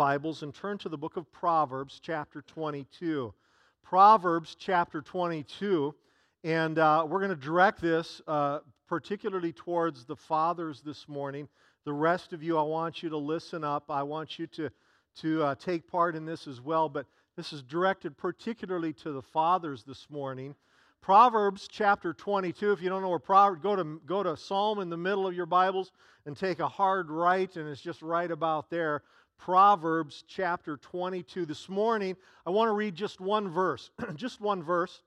Bibles 0.00 0.42
and 0.42 0.54
turn 0.54 0.78
to 0.78 0.88
the 0.88 0.96
book 0.96 1.18
of 1.18 1.30
Proverbs, 1.30 2.00
chapter 2.02 2.40
22. 2.40 3.34
Proverbs, 3.82 4.56
chapter 4.58 5.02
22. 5.02 5.94
And 6.42 6.78
uh, 6.78 7.04
we're 7.06 7.18
going 7.18 7.28
to 7.28 7.36
direct 7.36 7.82
this 7.82 8.22
uh, 8.26 8.60
particularly 8.88 9.52
towards 9.52 10.06
the 10.06 10.16
fathers 10.16 10.80
this 10.80 11.06
morning. 11.06 11.48
The 11.84 11.92
rest 11.92 12.32
of 12.32 12.42
you, 12.42 12.56
I 12.56 12.62
want 12.62 13.02
you 13.02 13.10
to 13.10 13.18
listen 13.18 13.62
up. 13.62 13.90
I 13.90 14.02
want 14.02 14.38
you 14.38 14.46
to, 14.46 14.70
to 15.16 15.42
uh, 15.42 15.54
take 15.56 15.86
part 15.86 16.16
in 16.16 16.24
this 16.24 16.46
as 16.46 16.62
well. 16.62 16.88
But 16.88 17.04
this 17.36 17.52
is 17.52 17.62
directed 17.62 18.16
particularly 18.16 18.94
to 18.94 19.12
the 19.12 19.20
fathers 19.20 19.84
this 19.84 20.06
morning. 20.08 20.54
Proverbs 21.02 21.68
chapter 21.70 22.14
22. 22.14 22.72
If 22.72 22.80
you 22.80 22.88
don't 22.88 23.02
know 23.02 23.10
where 23.10 23.18
Proverbs, 23.18 23.62
go 23.62 23.76
to, 23.76 24.00
go 24.06 24.22
to 24.22 24.34
Psalm 24.34 24.80
in 24.80 24.88
the 24.88 24.96
middle 24.96 25.26
of 25.26 25.34
your 25.34 25.44
Bibles 25.44 25.92
and 26.24 26.34
take 26.34 26.58
a 26.58 26.68
hard 26.68 27.10
right, 27.10 27.54
and 27.56 27.68
it's 27.68 27.82
just 27.82 28.00
right 28.00 28.30
about 28.30 28.70
there. 28.70 29.02
Proverbs 29.40 30.22
chapter 30.28 30.76
22. 30.76 31.46
This 31.46 31.66
morning, 31.70 32.14
I 32.44 32.50
want 32.50 32.68
to 32.68 32.74
read 32.74 32.94
just 32.94 33.22
one 33.22 33.48
verse. 33.48 33.90
just 34.14 34.38
one 34.38 34.62
verse. 34.62 35.00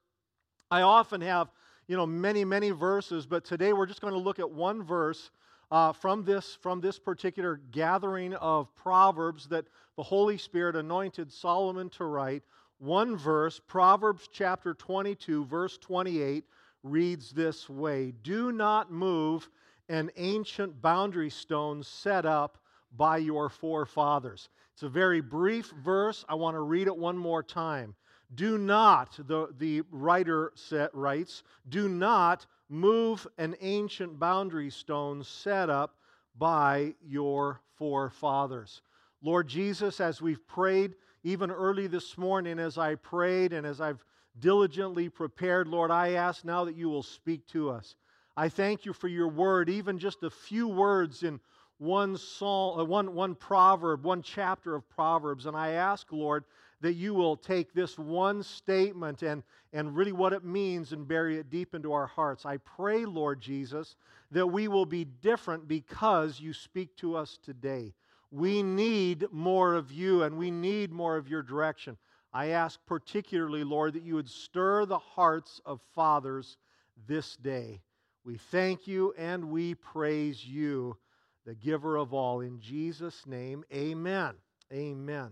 I 0.71 0.81
often 0.81 1.21
have, 1.21 1.51
you 1.87 1.95
know, 1.95 2.07
many, 2.07 2.43
many 2.43 2.71
verses, 2.71 3.27
but 3.27 3.45
today 3.45 3.73
we're 3.73 3.85
just 3.85 4.01
going 4.01 4.13
to 4.13 4.19
look 4.19 4.39
at 4.39 4.49
one 4.49 4.81
verse 4.81 5.29
uh, 5.69 5.93
from, 5.93 6.23
this, 6.23 6.57
from 6.59 6.81
this 6.81 6.97
particular 6.97 7.61
gathering 7.69 8.33
of 8.33 8.73
Proverbs 8.73 9.47
that 9.49 9.65
the 9.97 10.03
Holy 10.03 10.39
Spirit 10.39 10.75
anointed 10.75 11.31
Solomon 11.31 11.89
to 11.91 12.05
write. 12.05 12.41
One 12.79 13.15
verse, 13.15 13.61
Proverbs 13.67 14.27
chapter 14.33 14.73
22, 14.73 15.45
verse 15.45 15.77
28, 15.77 16.43
reads 16.81 17.29
this 17.29 17.69
way 17.69 18.15
Do 18.23 18.51
not 18.51 18.91
move 18.91 19.47
an 19.89 20.09
ancient 20.17 20.81
boundary 20.81 21.29
stone 21.29 21.83
set 21.83 22.25
up 22.25 22.57
by 22.95 23.17
your 23.17 23.49
forefathers. 23.49 24.49
It's 24.73 24.83
a 24.83 24.89
very 24.89 25.21
brief 25.21 25.71
verse. 25.83 26.25
I 26.27 26.35
want 26.35 26.55
to 26.55 26.61
read 26.61 26.87
it 26.87 26.97
one 26.97 27.17
more 27.17 27.43
time. 27.43 27.95
Do 28.35 28.57
not, 28.57 29.15
the, 29.27 29.49
the 29.59 29.83
writer 29.91 30.51
set, 30.55 30.93
writes, 30.95 31.43
do 31.69 31.87
not 31.87 32.45
move 32.69 33.27
an 33.37 33.55
ancient 33.61 34.19
boundary 34.19 34.71
stone 34.71 35.23
set 35.23 35.69
up 35.69 35.95
by 36.37 36.95
your 37.05 37.61
forefathers. 37.77 38.81
Lord 39.21 39.47
Jesus, 39.47 40.01
as 40.01 40.21
we've 40.21 40.45
prayed, 40.47 40.95
even 41.23 41.51
early 41.51 41.87
this 41.87 42.17
morning, 42.17 42.59
as 42.59 42.77
I 42.77 42.95
prayed 42.95 43.53
and 43.53 43.67
as 43.67 43.79
I've 43.79 44.03
diligently 44.39 45.09
prepared, 45.09 45.67
Lord, 45.67 45.91
I 45.91 46.13
ask 46.13 46.43
now 46.43 46.65
that 46.65 46.75
you 46.75 46.89
will 46.89 47.03
speak 47.03 47.45
to 47.49 47.69
us. 47.69 47.95
I 48.35 48.49
thank 48.49 48.85
you 48.85 48.93
for 48.93 49.07
your 49.07 49.27
word, 49.27 49.69
even 49.69 49.99
just 49.99 50.23
a 50.23 50.29
few 50.29 50.67
words 50.67 51.21
in 51.21 51.39
one 51.77 52.17
psalm, 52.17 52.79
uh, 52.79 52.83
one, 52.83 53.13
one 53.13 53.35
proverb, 53.35 54.03
one 54.03 54.21
chapter 54.21 54.75
of 54.75 54.87
Proverbs. 54.89 55.45
And 55.45 55.55
I 55.55 55.71
ask, 55.71 56.11
Lord, 56.11 56.45
that 56.81 56.93
you 56.93 57.13
will 57.13 57.37
take 57.37 57.73
this 57.73 57.97
one 57.97 58.43
statement 58.43 59.23
and, 59.23 59.43
and 59.71 59.95
really 59.95 60.11
what 60.11 60.33
it 60.33 60.43
means 60.43 60.91
and 60.91 61.07
bury 61.07 61.37
it 61.37 61.49
deep 61.49 61.73
into 61.73 61.93
our 61.93 62.07
hearts. 62.07 62.45
I 62.45 62.57
pray, 62.57 63.05
Lord 63.05 63.39
Jesus, 63.39 63.95
that 64.31 64.47
we 64.47 64.67
will 64.67 64.85
be 64.85 65.05
different 65.05 65.67
because 65.67 66.39
you 66.39 66.53
speak 66.53 66.95
to 66.97 67.15
us 67.15 67.39
today. 67.41 67.93
We 68.31 68.63
need 68.63 69.27
more 69.31 69.75
of 69.75 69.91
you 69.91 70.23
and 70.23 70.37
we 70.37 70.51
need 70.51 70.91
more 70.91 71.17
of 71.17 71.29
your 71.29 71.43
direction. 71.43 71.97
I 72.33 72.47
ask 72.47 72.79
particularly, 72.87 73.63
Lord, 73.63 73.93
that 73.93 74.03
you 74.03 74.15
would 74.15 74.29
stir 74.29 74.85
the 74.85 74.97
hearts 74.97 75.61
of 75.65 75.79
fathers 75.93 76.57
this 77.07 77.35
day. 77.35 77.81
We 78.25 78.37
thank 78.37 78.87
you 78.87 79.13
and 79.17 79.51
we 79.51 79.75
praise 79.75 80.45
you 80.45 80.97
the 81.45 81.55
giver 81.55 81.97
of 81.97 82.13
all. 82.13 82.41
In 82.41 82.59
Jesus' 82.59 83.25
name, 83.25 83.63
amen. 83.73 84.35
Amen. 84.71 85.31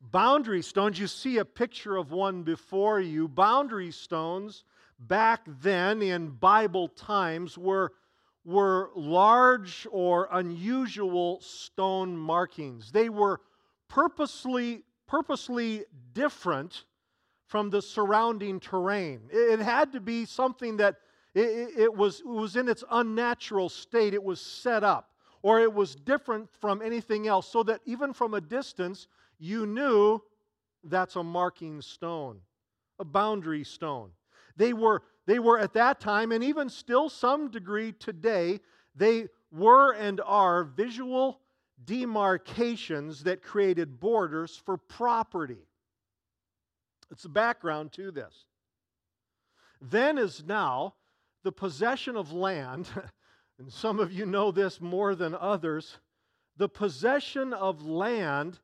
Boundary 0.00 0.62
stones, 0.62 0.98
you 0.98 1.06
see 1.06 1.38
a 1.38 1.44
picture 1.44 1.96
of 1.96 2.10
one 2.10 2.42
before 2.42 3.00
you. 3.00 3.28
Boundary 3.28 3.92
stones 3.92 4.64
back 4.98 5.42
then 5.46 6.02
in 6.02 6.30
Bible 6.30 6.88
times 6.88 7.56
were, 7.56 7.92
were 8.44 8.90
large 8.94 9.86
or 9.90 10.28
unusual 10.32 11.40
stone 11.40 12.16
markings. 12.16 12.90
They 12.90 13.08
were 13.08 13.40
purposely, 13.88 14.82
purposely 15.06 15.84
different 16.12 16.84
from 17.46 17.70
the 17.70 17.82
surrounding 17.82 18.58
terrain. 18.58 19.20
It 19.30 19.60
had 19.60 19.92
to 19.92 20.00
be 20.00 20.24
something 20.24 20.78
that 20.78 20.96
it, 21.34 21.78
it, 21.78 21.94
was, 21.94 22.20
it 22.20 22.26
was 22.26 22.56
in 22.56 22.68
its 22.68 22.82
unnatural 22.90 23.68
state, 23.68 24.14
it 24.14 24.22
was 24.22 24.40
set 24.40 24.82
up 24.84 25.11
or 25.42 25.60
it 25.60 25.72
was 25.72 25.94
different 25.94 26.48
from 26.60 26.80
anything 26.82 27.26
else, 27.26 27.50
so 27.50 27.62
that 27.64 27.80
even 27.84 28.12
from 28.12 28.34
a 28.34 28.40
distance, 28.40 29.08
you 29.38 29.66
knew 29.66 30.20
that's 30.84 31.16
a 31.16 31.22
marking 31.22 31.80
stone, 31.82 32.38
a 32.98 33.04
boundary 33.04 33.64
stone. 33.64 34.10
They 34.56 34.72
were, 34.72 35.02
they 35.26 35.38
were 35.38 35.58
at 35.58 35.74
that 35.74 36.00
time, 36.00 36.32
and 36.32 36.44
even 36.44 36.68
still 36.68 37.08
some 37.08 37.50
degree 37.50 37.92
today, 37.92 38.60
they 38.94 39.28
were 39.50 39.92
and 39.92 40.20
are 40.24 40.64
visual 40.64 41.40
demarcations 41.84 43.24
that 43.24 43.42
created 43.42 43.98
borders 43.98 44.56
for 44.56 44.76
property. 44.76 45.66
It's 47.10 47.24
the 47.24 47.28
background 47.28 47.92
to 47.92 48.10
this. 48.10 48.46
Then 49.80 50.18
as 50.18 50.44
now, 50.44 50.94
the 51.42 51.52
possession 51.52 52.16
of 52.16 52.32
land 52.32 52.88
and 53.62 53.72
some 53.72 54.00
of 54.00 54.12
you 54.12 54.26
know 54.26 54.50
this 54.50 54.80
more 54.80 55.14
than 55.14 55.36
others, 55.36 55.98
the 56.56 56.68
possession 56.68 57.52
of 57.52 57.86
land 57.86 58.58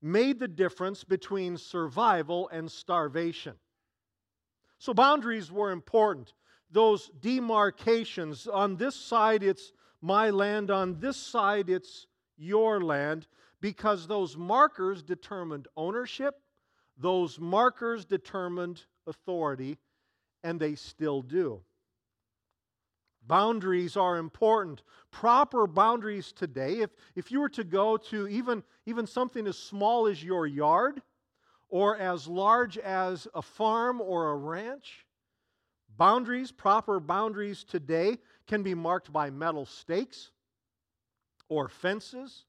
made 0.00 0.38
the 0.38 0.46
difference 0.46 1.02
between 1.02 1.56
survival 1.56 2.48
and 2.50 2.70
starvation. 2.70 3.54
So 4.78 4.94
boundaries 4.94 5.50
were 5.50 5.72
important. 5.72 6.34
Those 6.70 7.10
demarcations 7.20 8.46
on 8.46 8.76
this 8.76 8.94
side, 8.94 9.42
it's 9.42 9.72
my 10.00 10.30
land, 10.30 10.70
on 10.70 11.00
this 11.00 11.16
side, 11.16 11.68
it's 11.68 12.06
your 12.36 12.80
land, 12.80 13.26
because 13.60 14.06
those 14.06 14.36
markers 14.36 15.02
determined 15.02 15.66
ownership, 15.76 16.36
those 16.96 17.40
markers 17.40 18.04
determined 18.04 18.84
authority, 19.04 19.78
and 20.44 20.60
they 20.60 20.76
still 20.76 21.22
do. 21.22 21.60
Boundaries 23.28 23.96
are 23.96 24.16
important. 24.16 24.82
Proper 25.10 25.66
boundaries 25.66 26.32
today, 26.32 26.80
if, 26.80 26.90
if 27.14 27.30
you 27.30 27.40
were 27.40 27.48
to 27.50 27.62
go 27.62 27.96
to 27.96 28.26
even, 28.26 28.62
even 28.86 29.06
something 29.06 29.46
as 29.46 29.58
small 29.58 30.06
as 30.06 30.24
your 30.24 30.46
yard 30.46 31.02
or 31.68 31.98
as 31.98 32.26
large 32.26 32.78
as 32.78 33.28
a 33.34 33.42
farm 33.42 34.00
or 34.00 34.30
a 34.30 34.36
ranch, 34.36 35.04
boundaries, 35.96 36.50
proper 36.50 36.98
boundaries 36.98 37.64
today 37.64 38.16
can 38.46 38.62
be 38.62 38.74
marked 38.74 39.12
by 39.12 39.28
metal 39.28 39.66
stakes 39.66 40.30
or 41.50 41.68
fences 41.68 42.46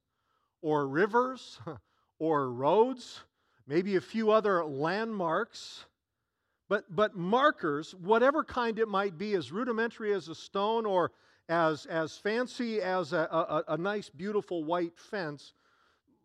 or 0.62 0.88
rivers 0.88 1.60
or 2.20 2.52
roads, 2.52 3.20
maybe 3.68 3.98
a 3.98 4.02
few 4.02 4.32
other 4.32 4.64
landmarks 4.64 5.86
but, 6.70 6.86
but 6.96 7.16
markers, 7.16 7.96
whatever 7.96 8.44
kind 8.44 8.78
it 8.78 8.88
might 8.88 9.18
be, 9.18 9.34
as 9.34 9.52
rudimentary 9.52 10.14
as 10.14 10.28
a 10.28 10.36
stone 10.36 10.86
or 10.86 11.12
as, 11.50 11.88
as 11.88 12.16
fancy 12.16 12.80
as 12.80 13.12
a, 13.12 13.28
a, 13.32 13.74
a 13.74 13.78
nice, 13.78 14.08
beautiful 14.08 14.64
white 14.64 14.96
fence, 14.96 15.54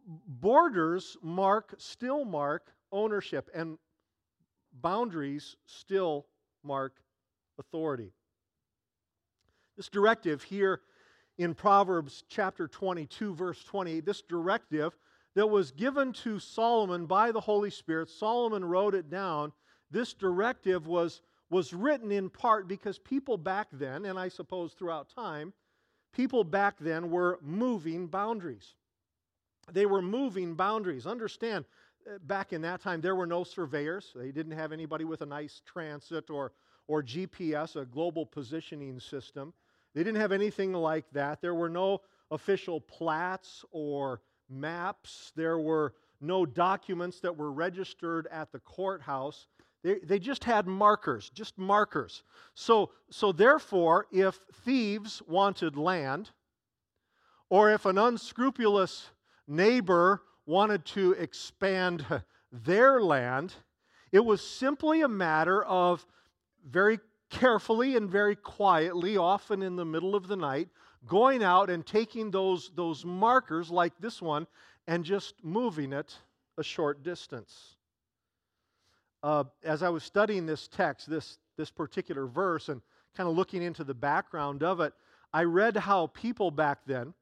borders 0.07 1.17
mark, 1.23 1.75
still 1.79 2.27
mark 2.27 2.71
ownership, 2.93 3.49
and 3.55 3.79
boundaries 4.83 5.57
still 5.65 6.27
mark 6.63 6.93
authority. 7.59 8.13
This 9.79 9.89
directive 9.89 10.43
here 10.43 10.83
in 11.39 11.55
Proverbs 11.55 12.23
chapter 12.29 12.69
22, 12.69 13.35
verse 13.35 13.65
20, 13.65 14.01
this 14.01 14.21
directive 14.21 14.93
that 15.35 15.49
was 15.49 15.71
given 15.71 16.13
to 16.13 16.39
Solomon 16.39 17.07
by 17.07 17.33
the 17.33 17.41
Holy 17.41 17.71
Spirit, 17.71 18.11
Solomon 18.11 18.63
wrote 18.63 18.95
it 18.95 19.09
down 19.09 19.53
this 19.91 20.13
directive 20.13 20.87
was, 20.87 21.23
was 21.51 21.73
written 21.73 22.11
in 22.11 22.31
part 22.31 22.69
because 22.69 22.99
people 22.99 23.37
back 23.37 23.69
then, 23.73 24.05
and 24.07 24.19
I 24.19 24.29
suppose 24.29 24.73
throughout 24.73 25.09
time, 25.09 25.53
people 26.13 26.45
back 26.45 26.77
then 26.79 27.11
were 27.11 27.39
moving 27.43 28.07
boundaries. 28.07 28.75
They 29.73 29.87
were 29.87 30.03
moving 30.03 30.55
boundaries. 30.55 31.07
Understand, 31.07 31.65
uh, 32.07 32.19
back 32.27 32.53
in 32.53 32.63
that 32.63 32.81
time, 32.81 33.01
there 33.01 33.15
were 33.15 33.27
no 33.27 33.45
surveyors. 33.45 34.13
They 34.15 34.31
didn't 34.31 34.53
have 34.53 34.73
anybody 34.73 35.05
with 35.05 35.23
a 35.23 35.27
nice 35.27 35.63
transit 35.65 36.31
or, 36.31 36.53
or 36.87 37.03
GPS, 37.03 37.77
a 37.77 37.85
global 37.85 38.27
positioning 38.27 39.01
system. 39.01 39.53
They 39.95 40.03
didn't 40.03 40.21
have 40.21 40.33
anything 40.33 40.73
like 40.73 41.09
that. 41.13 41.41
There 41.41 41.55
were 41.55 41.69
no 41.69 42.03
official 42.31 42.81
plats 42.81 43.65
or 43.71 44.21
maps. 44.51 45.33
There 45.37 45.59
were 45.59 45.95
no 46.21 46.45
documents 46.45 47.21
that 47.21 47.37
were 47.37 47.53
registered 47.53 48.27
at 48.29 48.53
the 48.53 48.59
courthouse. 48.61 49.47
They, 49.85 49.99
they 50.03 50.19
just 50.19 50.43
had 50.43 50.67
markers, 50.67 51.31
just 51.31 51.59
markers. 51.59 52.23
So, 52.55 52.91
so 53.11 53.33
therefore, 53.33 54.07
if 54.11 54.41
thieves 54.65 55.23
wanted 55.29 55.77
land, 55.77 56.31
or 57.51 57.71
if 57.71 57.85
an 57.85 57.99
unscrupulous 57.99 59.11
neighbor 59.47 60.23
wanted 60.47 60.87
to 60.87 61.13
expand 61.13 62.05
their 62.51 63.03
land, 63.03 63.53
it 64.11 64.25
was 64.25 64.41
simply 64.41 65.03
a 65.03 65.09
matter 65.09 65.63
of 65.65 66.07
very 66.67 66.99
carefully 67.29 67.97
and 67.97 68.09
very 68.09 68.37
quietly, 68.37 69.19
often 69.19 69.61
in 69.61 69.77
the 69.77 69.85
middle 69.85 70.15
of 70.15 70.29
the 70.29 70.37
night, 70.37 70.69
going 71.07 71.45
out 71.45 71.69
and 71.69 71.85
taking 71.85 72.31
those, 72.31 72.71
those 72.75 73.05
markers 73.05 73.71
like 73.71 73.93
this 74.01 74.23
one 74.23 74.47
and 74.87 75.05
just 75.05 75.35
moving 75.45 75.93
it 75.93 76.17
a 76.57 76.63
short 76.63 77.03
distance. 77.03 77.77
Uh, 79.25 79.45
as 79.63 79.83
I 79.83 79.89
was 79.89 80.05
studying 80.05 80.45
this 80.45 80.69
text, 80.69 81.09
this, 81.09 81.39
this 81.57 81.71
particular 81.71 82.27
verse, 82.27 82.69
and 82.69 82.83
kind 83.17 83.27
of 83.27 83.35
looking 83.35 83.63
into 83.63 83.83
the 83.83 83.95
background 83.95 84.63
of 84.63 84.81
it, 84.81 84.93
I 85.33 85.45
read 85.45 85.79
how 85.79 86.09
people 86.09 86.51
back 86.51 86.81
then, 86.85 87.15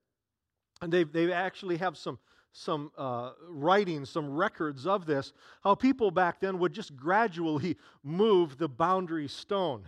and 0.80 0.92
they 0.92 1.04
they 1.04 1.32
actually 1.32 1.76
have 1.76 1.96
some 1.96 2.18
some 2.50 2.90
uh, 2.98 3.30
writings, 3.48 4.10
some 4.10 4.28
records 4.34 4.84
of 4.84 5.06
this, 5.06 5.32
how 5.62 5.76
people 5.76 6.10
back 6.10 6.40
then 6.40 6.58
would 6.58 6.72
just 6.72 6.96
gradually 6.96 7.76
move 8.02 8.58
the 8.58 8.68
boundary 8.68 9.28
stone, 9.28 9.84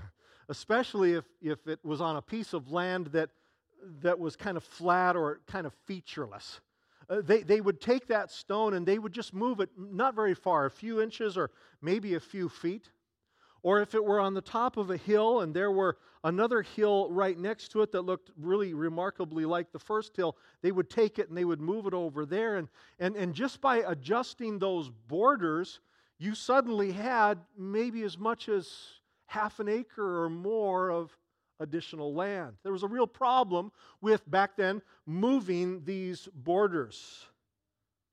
especially 0.48 1.14
if, 1.14 1.24
if 1.42 1.66
it 1.66 1.80
was 1.82 2.00
on 2.00 2.14
a 2.14 2.22
piece 2.22 2.52
of 2.52 2.70
land 2.70 3.08
that, 3.08 3.30
that 4.00 4.18
was 4.18 4.36
kind 4.36 4.56
of 4.56 4.62
flat 4.62 5.16
or 5.16 5.40
kind 5.48 5.66
of 5.66 5.74
featureless. 5.84 6.60
Uh, 7.08 7.20
they, 7.22 7.42
they 7.42 7.60
would 7.60 7.80
take 7.80 8.06
that 8.06 8.30
stone 8.30 8.74
and 8.74 8.86
they 8.86 8.98
would 8.98 9.12
just 9.12 9.34
move 9.34 9.60
it 9.60 9.70
not 9.76 10.14
very 10.14 10.34
far, 10.34 10.66
a 10.66 10.70
few 10.70 11.00
inches 11.00 11.36
or 11.36 11.50
maybe 11.80 12.14
a 12.14 12.20
few 12.20 12.48
feet. 12.48 12.90
Or 13.62 13.80
if 13.80 13.94
it 13.94 14.04
were 14.04 14.20
on 14.20 14.34
the 14.34 14.42
top 14.42 14.76
of 14.76 14.90
a 14.90 14.96
hill 14.96 15.40
and 15.40 15.54
there 15.54 15.70
were 15.70 15.96
another 16.22 16.62
hill 16.62 17.10
right 17.10 17.38
next 17.38 17.68
to 17.68 17.82
it 17.82 17.92
that 17.92 18.02
looked 18.02 18.30
really 18.36 18.74
remarkably 18.74 19.46
like 19.46 19.72
the 19.72 19.78
first 19.78 20.14
hill, 20.16 20.36
they 20.60 20.70
would 20.70 20.90
take 20.90 21.18
it 21.18 21.28
and 21.28 21.36
they 21.36 21.46
would 21.46 21.60
move 21.60 21.86
it 21.86 21.94
over 21.94 22.26
there. 22.26 22.56
And, 22.56 22.68
and, 22.98 23.16
and 23.16 23.34
just 23.34 23.60
by 23.60 23.78
adjusting 23.78 24.58
those 24.58 24.90
borders, 25.08 25.80
you 26.18 26.34
suddenly 26.34 26.92
had 26.92 27.38
maybe 27.56 28.02
as 28.02 28.18
much 28.18 28.48
as 28.48 28.70
half 29.26 29.60
an 29.60 29.68
acre 29.68 30.24
or 30.24 30.28
more 30.28 30.90
of 30.90 31.16
additional 31.60 32.14
land. 32.14 32.54
There 32.62 32.72
was 32.72 32.82
a 32.82 32.88
real 32.88 33.06
problem 33.06 33.72
with 34.00 34.28
back 34.30 34.56
then 34.56 34.82
moving 35.06 35.84
these 35.84 36.28
borders 36.34 37.26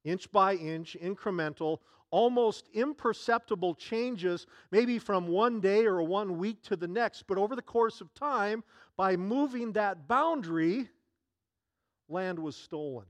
inch 0.04 0.32
by 0.32 0.56
inch, 0.56 0.98
incremental, 1.02 1.80
almost 2.10 2.68
imperceptible 2.74 3.76
changes, 3.76 4.46
maybe 4.72 5.00
from 5.00 5.28
one 5.28 5.60
day 5.60 5.86
or 5.86 6.02
one 6.02 6.38
week 6.38 6.62
to 6.64 6.76
the 6.76 6.88
next, 6.88 7.24
but 7.28 7.38
over 7.38 7.56
the 7.56 7.62
course 7.62 8.02
of 8.02 8.14
time, 8.14 8.64
by 8.98 9.16
moving 9.16 9.72
that 9.74 10.08
boundary, 10.08 10.90
land 12.10 12.38
was 12.38 12.56
stolen. 12.56 13.06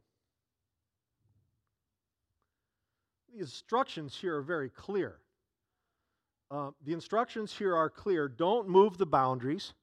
The 3.34 3.40
instructions 3.40 4.16
here 4.16 4.38
are 4.38 4.42
very 4.42 4.70
clear. 4.70 5.18
Uh, 6.52 6.72
the 6.86 6.94
instructions 6.94 7.54
here 7.54 7.76
are 7.76 7.90
clear. 7.90 8.28
Don't 8.28 8.68
move 8.68 8.98
the 8.98 9.06
boundaries. 9.06 9.74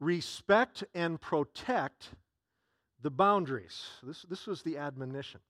Respect 0.00 0.82
and 0.94 1.20
protect 1.20 2.08
the 3.02 3.10
boundaries. 3.10 3.86
This, 4.02 4.22
this 4.28 4.46
was 4.46 4.62
the 4.62 4.78
admonition. 4.78 5.40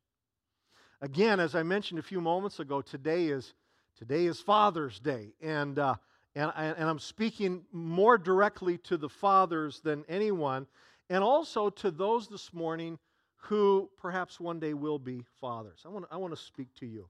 Again, 1.01 1.41
as 1.41 1.55
I 1.55 1.63
mentioned 1.63 1.99
a 1.99 2.03
few 2.03 2.21
moments 2.21 2.61
ago, 2.61 2.83
today 2.83 3.27
is, 3.27 3.55
today 3.97 4.27
is 4.27 4.41
Father's 4.41 4.99
Day. 4.99 5.33
And, 5.41 5.79
uh, 5.79 5.95
and, 6.35 6.53
and 6.57 6.89
I'm 6.89 6.99
speaking 6.99 7.63
more 7.73 8.19
directly 8.19 8.77
to 8.79 8.97
the 8.97 9.09
fathers 9.09 9.81
than 9.81 10.05
anyone, 10.09 10.67
and 11.09 11.25
also 11.25 11.71
to 11.71 11.91
those 11.91 12.29
this 12.29 12.53
morning 12.53 12.99
who 13.37 13.89
perhaps 13.97 14.39
one 14.39 14.61
day 14.61 14.75
will 14.75 14.99
be 14.99 15.25
fathers. 15.41 15.81
I 15.87 15.89
want, 15.89 16.07
I 16.11 16.19
want 16.19 16.37
to 16.37 16.43
speak 16.43 16.75
to 16.81 16.87
you. 16.87 17.09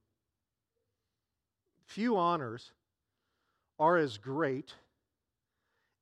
Few 1.86 2.16
honors 2.16 2.70
are 3.78 3.96
as 3.96 4.16
great, 4.16 4.72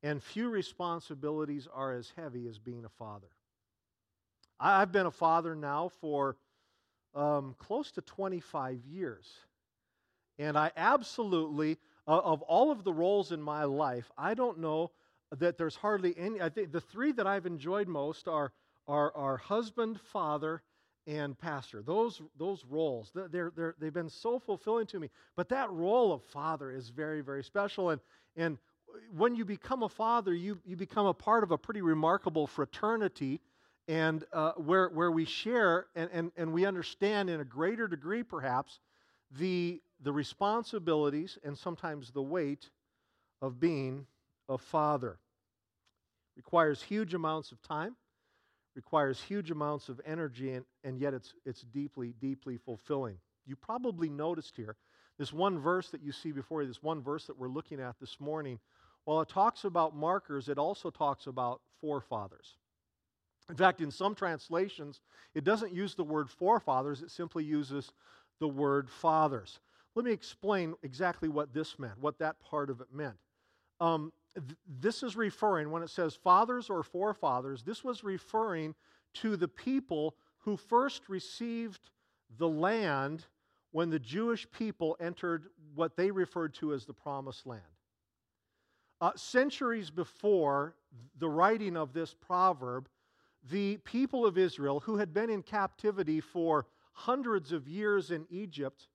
and 0.03 0.23
few 0.23 0.49
responsibilities 0.49 1.69
are 1.73 1.93
as 1.93 2.13
heavy 2.17 2.47
as 2.47 2.59
being 2.59 2.85
a 2.85 2.89
father. 2.89 3.29
I've 4.61 4.93
been 4.93 5.07
a 5.07 5.11
father 5.11 5.55
now 5.55 5.91
for 6.01 6.37
um, 7.15 7.55
close 7.59 7.91
to 7.93 8.01
25 8.03 8.81
years. 8.85 9.27
And 10.39 10.57
I 10.57 10.71
absolutely, 10.77 11.79
uh, 12.07 12.19
of 12.19 12.43
all 12.43 12.71
of 12.71 12.85
the 12.85 12.93
roles 12.93 13.33
in 13.33 13.43
my 13.43 13.65
life, 13.65 14.11
I 14.17 14.35
don't 14.35 14.59
know 14.59 14.93
that 15.37 15.59
there's 15.59 15.77
hardly 15.77 16.15
any. 16.17 16.41
I 16.41 16.49
think 16.49 16.73
the 16.73 16.81
three 16.81 17.13
that 17.13 17.27
I've 17.27 17.47
enjoyed 17.47 17.89
most 17.89 18.29
are, 18.29 18.53
are, 18.87 19.15
are 19.17 19.37
husband, 19.37 20.01
father, 20.01 20.63
and 21.07 21.39
pastor. 21.39 21.83
Those, 21.83 22.21
those 22.39 22.65
roles, 22.69 23.11
they're, 23.15 23.51
they're, 23.57 23.75
they've 23.79 23.93
been 23.93 24.11
so 24.11 24.39
fulfilling 24.39 24.87
to 24.89 25.01
me. 25.01 25.11
But 25.37 25.49
that 25.49 25.71
role 25.71 26.13
of 26.13 26.23
father 26.23 26.71
is 26.71 26.89
very, 26.91 27.21
very 27.21 27.43
special. 27.43 27.91
And, 27.91 28.01
and 28.37 28.59
when 29.17 29.35
you 29.35 29.45
become 29.45 29.83
a 29.83 29.89
father, 29.89 30.35
you, 30.35 30.59
you 30.65 30.77
become 30.77 31.07
a 31.07 31.15
part 31.15 31.43
of 31.43 31.51
a 31.51 31.59
pretty 31.59 31.81
remarkable 31.81 32.47
fraternity 32.47 33.41
and 33.87 34.25
uh, 34.33 34.53
where, 34.53 34.89
where 34.89 35.11
we 35.11 35.25
share 35.25 35.87
and, 35.95 36.11
and, 36.13 36.33
and 36.37 36.53
we 36.53 36.67
understand 36.67 37.31
in 37.31 37.41
a 37.41 37.45
greater 37.45 37.89
degree, 37.89 38.23
perhaps, 38.23 38.81
the, 39.39 39.81
the 40.03 40.13
responsibilities 40.13 41.39
and 41.43 41.57
sometimes 41.57 42.11
the 42.11 42.23
weight 42.23 42.71
of 43.41 43.59
being 43.59 44.07
a 44.49 44.59
father. 44.59 45.19
Requires 46.37 46.83
huge 46.83 47.15
amounts 47.15 47.51
of 47.51 47.61
time, 47.63 47.97
requires 48.77 49.21
huge 49.21 49.51
amounts 49.51 49.89
of 49.89 50.01
energy, 50.07 50.53
and, 50.53 50.65
and 50.85 51.01
yet 51.01 51.15
it's, 51.15 51.35
it's 51.45 51.63
deeply, 51.63 52.15
deeply 52.21 52.59
fulfilling. 52.59 53.17
You 53.45 53.57
probably 53.57 54.09
noticed 54.09 54.57
here 54.57 54.77
this 55.19 55.33
one 55.33 55.59
verse 55.59 55.91
that 55.91 56.03
you 56.03 56.13
see 56.13 56.31
before 56.31 56.63
you, 56.63 56.69
this 56.69 56.83
one 56.83 57.03
verse 57.03 57.27
that 57.27 57.37
we're 57.37 57.49
looking 57.49 57.81
at 57.81 57.99
this 57.99 58.21
morning, 58.21 58.61
while 59.09 59.23
it 59.23 59.29
talks 59.31 59.65
about 59.65 59.97
markers, 59.97 60.51
it 60.51 60.59
also 60.59 60.91
talks 60.91 61.29
about 61.29 61.63
forefathers. 61.81 62.59
In 63.49 63.57
fact, 63.57 63.81
in 63.81 63.91
some 63.91 64.15
translations, 64.15 65.01
it 65.35 65.45
doesn't 65.45 65.73
use 65.73 65.95
the 65.95 66.05
word 66.05 66.29
forefathers, 66.29 67.01
it 67.01 67.11
simply 67.11 67.43
uses 67.43 67.91
the 68.39 68.49
word 68.49 68.91
fathers. 68.91 69.61
Let 69.95 70.05
me 70.05 70.13
explain 70.13 70.75
exactly 70.83 71.31
what 71.31 71.55
this 71.55 71.79
meant, 71.79 71.95
what 71.99 72.19
that 72.19 72.39
part 72.41 72.69
of 72.69 72.83
it 72.83 72.89
meant. 72.93 73.17
Um, 73.81 74.13
th- 74.35 74.59
this 74.79 75.03
is 75.03 75.17
referring, 75.17 75.71
when 75.71 75.83
it 75.83 75.89
says 75.89 76.15
fathers 76.15 76.69
or 76.69 76.83
forefathers, 76.83 77.63
this 77.63 77.83
was 77.83 78.05
referring 78.05 78.75
to 79.15 79.39
the 79.39 79.49
people 79.49 80.17
who 80.41 80.59
first 80.59 81.09
received 81.09 81.81
the 82.37 82.47
land 82.47 83.25
when 83.73 83.89
the 83.89 83.99
Jewish 83.99 84.47
people 84.51 84.99
entered 85.01 85.47
what 85.75 85.97
they 85.97 86.11
referred 86.11 86.53
to 86.57 86.75
as 86.75 86.85
the 86.85 86.93
promised 86.93 87.47
land. 87.47 87.63
Uh, 89.01 89.13
centuries 89.15 89.91
before 89.91 90.75
the 91.19 91.29
writing 91.29 91.77
of 91.77 91.93
this 91.93 92.15
proverb, 92.15 92.89
the 93.51 93.77
people 93.79 94.27
of 94.27 94.37
Israel, 94.37 94.81
who 94.81 94.97
had 94.97 95.15
been 95.15 95.31
in 95.31 95.43
captivity 95.43 96.21
for 96.21 96.67
hundreds 96.93 97.53
of 97.53 97.69
years 97.69 98.11
in 98.11 98.27
Egypt, 98.29 98.89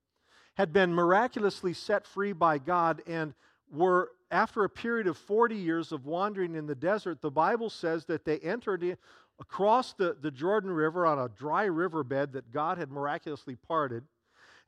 had 0.56 0.74
been 0.74 0.94
miraculously 0.94 1.74
set 1.74 2.06
free 2.06 2.34
by 2.34 2.58
God 2.58 3.02
and 3.08 3.34
were, 3.72 4.12
after 4.30 4.64
a 4.64 4.70
period 4.70 5.08
of 5.08 5.18
40 5.18 5.56
years 5.56 5.92
of 5.92 6.06
wandering 6.06 6.56
in 6.56 6.68
the 6.68 6.76
desert, 6.76 7.22
the 7.22 7.32
Bible 7.32 7.70
says 7.70 8.06
that 8.06 8.26
they 8.26 8.40
entered 8.40 8.84
in, 8.84 8.98
across 9.40 9.94
the, 9.94 10.16
the 10.22 10.32
Jordan 10.32 10.72
River 10.72 11.06
on 11.06 11.20
a 11.20 11.30
dry 11.30 11.66
riverbed 11.66 12.34
that 12.34 12.52
God 12.52 12.78
had 12.78 12.92
miraculously 12.92 13.56
parted. 13.56 14.04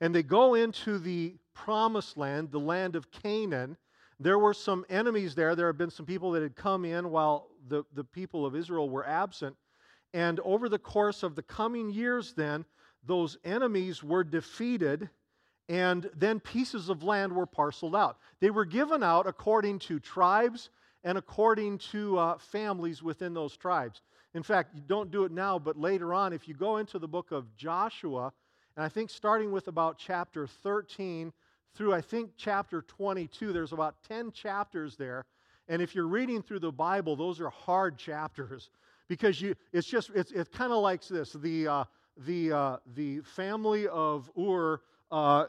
And 0.02 0.14
they 0.14 0.24
go 0.24 0.56
into 0.56 0.98
the 0.98 1.36
promised 1.54 2.18
land, 2.18 2.52
the 2.52 2.60
land 2.60 2.96
of 2.96 3.12
Canaan. 3.12 3.78
There 4.20 4.40
were 4.40 4.54
some 4.54 4.86
enemies 4.90 5.36
there. 5.36 5.56
There 5.56 5.68
had 5.68 5.78
been 5.78 5.90
some 5.92 6.06
people 6.06 6.32
that 6.32 6.42
had 6.42 6.56
come 6.56 6.86
in 6.86 7.10
while 7.12 7.50
the, 7.68 7.84
the 7.94 8.04
people 8.04 8.46
of 8.46 8.56
Israel 8.56 8.90
were 8.90 9.06
absent. 9.06 9.56
And 10.14 10.40
over 10.42 10.70
the 10.70 10.80
course 10.80 11.24
of 11.24 11.36
the 11.36 11.44
coming 11.44 11.90
years, 11.90 12.34
then, 12.34 12.66
those 13.06 13.38
enemies 13.44 14.04
were 14.04 14.24
defeated, 14.24 15.10
and 15.68 16.10
then 16.16 16.40
pieces 16.40 16.90
of 16.90 17.04
land 17.04 17.34
were 17.34 17.46
parceled 17.46 17.96
out. 17.96 18.18
They 18.40 18.50
were 18.50 18.66
given 18.66 19.04
out 19.04 19.28
according 19.28 19.80
to 19.80 20.00
tribes 20.00 20.70
and 21.04 21.18
according 21.18 21.80
to 21.80 22.18
uh, 22.18 22.38
families 22.38 23.04
within 23.04 23.34
those 23.34 23.58
tribes. 23.58 24.02
In 24.34 24.44
fact, 24.44 24.76
you 24.76 24.82
don't 24.82 25.12
do 25.12 25.24
it 25.24 25.32
now, 25.32 25.60
but 25.60 25.78
later 25.78 26.14
on, 26.14 26.34
if 26.34 26.48
you 26.48 26.56
go 26.56 26.78
into 26.78 26.98
the 26.98 27.08
book 27.08 27.32
of 27.32 27.56
Joshua, 27.56 28.34
and 28.76 28.86
I 28.86 28.90
think 28.90 29.10
starting 29.10 29.52
with 29.52 29.68
about 29.68 29.98
chapter 29.98 30.48
13 30.48 31.32
through 31.76 31.94
I 31.94 32.02
think 32.02 32.32
chapter 32.38 32.82
22, 32.82 33.54
there's 33.54 33.74
about 33.74 33.96
10 34.08 34.32
chapters 34.32 34.96
there. 34.96 35.26
And 35.68 35.82
if 35.82 35.96
you're 35.96 36.08
reading 36.08 36.42
through 36.42 36.60
the 36.60 36.72
Bible, 36.72 37.16
those 37.16 37.40
are 37.40 37.50
hard 37.50 37.98
chapters 38.00 38.70
because 39.08 39.42
you, 39.42 39.56
it's 39.74 39.88
just, 39.88 40.10
it's, 40.16 40.32
it's 40.32 40.50
kind 40.56 40.72
of 40.72 40.82
like 40.82 41.06
this. 41.08 41.34
The, 41.34 41.68
uh, 41.68 41.84
the, 42.26 42.52
uh, 42.52 42.78
the 42.96 43.22
family 43.22 43.88
of 43.88 44.30
Ur 44.38 44.82
uh, 45.12 45.46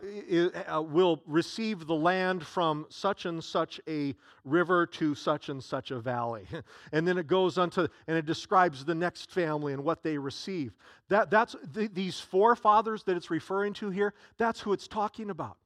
uh, 0.70 0.82
will 0.82 1.22
receive 1.26 1.86
the 1.86 1.94
land 1.94 2.46
from 2.46 2.86
such 2.90 3.24
and 3.24 3.42
such 3.42 3.80
a 3.88 4.14
river 4.44 4.86
to 4.86 5.14
such 5.14 5.48
and 5.48 5.64
such 5.64 5.90
a 5.90 5.98
valley. 5.98 6.46
and 6.92 7.08
then 7.08 7.16
it 7.16 7.26
goes 7.26 7.56
on 7.56 7.70
to, 7.70 7.88
and 8.06 8.16
it 8.16 8.26
describes 8.26 8.84
the 8.84 8.94
next 8.94 9.30
family 9.30 9.72
and 9.72 9.82
what 9.82 10.02
they 10.02 10.18
receive. 10.18 10.74
That, 11.08 11.30
that's 11.30 11.56
the, 11.72 11.88
these 11.88 12.20
forefathers 12.20 13.04
that 13.04 13.16
it's 13.16 13.30
referring 13.30 13.72
to 13.74 13.90
here, 13.90 14.12
that's 14.36 14.60
who 14.60 14.72
it's 14.72 14.86
talking 14.86 15.30
about. 15.30 15.56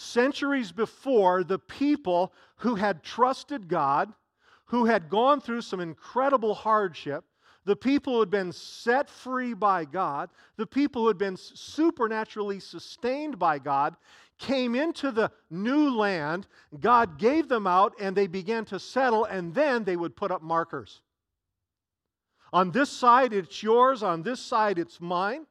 Centuries 0.00 0.70
before, 0.70 1.42
the 1.42 1.58
people 1.58 2.32
who 2.58 2.76
had 2.76 3.02
trusted 3.02 3.66
God, 3.66 4.12
who 4.66 4.84
had 4.84 5.10
gone 5.10 5.40
through 5.40 5.62
some 5.62 5.80
incredible 5.80 6.54
hardship, 6.54 7.24
the 7.64 7.74
people 7.74 8.12
who 8.12 8.20
had 8.20 8.30
been 8.30 8.52
set 8.52 9.10
free 9.10 9.54
by 9.54 9.84
God, 9.84 10.30
the 10.56 10.68
people 10.68 11.02
who 11.02 11.08
had 11.08 11.18
been 11.18 11.36
supernaturally 11.36 12.60
sustained 12.60 13.40
by 13.40 13.58
God, 13.58 13.96
came 14.38 14.76
into 14.76 15.10
the 15.10 15.32
new 15.50 15.90
land. 15.90 16.46
God 16.78 17.18
gave 17.18 17.48
them 17.48 17.66
out 17.66 17.92
and 17.98 18.16
they 18.16 18.28
began 18.28 18.64
to 18.66 18.78
settle, 18.78 19.24
and 19.24 19.52
then 19.52 19.82
they 19.82 19.96
would 19.96 20.14
put 20.14 20.30
up 20.30 20.42
markers. 20.42 21.00
On 22.52 22.70
this 22.70 22.88
side, 22.88 23.32
it's 23.32 23.64
yours. 23.64 24.04
On 24.04 24.22
this 24.22 24.38
side, 24.38 24.78
it's 24.78 25.00
mine. 25.00 25.44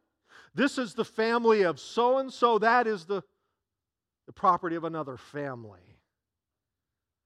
This 0.55 0.77
is 0.77 0.93
the 0.93 1.03
family 1.03 1.63
of 1.63 1.81
so 1.81 2.19
and 2.19 2.31
so. 2.31 2.57
That 2.59 2.87
is 2.87 3.03
the, 3.03 3.23
the 4.27 4.33
property 4.33 4.75
of 4.75 4.83
another 4.83 5.17
family. 5.17 5.97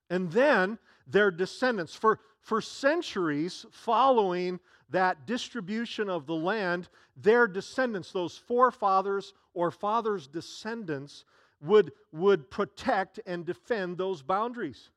And 0.09 0.31
then 0.31 0.77
their 1.07 1.31
descendants, 1.31 1.93
for, 1.93 2.19
for 2.39 2.61
centuries 2.61 3.65
following 3.71 4.59
that 4.89 5.25
distribution 5.25 6.09
of 6.09 6.25
the 6.25 6.35
land, 6.35 6.87
their 7.17 7.47
descendants, 7.47 8.11
those 8.11 8.37
forefathers 8.37 9.33
or 9.53 9.71
fathers' 9.71 10.27
descendants, 10.27 11.25
would, 11.61 11.91
would 12.11 12.49
protect 12.49 13.19
and 13.25 13.45
defend 13.45 13.97
those 13.97 14.21
boundaries. 14.21 14.89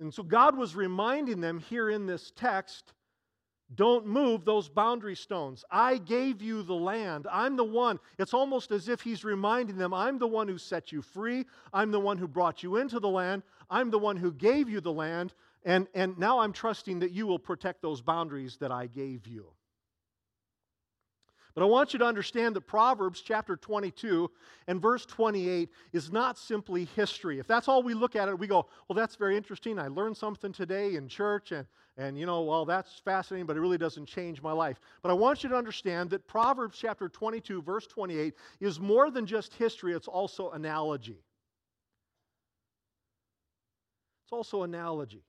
And 0.00 0.12
so 0.12 0.22
God 0.22 0.56
was 0.56 0.74
reminding 0.74 1.40
them 1.40 1.60
here 1.60 1.90
in 1.90 2.06
this 2.06 2.32
text 2.34 2.92
don't 3.74 4.06
move 4.06 4.44
those 4.44 4.68
boundary 4.68 5.16
stones. 5.16 5.64
I 5.70 5.96
gave 5.98 6.42
you 6.42 6.62
the 6.62 6.74
land. 6.74 7.26
I'm 7.30 7.56
the 7.56 7.64
one. 7.64 7.98
It's 8.18 8.34
almost 8.34 8.70
as 8.70 8.88
if 8.88 9.00
he's 9.00 9.24
reminding 9.24 9.78
them 9.78 9.94
I'm 9.94 10.18
the 10.18 10.26
one 10.26 10.48
who 10.48 10.58
set 10.58 10.92
you 10.92 11.02
free. 11.02 11.46
I'm 11.72 11.90
the 11.90 12.00
one 12.00 12.18
who 12.18 12.28
brought 12.28 12.62
you 12.62 12.76
into 12.76 13.00
the 13.00 13.08
land. 13.08 13.42
I'm 13.70 13.90
the 13.90 13.98
one 13.98 14.16
who 14.16 14.32
gave 14.32 14.68
you 14.68 14.80
the 14.80 14.92
land. 14.92 15.32
And, 15.64 15.88
and 15.94 16.18
now 16.18 16.40
I'm 16.40 16.52
trusting 16.52 16.98
that 16.98 17.12
you 17.12 17.26
will 17.26 17.38
protect 17.38 17.80
those 17.80 18.02
boundaries 18.02 18.58
that 18.58 18.70
I 18.70 18.86
gave 18.86 19.26
you. 19.26 19.46
But 21.54 21.62
I 21.62 21.66
want 21.66 21.92
you 21.92 22.00
to 22.00 22.04
understand 22.04 22.56
that 22.56 22.62
Proverbs 22.62 23.20
chapter 23.20 23.56
22 23.56 24.28
and 24.66 24.82
verse 24.82 25.06
28 25.06 25.68
is 25.92 26.10
not 26.10 26.36
simply 26.36 26.86
history. 26.96 27.38
If 27.38 27.46
that's 27.46 27.68
all 27.68 27.84
we 27.84 27.94
look 27.94 28.16
at 28.16 28.28
it, 28.28 28.36
we 28.36 28.48
go, 28.48 28.66
well, 28.88 28.96
that's 28.96 29.14
very 29.14 29.36
interesting. 29.36 29.78
I 29.78 29.86
learned 29.86 30.16
something 30.16 30.52
today 30.52 30.96
in 30.96 31.06
church, 31.06 31.52
and, 31.52 31.64
and 31.96 32.18
you 32.18 32.26
know, 32.26 32.42
well, 32.42 32.64
that's 32.64 32.98
fascinating, 33.04 33.46
but 33.46 33.56
it 33.56 33.60
really 33.60 33.78
doesn't 33.78 34.06
change 34.06 34.42
my 34.42 34.50
life. 34.50 34.80
But 35.00 35.10
I 35.10 35.14
want 35.14 35.44
you 35.44 35.48
to 35.50 35.56
understand 35.56 36.10
that 36.10 36.26
Proverbs 36.26 36.76
chapter 36.76 37.08
22, 37.08 37.62
verse 37.62 37.86
28, 37.86 38.34
is 38.58 38.80
more 38.80 39.12
than 39.12 39.24
just 39.24 39.54
history, 39.54 39.94
it's 39.94 40.08
also 40.08 40.50
analogy. 40.50 41.22
It's 44.24 44.32
also 44.32 44.64
analogy. 44.64 45.22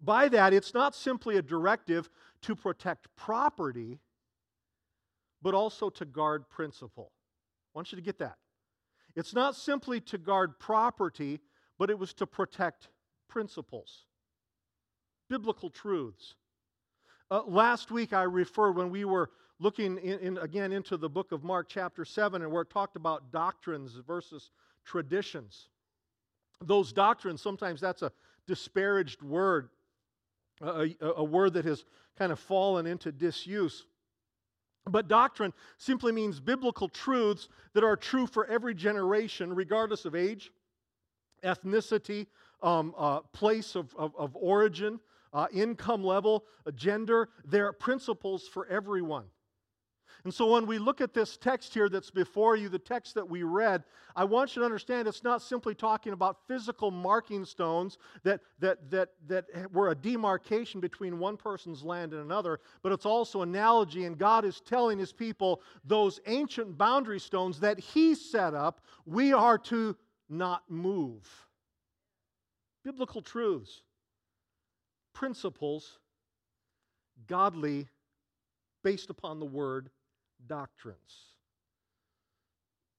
By 0.00 0.28
that, 0.28 0.52
it's 0.52 0.74
not 0.74 0.94
simply 0.94 1.38
a 1.38 1.42
directive 1.42 2.08
to 2.42 2.54
protect 2.54 3.08
property, 3.16 3.98
but 5.42 5.54
also 5.54 5.90
to 5.90 6.04
guard 6.04 6.48
principle. 6.48 7.12
I 7.74 7.78
want 7.78 7.92
you 7.92 7.96
to 7.96 8.02
get 8.02 8.18
that. 8.18 8.36
It's 9.16 9.34
not 9.34 9.56
simply 9.56 10.00
to 10.02 10.18
guard 10.18 10.58
property, 10.58 11.40
but 11.78 11.90
it 11.90 11.98
was 11.98 12.12
to 12.14 12.26
protect 12.26 12.88
principles, 13.28 14.06
biblical 15.28 15.70
truths. 15.70 16.34
Uh, 17.30 17.42
last 17.46 17.90
week, 17.90 18.12
I 18.12 18.22
referred 18.22 18.72
when 18.72 18.90
we 18.90 19.04
were 19.04 19.30
looking 19.58 19.98
in, 19.98 20.18
in, 20.18 20.38
again 20.38 20.72
into 20.72 20.96
the 20.96 21.08
book 21.08 21.32
of 21.32 21.44
Mark, 21.44 21.68
chapter 21.68 22.04
7, 22.04 22.42
and 22.42 22.50
where 22.50 22.62
it 22.62 22.70
talked 22.70 22.96
about 22.96 23.30
doctrines 23.30 23.92
versus 24.06 24.50
traditions. 24.84 25.68
Those 26.62 26.92
doctrines, 26.92 27.40
sometimes 27.40 27.80
that's 27.80 28.02
a 28.02 28.12
disparaged 28.46 29.22
word 29.22 29.70
a, 30.60 30.94
a, 31.00 31.24
word 31.24 31.54
that 31.54 31.64
has 31.64 31.84
kind 32.18 32.32
of 32.32 32.38
fallen 32.38 32.86
into 32.86 33.12
disuse. 33.12 33.86
But 34.86 35.08
doctrine 35.08 35.52
simply 35.78 36.12
means 36.12 36.40
biblical 36.40 36.88
truths 36.88 37.48
that 37.74 37.84
are 37.84 37.96
true 37.96 38.26
for 38.26 38.46
every 38.46 38.74
generation, 38.74 39.54
regardless 39.54 40.04
of 40.04 40.14
age, 40.14 40.50
ethnicity, 41.44 42.26
um, 42.62 42.94
uh, 42.96 43.20
place 43.20 43.74
of, 43.74 43.94
of, 43.96 44.14
of 44.16 44.36
origin, 44.36 45.00
uh, 45.32 45.46
income 45.52 46.02
level, 46.02 46.44
uh, 46.66 46.70
gender. 46.72 47.28
They're 47.44 47.72
principles 47.72 48.48
for 48.48 48.66
everyone. 48.66 49.24
And 50.24 50.34
so 50.34 50.52
when 50.52 50.66
we 50.66 50.78
look 50.78 51.00
at 51.00 51.14
this 51.14 51.36
text 51.36 51.72
here 51.72 51.88
that's 51.88 52.10
before 52.10 52.56
you, 52.56 52.68
the 52.68 52.78
text 52.78 53.14
that 53.14 53.28
we 53.28 53.42
read, 53.42 53.84
I 54.14 54.24
want 54.24 54.54
you 54.54 54.60
to 54.60 54.66
understand 54.66 55.08
it's 55.08 55.24
not 55.24 55.40
simply 55.40 55.74
talking 55.74 56.12
about 56.12 56.46
physical 56.46 56.90
marking 56.90 57.44
stones 57.44 57.96
that, 58.22 58.40
that, 58.58 58.90
that, 58.90 59.10
that 59.28 59.46
were 59.72 59.90
a 59.90 59.94
demarcation 59.94 60.80
between 60.80 61.18
one 61.18 61.36
person's 61.36 61.82
land 61.82 62.12
and 62.12 62.22
another, 62.22 62.60
but 62.82 62.92
it's 62.92 63.06
also 63.06 63.42
analogy, 63.42 64.04
and 64.04 64.18
God 64.18 64.44
is 64.44 64.60
telling 64.60 64.98
his 64.98 65.12
people 65.12 65.62
those 65.84 66.20
ancient 66.26 66.76
boundary 66.76 67.20
stones 67.20 67.60
that 67.60 67.80
he 67.80 68.14
set 68.14 68.52
up, 68.54 68.82
we 69.06 69.32
are 69.32 69.58
to 69.58 69.96
not 70.28 70.64
move. 70.68 71.26
Biblical 72.84 73.22
truths, 73.22 73.82
principles, 75.14 75.98
godly, 77.26 77.88
based 78.82 79.10
upon 79.10 79.38
the 79.38 79.46
Word 79.46 79.90
doctrines. 80.46 81.34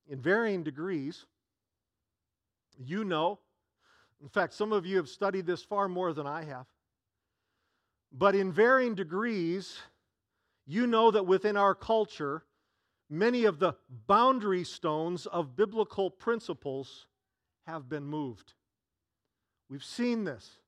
In 0.08 0.22
varying 0.22 0.64
degrees, 0.64 1.26
you 2.78 3.04
know, 3.04 3.40
in 4.22 4.30
fact, 4.30 4.54
some 4.54 4.72
of 4.72 4.86
you 4.86 4.98
have 4.98 5.10
studied 5.10 5.46
this 5.46 5.64
far 5.64 5.88
more 5.88 6.14
than 6.14 6.28
I 6.28 6.44
have, 6.44 6.68
but 8.12 8.36
in 8.36 8.52
varying 8.52 8.94
degrees, 8.94 9.80
you 10.68 10.86
know 10.86 11.12
that 11.12 11.26
within 11.26 11.58
our 11.58 11.74
culture, 11.74 12.44
many 13.10 13.46
of 13.46 13.60
the 13.60 13.74
boundary 14.08 14.64
stones 14.64 15.26
of 15.26 15.56
biblical 15.56 16.10
principles 16.10 17.08
have 17.66 17.90
been 17.90 18.06
moved. 18.06 18.54
We've 19.70 19.84
seen 19.84 20.24
this. 20.24 20.60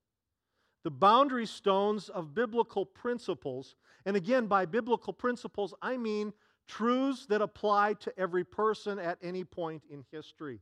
The 0.83 0.91
boundary 0.91 1.45
stones 1.45 2.09
of 2.09 2.33
biblical 2.33 2.85
principles, 2.85 3.75
and 4.05 4.17
again, 4.17 4.47
by 4.47 4.65
biblical 4.65 5.13
principles, 5.13 5.73
I 5.81 5.97
mean 5.97 6.33
truths 6.67 7.25
that 7.27 7.41
apply 7.41 7.93
to 7.95 8.17
every 8.19 8.43
person 8.43 8.99
at 8.99 9.17
any 9.21 9.43
point 9.43 9.83
in 9.89 10.03
history. 10.11 10.59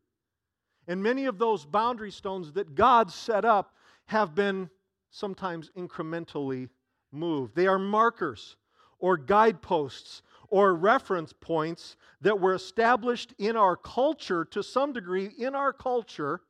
And 0.87 1.01
many 1.01 1.25
of 1.25 1.37
those 1.37 1.65
boundary 1.65 2.11
stones 2.11 2.53
that 2.53 2.75
God 2.75 3.11
set 3.11 3.45
up 3.45 3.75
have 4.05 4.33
been 4.35 4.69
sometimes 5.11 5.69
incrementally 5.77 6.69
moved. 7.11 7.55
They 7.55 7.67
are 7.67 7.79
markers 7.79 8.57
or 8.99 9.17
guideposts 9.17 10.21
or 10.49 10.75
reference 10.75 11.33
points 11.33 11.95
that 12.21 12.39
were 12.39 12.53
established 12.53 13.33
in 13.37 13.55
our 13.55 13.75
culture 13.75 14.45
to 14.45 14.61
some 14.63 14.93
degree 14.93 15.29
in 15.37 15.55
our 15.55 15.73
culture 15.73 16.41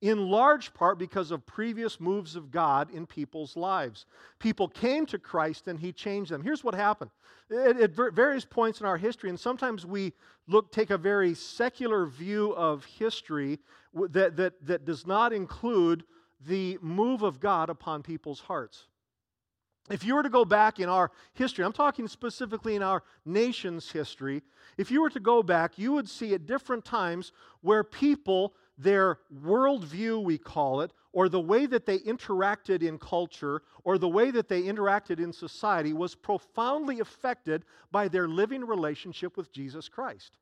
in 0.00 0.28
large 0.28 0.72
part 0.74 0.98
because 0.98 1.30
of 1.30 1.44
previous 1.44 2.00
moves 2.00 2.36
of 2.36 2.50
God 2.50 2.90
in 2.90 3.06
people's 3.06 3.56
lives. 3.56 4.06
People 4.38 4.68
came 4.68 5.06
to 5.06 5.18
Christ 5.18 5.66
and 5.66 5.78
He 5.78 5.92
changed 5.92 6.30
them. 6.30 6.42
Here's 6.42 6.62
what 6.62 6.74
happened 6.74 7.10
at, 7.50 7.92
various 8.14 8.44
points 8.44 8.80
in 8.80 8.86
our 8.86 8.96
history, 8.96 9.30
and 9.30 9.40
sometimes 9.40 9.86
we 9.86 10.12
look 10.46 10.70
take 10.70 10.90
a 10.90 10.98
very 10.98 11.34
secular 11.34 12.06
view 12.06 12.54
of 12.54 12.84
history 12.84 13.58
that, 13.94 14.36
that, 14.36 14.54
that 14.66 14.84
does 14.84 15.06
not 15.06 15.32
include 15.32 16.04
the 16.46 16.78
move 16.80 17.22
of 17.22 17.40
God 17.40 17.68
upon 17.70 18.02
people's 18.02 18.40
hearts. 18.40 18.86
If 19.90 20.04
you 20.04 20.14
were 20.14 20.22
to 20.22 20.28
go 20.28 20.44
back 20.44 20.78
in 20.80 20.88
our 20.88 21.10
history, 21.32 21.64
I'm 21.64 21.72
talking 21.72 22.08
specifically 22.08 22.76
in 22.76 22.82
our 22.82 23.02
nation's 23.24 23.90
history, 23.90 24.42
if 24.76 24.90
you 24.90 25.00
were 25.00 25.10
to 25.10 25.20
go 25.20 25.42
back, 25.42 25.78
you 25.78 25.92
would 25.92 26.08
see 26.08 26.34
at 26.34 26.46
different 26.46 26.84
times 26.84 27.32
where 27.62 27.82
people 27.82 28.54
their 28.78 29.18
worldview, 29.44 30.22
we 30.22 30.38
call 30.38 30.80
it, 30.80 30.92
or 31.12 31.28
the 31.28 31.40
way 31.40 31.66
that 31.66 31.84
they 31.84 31.98
interacted 31.98 32.82
in 32.82 32.98
culture, 32.98 33.62
or 33.84 33.98
the 33.98 34.08
way 34.08 34.30
that 34.30 34.48
they 34.48 34.62
interacted 34.62 35.18
in 35.18 35.32
society 35.32 35.92
was 35.92 36.14
profoundly 36.14 37.00
affected 37.00 37.64
by 37.90 38.06
their 38.06 38.28
living 38.28 38.64
relationship 38.64 39.36
with 39.36 39.52
Jesus 39.52 39.88
Christ. 39.88 40.38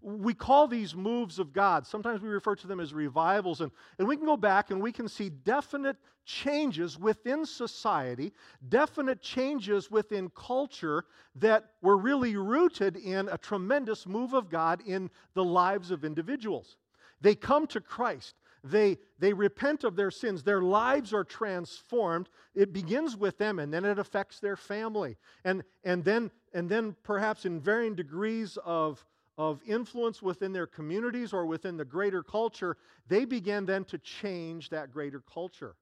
We 0.00 0.34
call 0.34 0.68
these 0.68 0.94
moves 0.94 1.40
of 1.40 1.52
God. 1.52 1.84
Sometimes 1.84 2.22
we 2.22 2.28
refer 2.28 2.54
to 2.54 2.68
them 2.68 2.78
as 2.78 2.94
revivals. 2.94 3.60
And, 3.60 3.72
and 3.98 4.06
we 4.06 4.16
can 4.16 4.26
go 4.26 4.36
back 4.36 4.70
and 4.70 4.80
we 4.80 4.92
can 4.92 5.08
see 5.08 5.28
definite 5.28 5.96
changes 6.24 6.98
within 6.98 7.44
society, 7.44 8.32
definite 8.68 9.20
changes 9.20 9.90
within 9.90 10.30
culture 10.36 11.06
that 11.36 11.72
were 11.82 11.96
really 11.96 12.36
rooted 12.36 12.96
in 12.96 13.28
a 13.28 13.38
tremendous 13.38 14.06
move 14.06 14.34
of 14.34 14.48
God 14.48 14.80
in 14.86 15.10
the 15.34 15.44
lives 15.44 15.90
of 15.90 16.04
individuals. 16.04 16.76
They 17.20 17.34
come 17.34 17.66
to 17.68 17.80
Christ. 17.80 18.34
They, 18.64 18.98
they 19.18 19.32
repent 19.32 19.84
of 19.84 19.96
their 19.96 20.10
sins. 20.10 20.42
Their 20.42 20.62
lives 20.62 21.12
are 21.12 21.24
transformed. 21.24 22.28
It 22.54 22.72
begins 22.72 23.16
with 23.16 23.38
them 23.38 23.58
and 23.58 23.72
then 23.72 23.84
it 23.84 23.98
affects 23.98 24.40
their 24.40 24.56
family. 24.56 25.16
And, 25.44 25.62
and, 25.84 26.04
then, 26.04 26.30
and 26.52 26.68
then, 26.68 26.96
perhaps 27.02 27.44
in 27.44 27.60
varying 27.60 27.94
degrees 27.94 28.58
of, 28.64 29.04
of 29.36 29.60
influence 29.66 30.20
within 30.20 30.52
their 30.52 30.66
communities 30.66 31.32
or 31.32 31.46
within 31.46 31.76
the 31.76 31.84
greater 31.84 32.22
culture, 32.22 32.76
they 33.06 33.24
begin 33.24 33.66
then 33.66 33.84
to 33.84 33.98
change 33.98 34.70
that 34.70 34.90
greater 34.90 35.22
culture. 35.32 35.76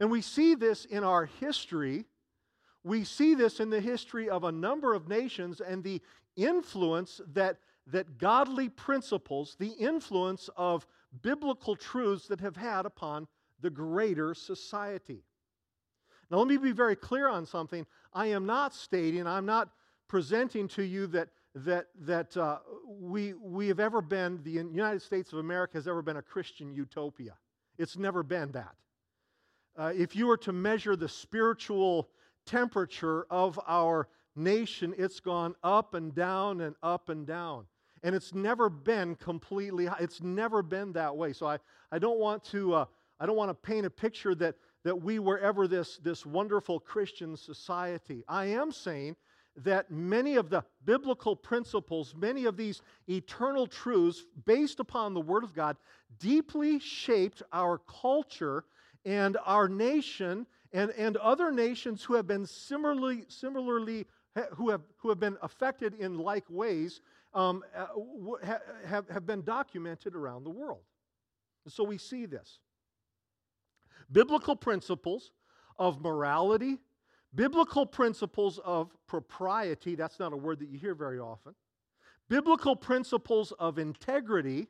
And 0.00 0.10
we 0.10 0.22
see 0.22 0.54
this 0.54 0.84
in 0.84 1.04
our 1.04 1.26
history. 1.26 2.06
We 2.82 3.04
see 3.04 3.34
this 3.34 3.60
in 3.60 3.70
the 3.70 3.80
history 3.80 4.28
of 4.28 4.44
a 4.44 4.52
number 4.52 4.94
of 4.94 5.08
nations 5.08 5.60
and 5.60 5.82
the 5.82 6.02
influence 6.36 7.20
that 7.32 7.58
that 7.86 8.18
godly 8.18 8.68
principles, 8.68 9.56
the 9.58 9.72
influence 9.78 10.48
of 10.56 10.86
biblical 11.22 11.76
truths 11.76 12.26
that 12.28 12.40
have 12.40 12.56
had 12.56 12.86
upon 12.86 13.28
the 13.60 13.70
greater 13.70 14.34
society. 14.34 15.22
Now, 16.30 16.38
let 16.38 16.48
me 16.48 16.56
be 16.56 16.72
very 16.72 16.96
clear 16.96 17.28
on 17.28 17.46
something. 17.46 17.86
I 18.12 18.26
am 18.26 18.46
not 18.46 18.74
stating, 18.74 19.26
I'm 19.26 19.46
not 19.46 19.70
presenting 20.08 20.68
to 20.68 20.82
you 20.82 21.06
that, 21.08 21.28
that, 21.54 21.86
that 22.00 22.36
uh, 22.36 22.58
we, 22.88 23.34
we 23.34 23.68
have 23.68 23.80
ever 23.80 24.00
been, 24.00 24.40
the 24.42 24.50
United 24.50 25.02
States 25.02 25.32
of 25.32 25.38
America 25.38 25.76
has 25.76 25.86
ever 25.86 26.02
been 26.02 26.16
a 26.16 26.22
Christian 26.22 26.72
utopia. 26.72 27.34
It's 27.78 27.96
never 27.96 28.22
been 28.22 28.52
that. 28.52 28.74
Uh, 29.76 29.92
if 29.94 30.16
you 30.16 30.26
were 30.26 30.36
to 30.38 30.52
measure 30.52 30.96
the 30.96 31.08
spiritual 31.08 32.08
temperature 32.46 33.26
of 33.28 33.60
our 33.66 34.08
nation, 34.36 34.94
it's 34.96 35.20
gone 35.20 35.54
up 35.62 35.94
and 35.94 36.14
down 36.14 36.60
and 36.60 36.74
up 36.82 37.08
and 37.08 37.26
down 37.26 37.66
and 38.04 38.14
it's 38.14 38.34
never 38.34 38.68
been 38.68 39.16
completely 39.16 39.88
it's 39.98 40.22
never 40.22 40.62
been 40.62 40.92
that 40.92 41.16
way. 41.16 41.32
So 41.32 41.46
i, 41.48 41.58
I 41.90 41.98
don't 41.98 42.20
want 42.20 42.44
to 42.44 42.74
uh, 42.74 42.84
i 43.18 43.26
don't 43.26 43.36
want 43.36 43.50
to 43.50 43.54
paint 43.54 43.86
a 43.86 43.90
picture 43.90 44.36
that 44.36 44.54
that 44.84 45.02
we 45.02 45.18
were 45.18 45.38
ever 45.38 45.66
this 45.66 45.96
this 45.98 46.24
wonderful 46.24 46.78
christian 46.78 47.36
society. 47.36 48.22
I 48.28 48.44
am 48.46 48.70
saying 48.70 49.16
that 49.56 49.90
many 49.90 50.36
of 50.36 50.50
the 50.50 50.64
biblical 50.84 51.34
principles 51.34 52.14
many 52.16 52.44
of 52.44 52.56
these 52.56 52.82
eternal 53.08 53.66
truths 53.66 54.24
based 54.44 54.80
upon 54.80 55.14
the 55.14 55.20
word 55.20 55.44
of 55.44 55.54
god 55.54 55.76
deeply 56.18 56.78
shaped 56.78 57.42
our 57.52 57.78
culture 57.78 58.64
and 59.04 59.36
our 59.46 59.68
nation 59.68 60.46
and, 60.72 60.90
and 60.92 61.16
other 61.18 61.52
nations 61.52 62.02
who 62.02 62.14
have 62.14 62.26
been 62.26 62.44
similarly 62.44 63.24
similarly 63.28 64.06
who 64.56 64.70
have, 64.70 64.82
who 64.96 65.08
have 65.08 65.20
been 65.20 65.36
affected 65.42 65.94
in 65.94 66.18
like 66.18 66.44
ways 66.48 67.00
um, 67.34 67.62
uh, 67.76 67.86
have, 68.86 69.08
have 69.08 69.26
been 69.26 69.42
documented 69.42 70.14
around 70.14 70.44
the 70.44 70.50
world. 70.50 70.82
And 71.64 71.72
so 71.72 71.84
we 71.84 71.98
see 71.98 72.26
this. 72.26 72.58
Biblical 74.10 74.54
principles 74.54 75.32
of 75.78 76.00
morality, 76.00 76.78
biblical 77.34 77.86
principles 77.86 78.60
of 78.64 78.90
propriety, 79.06 79.94
that's 79.94 80.20
not 80.20 80.32
a 80.32 80.36
word 80.36 80.60
that 80.60 80.68
you 80.68 80.78
hear 80.78 80.94
very 80.94 81.18
often, 81.18 81.54
biblical 82.28 82.76
principles 82.76 83.52
of 83.58 83.78
integrity 83.78 84.68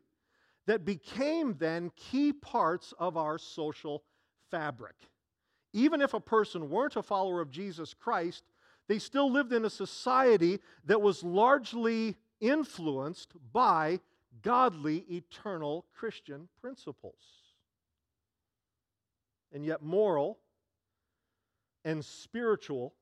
that 0.66 0.84
became 0.84 1.54
then 1.58 1.90
key 1.96 2.32
parts 2.32 2.94
of 2.98 3.16
our 3.16 3.38
social 3.38 4.02
fabric. 4.50 4.94
Even 5.72 6.00
if 6.00 6.14
a 6.14 6.20
person 6.20 6.70
weren't 6.70 6.96
a 6.96 7.02
follower 7.02 7.40
of 7.40 7.50
Jesus 7.50 7.92
Christ, 7.92 8.44
they 8.88 8.98
still 8.98 9.30
lived 9.30 9.52
in 9.52 9.64
a 9.64 9.70
society 9.70 10.60
that 10.84 11.02
was 11.02 11.22
largely 11.22 12.16
influenced 12.40 13.32
by 13.52 14.00
godly, 14.42 14.98
eternal 15.10 15.86
Christian 15.94 16.48
principles. 16.60 17.22
And 19.52 19.64
yet, 19.64 19.82
moral 19.82 20.38
and 21.84 22.04
spiritual 22.04 22.94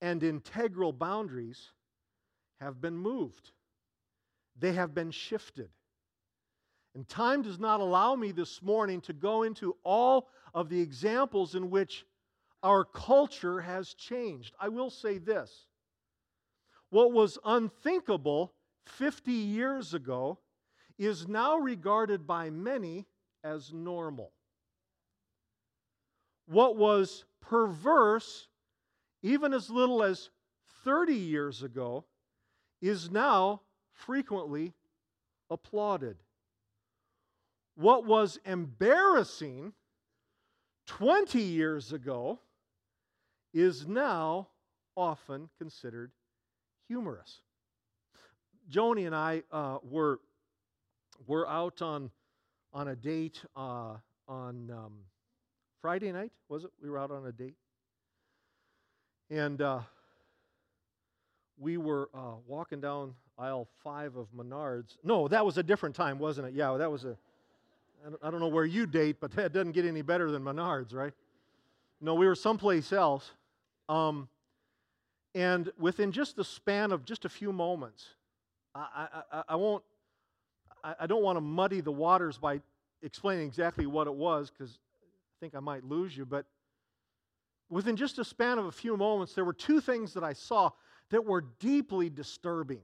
and 0.00 0.22
integral 0.22 0.92
boundaries 0.92 1.72
have 2.60 2.80
been 2.80 2.96
moved, 2.96 3.50
they 4.58 4.72
have 4.72 4.94
been 4.94 5.10
shifted. 5.10 5.68
And 6.94 7.06
time 7.06 7.42
does 7.42 7.58
not 7.58 7.80
allow 7.80 8.14
me 8.14 8.32
this 8.32 8.62
morning 8.62 9.02
to 9.02 9.12
go 9.12 9.42
into 9.42 9.76
all 9.84 10.28
of 10.54 10.70
the 10.70 10.80
examples 10.80 11.54
in 11.54 11.68
which 11.68 12.06
our 12.62 12.84
culture 12.84 13.60
has 13.60 13.92
changed. 13.92 14.54
I 14.58 14.70
will 14.70 14.88
say 14.88 15.18
this 15.18 15.66
what 16.90 17.12
was 17.12 17.38
unthinkable 17.44 18.52
50 18.86 19.32
years 19.32 19.94
ago 19.94 20.38
is 20.98 21.28
now 21.28 21.56
regarded 21.56 22.26
by 22.26 22.50
many 22.50 23.06
as 23.44 23.72
normal. 23.72 24.32
What 26.46 26.76
was 26.76 27.24
perverse 27.40 28.48
even 29.22 29.52
as 29.52 29.70
little 29.70 30.02
as 30.02 30.30
30 30.84 31.14
years 31.14 31.62
ago 31.62 32.04
is 32.80 33.10
now 33.10 33.62
frequently 33.92 34.72
applauded. 35.50 36.16
What 37.74 38.06
was 38.06 38.38
embarrassing 38.44 39.72
20 40.86 41.40
years 41.40 41.92
ago 41.92 42.38
is 43.52 43.86
now 43.86 44.48
often 44.96 45.48
considered 45.58 46.12
humorous. 46.88 47.40
Joni 48.70 49.06
and 49.06 49.14
I 49.14 49.42
uh, 49.52 49.78
were, 49.82 50.20
were 51.26 51.48
out 51.48 51.82
on, 51.82 52.10
on 52.72 52.88
a 52.88 52.96
date 52.96 53.40
uh, 53.56 53.94
on 54.28 54.70
um, 54.70 54.92
Friday 55.80 56.10
night, 56.12 56.32
was 56.48 56.64
it? 56.64 56.70
We 56.82 56.90
were 56.90 56.98
out 56.98 57.10
on 57.10 57.26
a 57.26 57.32
date. 57.32 57.54
And 59.30 59.60
uh, 59.60 59.80
we 61.58 61.76
were 61.76 62.08
uh, 62.14 62.34
walking 62.46 62.80
down 62.80 63.14
aisle 63.38 63.68
five 63.82 64.16
of 64.16 64.26
Menards. 64.36 64.96
No, 65.04 65.28
that 65.28 65.44
was 65.44 65.58
a 65.58 65.62
different 65.62 65.94
time, 65.94 66.18
wasn't 66.18 66.48
it? 66.48 66.54
Yeah, 66.54 66.76
that 66.76 66.90
was 66.90 67.04
a. 67.04 67.16
I 68.04 68.10
don't, 68.10 68.22
don't 68.22 68.40
know 68.40 68.48
where 68.48 68.64
you 68.64 68.86
date, 68.86 69.16
but 69.20 69.30
that 69.36 69.52
doesn't 69.52 69.72
get 69.72 69.84
any 69.84 70.02
better 70.02 70.30
than 70.30 70.42
Menards, 70.42 70.94
right? 70.94 71.12
No, 72.00 72.14
we 72.14 72.26
were 72.26 72.34
someplace 72.34 72.92
else. 72.92 73.30
Um, 73.88 74.28
and 75.36 75.70
within 75.78 76.12
just 76.12 76.34
the 76.34 76.44
span 76.44 76.92
of 76.92 77.04
just 77.04 77.26
a 77.26 77.28
few 77.28 77.52
moments, 77.52 78.06
I, 78.74 79.06
I, 79.30 79.42
I 79.50 79.56
won't, 79.56 79.84
I, 80.82 80.94
I 81.00 81.06
don't 81.06 81.22
want 81.22 81.36
to 81.36 81.42
muddy 81.42 81.82
the 81.82 81.92
waters 81.92 82.38
by 82.38 82.62
explaining 83.02 83.46
exactly 83.46 83.84
what 83.84 84.06
it 84.06 84.14
was 84.14 84.50
because 84.50 84.70
I 84.72 85.36
think 85.38 85.54
I 85.54 85.60
might 85.60 85.84
lose 85.84 86.16
you. 86.16 86.24
But 86.24 86.46
within 87.68 87.96
just 87.96 88.18
a 88.18 88.24
span 88.24 88.58
of 88.58 88.64
a 88.64 88.72
few 88.72 88.96
moments, 88.96 89.34
there 89.34 89.44
were 89.44 89.52
two 89.52 89.82
things 89.82 90.14
that 90.14 90.24
I 90.24 90.32
saw 90.32 90.70
that 91.10 91.22
were 91.22 91.44
deeply 91.60 92.08
disturbing. 92.08 92.80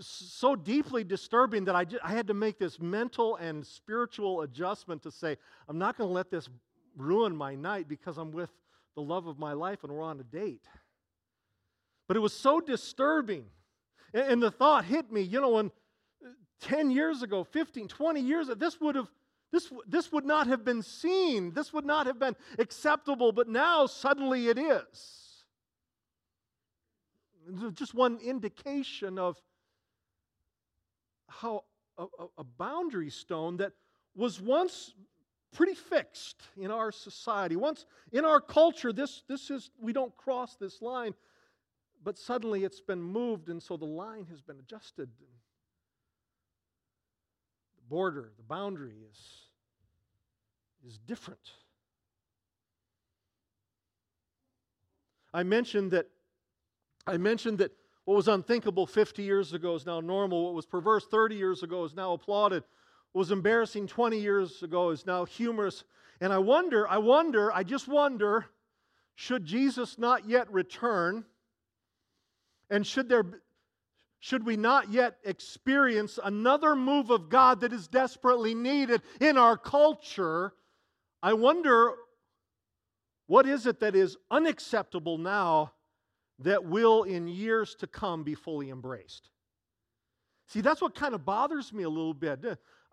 So 0.00 0.56
deeply 0.56 1.04
disturbing 1.04 1.66
that 1.66 1.76
I, 1.76 1.84
just, 1.84 2.02
I 2.02 2.12
had 2.12 2.28
to 2.28 2.34
make 2.34 2.58
this 2.58 2.80
mental 2.80 3.36
and 3.36 3.66
spiritual 3.66 4.40
adjustment 4.40 5.02
to 5.02 5.10
say, 5.10 5.36
I'm 5.68 5.78
not 5.78 5.98
going 5.98 6.08
to 6.08 6.14
let 6.14 6.30
this 6.30 6.48
ruin 6.96 7.36
my 7.36 7.54
night 7.54 7.88
because 7.88 8.16
I'm 8.16 8.30
with 8.32 8.48
the 8.94 9.02
love 9.02 9.26
of 9.26 9.38
my 9.38 9.52
life 9.52 9.84
and 9.84 9.92
we're 9.92 10.02
on 10.02 10.20
a 10.20 10.24
date. 10.24 10.66
But 12.08 12.16
it 12.16 12.20
was 12.20 12.32
so 12.32 12.60
disturbing. 12.60 13.46
And, 14.12 14.42
the 14.42 14.50
thought 14.50 14.84
hit 14.84 15.10
me, 15.10 15.22
you 15.22 15.40
know, 15.40 15.50
when 15.50 15.66
uh, 16.24 16.28
10 16.60 16.90
years 16.90 17.22
ago, 17.22 17.44
15, 17.44 17.88
20 17.88 18.20
years 18.20 18.48
ago, 18.48 18.54
this 18.54 18.80
would 18.80 18.94
have 18.94 19.08
this, 19.52 19.70
this 19.86 20.10
would 20.10 20.24
not 20.24 20.46
have 20.46 20.64
been 20.64 20.82
seen. 20.82 21.52
This 21.52 21.74
would 21.74 21.84
not 21.84 22.06
have 22.06 22.18
been 22.18 22.34
acceptable, 22.58 23.32
but 23.32 23.48
now 23.48 23.84
suddenly 23.84 24.48
it 24.48 24.58
is. 24.58 25.44
Just 27.74 27.92
one 27.92 28.18
indication 28.18 29.18
of 29.18 29.38
how 31.28 31.64
a, 31.98 32.06
a 32.38 32.44
boundary 32.44 33.10
stone 33.10 33.58
that 33.58 33.72
was 34.14 34.40
once 34.40 34.94
pretty 35.52 35.74
fixed 35.74 36.42
in 36.56 36.70
our 36.70 36.90
society. 36.90 37.56
Once 37.56 37.86
in 38.10 38.24
our 38.24 38.40
culture, 38.40 38.92
this, 38.92 39.22
this 39.28 39.50
is, 39.50 39.70
we 39.80 39.92
don't 39.92 40.16
cross 40.16 40.56
this 40.56 40.82
line, 40.82 41.14
but 42.02 42.18
suddenly 42.18 42.64
it's 42.64 42.80
been 42.80 43.02
moved, 43.02 43.48
and 43.48 43.62
so 43.62 43.76
the 43.76 43.84
line 43.84 44.26
has 44.30 44.40
been 44.40 44.58
adjusted. 44.58 45.08
The 47.76 47.82
border, 47.88 48.32
the 48.36 48.42
boundary 48.42 48.94
is, 49.10 49.18
is 50.86 50.98
different. 50.98 51.50
I 55.34 55.42
mentioned 55.42 55.92
that 55.92 56.08
I 57.06 57.16
mentioned 57.16 57.58
that 57.58 57.72
What 58.04 58.16
was 58.16 58.28
unthinkable 58.28 58.86
50 58.86 59.22
years 59.22 59.52
ago 59.52 59.74
is 59.74 59.86
now 59.86 60.00
normal. 60.00 60.44
What 60.44 60.54
was 60.54 60.66
perverse 60.66 61.06
30 61.06 61.36
years 61.36 61.62
ago 61.62 61.84
is 61.84 61.94
now 61.94 62.12
applauded. 62.14 62.64
Was 63.14 63.30
embarrassing 63.30 63.86
20 63.86 64.18
years 64.18 64.62
ago 64.62 64.90
is 64.90 65.06
now 65.06 65.24
humorous. 65.24 65.84
And 66.20 66.32
I 66.32 66.38
wonder, 66.38 66.88
I 66.88 66.98
wonder, 66.98 67.52
I 67.52 67.62
just 67.62 67.88
wonder, 67.88 68.46
should 69.14 69.44
Jesus 69.44 69.98
not 69.98 70.28
yet 70.28 70.50
return? 70.52 71.24
And 72.70 72.86
should 72.86 73.08
there 73.08 73.42
should 74.22 74.46
we 74.46 74.56
not 74.56 74.88
yet 74.88 75.16
experience 75.24 76.16
another 76.22 76.76
move 76.76 77.10
of 77.10 77.28
God 77.28 77.62
that 77.62 77.72
is 77.72 77.88
desperately 77.88 78.54
needed 78.54 79.02
in 79.20 79.36
our 79.36 79.56
culture? 79.56 80.54
I 81.20 81.32
wonder 81.32 81.94
what 83.26 83.48
is 83.48 83.66
it 83.66 83.80
that 83.80 83.96
is 83.96 84.16
unacceptable 84.30 85.18
now 85.18 85.72
that 86.38 86.64
will 86.64 87.02
in 87.02 87.26
years 87.26 87.74
to 87.80 87.88
come 87.88 88.22
be 88.22 88.36
fully 88.36 88.70
embraced? 88.70 89.28
See, 90.46 90.60
that's 90.60 90.80
what 90.80 90.94
kind 90.94 91.16
of 91.16 91.24
bothers 91.24 91.72
me 91.72 91.82
a 91.82 91.88
little 91.88 92.14
bit. 92.14 92.44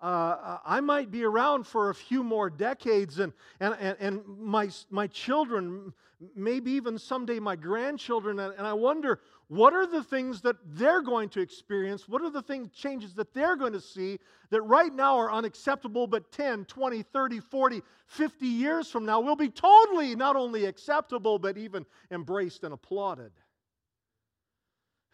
Uh, 0.01 0.59
I 0.65 0.79
might 0.79 1.11
be 1.11 1.25
around 1.25 1.67
for 1.67 1.89
a 1.89 1.95
few 1.95 2.23
more 2.23 2.49
decades, 2.49 3.19
and, 3.19 3.33
and, 3.59 3.75
and, 3.79 3.97
and 3.99 4.25
my, 4.39 4.69
my 4.89 5.07
children, 5.07 5.93
maybe 6.35 6.71
even 6.71 6.97
someday 6.97 7.39
my 7.39 7.57
grandchildren, 7.57 8.39
and, 8.39 8.53
and 8.57 8.65
I 8.65 8.71
wonder 8.71 9.19
what 9.49 9.73
are 9.73 9.87
the 9.87 10.03
things 10.03 10.41
that 10.41 10.55
they're 10.63 11.01
going 11.01 11.27
to 11.29 11.41
experience? 11.41 12.07
What 12.07 12.21
are 12.21 12.29
the 12.29 12.41
things, 12.41 12.69
changes 12.71 13.13
that 13.15 13.33
they're 13.33 13.57
going 13.57 13.73
to 13.73 13.81
see 13.81 14.19
that 14.51 14.61
right 14.61 14.93
now 14.93 15.17
are 15.17 15.31
unacceptable, 15.31 16.07
but 16.07 16.31
10, 16.31 16.65
20, 16.65 17.01
30, 17.01 17.39
40, 17.39 17.81
50 18.05 18.45
years 18.45 18.89
from 18.89 19.05
now 19.05 19.19
will 19.19 19.35
be 19.35 19.49
totally 19.49 20.15
not 20.15 20.37
only 20.37 20.65
acceptable, 20.65 21.39
but 21.39 21.57
even 21.57 21.85
embraced 22.09 22.63
and 22.63 22.73
applauded? 22.73 23.31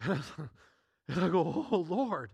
and 0.02 0.20
I 1.08 1.28
go, 1.28 1.66
Oh 1.70 1.86
Lord. 1.88 2.30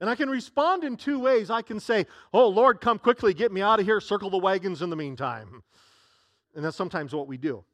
And 0.00 0.08
I 0.08 0.14
can 0.14 0.30
respond 0.30 0.82
in 0.82 0.96
two 0.96 1.18
ways. 1.18 1.50
I 1.50 1.62
can 1.62 1.78
say, 1.78 2.06
Oh, 2.32 2.48
Lord, 2.48 2.80
come 2.80 2.98
quickly, 2.98 3.34
get 3.34 3.52
me 3.52 3.60
out 3.60 3.80
of 3.80 3.86
here, 3.86 4.00
circle 4.00 4.30
the 4.30 4.38
wagons 4.38 4.80
in 4.82 4.90
the 4.90 4.96
meantime. 4.96 5.62
And 6.54 6.64
that's 6.64 6.76
sometimes 6.76 7.14
what 7.14 7.28
we 7.28 7.36
do. 7.36 7.64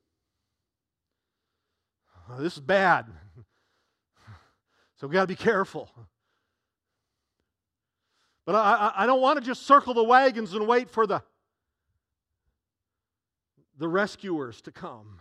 This 2.39 2.55
is 2.55 2.61
bad. 2.61 3.07
So 4.97 5.07
we 5.07 5.13
got 5.13 5.23
to 5.23 5.27
be 5.29 5.37
careful. 5.37 5.91
But 8.45 8.55
I, 8.55 8.93
I 8.97 9.07
don't 9.07 9.21
want 9.21 9.39
to 9.39 9.45
just 9.45 9.67
circle 9.67 9.93
the 9.95 10.05
wagons 10.05 10.55
and 10.55 10.67
wait 10.67 10.89
for 10.89 11.07
the, 11.07 11.23
the 13.77 13.89
rescuers 13.89 14.61
to 14.63 14.73
come. 14.73 15.19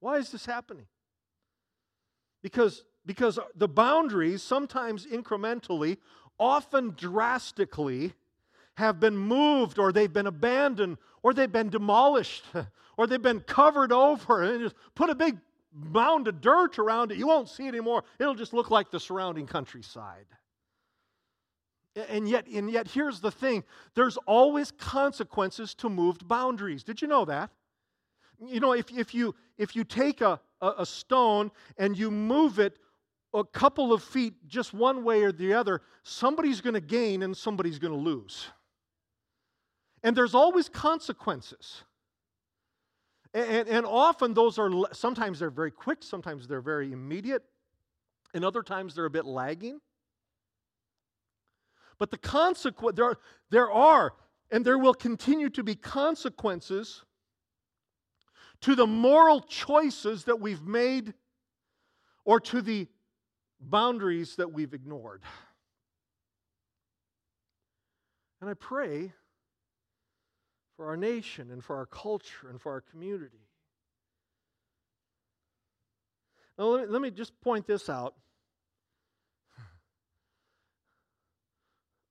Why 0.00 0.16
is 0.16 0.30
this 0.30 0.46
happening? 0.46 0.86
Because 2.42 2.82
because 3.04 3.38
the 3.54 3.68
boundaries, 3.68 4.42
sometimes 4.42 5.06
incrementally, 5.06 5.98
often 6.38 6.94
drastically, 6.96 8.12
have 8.74 8.98
been 8.98 9.16
moved 9.16 9.78
or 9.78 9.92
they've 9.92 10.12
been 10.12 10.26
abandoned 10.26 10.96
or 11.22 11.34
they've 11.34 11.52
been 11.52 11.68
demolished 11.68 12.44
or 12.96 13.06
they've 13.06 13.22
been 13.22 13.40
covered 13.40 13.92
over 13.92 14.42
and 14.42 14.62
just 14.62 14.76
put 14.94 15.10
a 15.10 15.14
big 15.14 15.38
mound 15.74 16.28
of 16.28 16.40
dirt 16.40 16.78
around 16.78 17.12
it. 17.12 17.18
You 17.18 17.26
won't 17.26 17.48
see 17.48 17.64
it 17.66 17.68
anymore. 17.68 18.04
It'll 18.18 18.34
just 18.34 18.52
look 18.52 18.70
like 18.70 18.90
the 18.90 19.00
surrounding 19.00 19.46
countryside. 19.46 20.26
And 22.08 22.26
yet, 22.26 22.46
and 22.46 22.70
yet 22.70 22.88
here's 22.88 23.20
the 23.20 23.30
thing 23.30 23.64
there's 23.94 24.16
always 24.26 24.70
consequences 24.70 25.74
to 25.76 25.90
moved 25.90 26.26
boundaries. 26.26 26.82
Did 26.82 27.02
you 27.02 27.08
know 27.08 27.26
that? 27.26 27.50
You 28.44 28.60
know, 28.60 28.72
if, 28.72 28.90
if, 28.90 29.14
you, 29.14 29.34
if 29.58 29.76
you 29.76 29.84
take 29.84 30.20
a, 30.20 30.40
a, 30.60 30.72
a 30.78 30.86
stone 30.86 31.50
and 31.76 31.96
you 31.96 32.10
move 32.10 32.58
it 32.58 32.78
a 33.34 33.44
couple 33.44 33.92
of 33.92 34.02
feet 34.02 34.34
just 34.46 34.74
one 34.74 35.04
way 35.04 35.22
or 35.22 35.32
the 35.32 35.54
other, 35.54 35.80
somebody's 36.02 36.60
going 36.60 36.74
to 36.74 36.80
gain 36.80 37.22
and 37.22 37.36
somebody's 37.36 37.78
going 37.78 37.92
to 37.92 37.98
lose. 37.98 38.48
And 40.02 40.16
there's 40.16 40.34
always 40.34 40.68
consequences. 40.68 41.84
And, 43.34 43.66
and, 43.68 43.86
often 43.86 44.34
those 44.34 44.58
are, 44.58 44.70
sometimes 44.92 45.38
they're 45.38 45.48
very 45.48 45.70
quick, 45.70 46.02
sometimes 46.02 46.46
they're 46.46 46.60
very 46.60 46.92
immediate, 46.92 47.42
and 48.34 48.44
other 48.44 48.62
times 48.62 48.94
they're 48.94 49.06
a 49.06 49.10
bit 49.10 49.24
lagging. 49.24 49.80
But 51.98 52.10
the 52.10 52.18
consequence, 52.18 52.96
there, 52.96 53.06
are, 53.06 53.18
there 53.48 53.70
are, 53.70 54.12
and 54.50 54.64
there 54.64 54.76
will 54.76 54.92
continue 54.92 55.48
to 55.50 55.62
be 55.62 55.74
consequences 55.74 57.04
to 58.60 58.74
the 58.74 58.86
moral 58.86 59.40
choices 59.40 60.24
that 60.24 60.38
we've 60.38 60.62
made 60.62 61.14
or 62.24 62.38
to 62.38 62.60
the 62.60 62.86
boundaries 63.62 64.36
that 64.36 64.52
we've 64.52 64.74
ignored. 64.74 65.22
And 68.40 68.50
I 68.50 68.54
pray 68.54 69.12
for 70.76 70.88
our 70.88 70.96
nation 70.96 71.50
and 71.50 71.62
for 71.62 71.76
our 71.76 71.86
culture 71.86 72.48
and 72.50 72.60
for 72.60 72.72
our 72.72 72.80
community. 72.80 73.46
Now, 76.58 76.64
let 76.64 76.86
me, 76.86 76.92
let 76.92 77.02
me 77.02 77.10
just 77.10 77.40
point 77.40 77.66
this 77.66 77.88
out. 77.88 78.14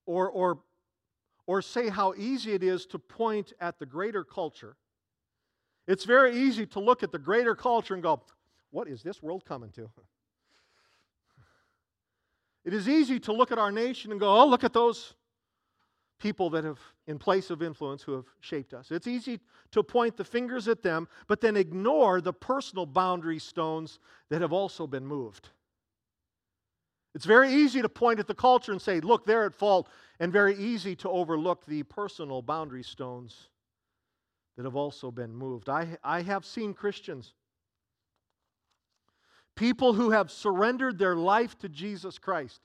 Or, 0.05 0.29
or, 0.29 0.59
or 1.47 1.61
say 1.61 1.89
how 1.89 2.13
easy 2.15 2.53
it 2.53 2.63
is 2.63 2.85
to 2.87 2.99
point 2.99 3.53
at 3.59 3.77
the 3.79 3.85
greater 3.85 4.23
culture. 4.23 4.75
It's 5.87 6.05
very 6.05 6.35
easy 6.35 6.65
to 6.67 6.79
look 6.79 7.03
at 7.03 7.11
the 7.11 7.19
greater 7.19 7.55
culture 7.55 7.93
and 7.93 8.03
go, 8.03 8.21
What 8.71 8.87
is 8.87 9.03
this 9.03 9.21
world 9.21 9.45
coming 9.45 9.69
to? 9.71 9.89
It 12.63 12.73
is 12.73 12.87
easy 12.87 13.19
to 13.21 13.33
look 13.33 13.51
at 13.51 13.57
our 13.57 13.71
nation 13.71 14.11
and 14.11 14.19
go, 14.19 14.39
oh, 14.39 14.45
look 14.45 14.63
at 14.63 14.73
those 14.73 15.15
people 16.19 16.51
that 16.51 16.63
have, 16.63 16.79
in 17.07 17.17
place 17.17 17.49
of 17.49 17.63
influence, 17.63 18.03
who 18.03 18.13
have 18.13 18.25
shaped 18.39 18.73
us. 18.73 18.91
It's 18.91 19.07
easy 19.07 19.39
to 19.71 19.81
point 19.81 20.17
the 20.17 20.23
fingers 20.23 20.67
at 20.67 20.83
them, 20.83 21.07
but 21.27 21.41
then 21.41 21.57
ignore 21.57 22.21
the 22.21 22.33
personal 22.33 22.85
boundary 22.85 23.39
stones 23.39 23.97
that 24.29 24.41
have 24.41 24.53
also 24.53 24.85
been 24.85 25.05
moved. 25.05 25.49
It's 27.15 27.25
very 27.25 27.51
easy 27.51 27.81
to 27.81 27.89
point 27.89 28.19
at 28.19 28.27
the 28.27 28.35
culture 28.35 28.71
and 28.71 28.81
say, 28.81 28.99
look, 28.99 29.25
they're 29.25 29.45
at 29.45 29.55
fault, 29.55 29.89
and 30.19 30.31
very 30.31 30.55
easy 30.55 30.95
to 30.97 31.09
overlook 31.09 31.65
the 31.65 31.83
personal 31.83 32.41
boundary 32.41 32.83
stones 32.83 33.49
that 34.55 34.65
have 34.65 34.75
also 34.75 35.09
been 35.09 35.35
moved. 35.35 35.67
I, 35.67 35.97
I 36.03 36.21
have 36.21 36.45
seen 36.45 36.73
Christians 36.73 37.33
People 39.55 39.93
who 39.93 40.11
have 40.11 40.31
surrendered 40.31 40.97
their 40.97 41.15
life 41.15 41.57
to 41.59 41.69
Jesus 41.69 42.17
Christ. 42.17 42.61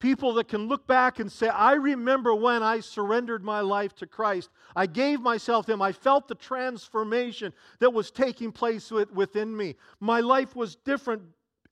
People 0.00 0.34
that 0.34 0.46
can 0.46 0.68
look 0.68 0.86
back 0.86 1.18
and 1.18 1.30
say, 1.30 1.48
I 1.48 1.72
remember 1.72 2.32
when 2.32 2.62
I 2.62 2.78
surrendered 2.78 3.42
my 3.42 3.60
life 3.60 3.96
to 3.96 4.06
Christ. 4.06 4.48
I 4.76 4.86
gave 4.86 5.20
myself 5.20 5.66
to 5.66 5.72
Him. 5.72 5.82
I 5.82 5.90
felt 5.90 6.28
the 6.28 6.36
transformation 6.36 7.52
that 7.80 7.92
was 7.92 8.12
taking 8.12 8.52
place 8.52 8.92
within 8.92 9.56
me. 9.56 9.74
My 9.98 10.20
life 10.20 10.54
was 10.54 10.76
different 10.76 11.22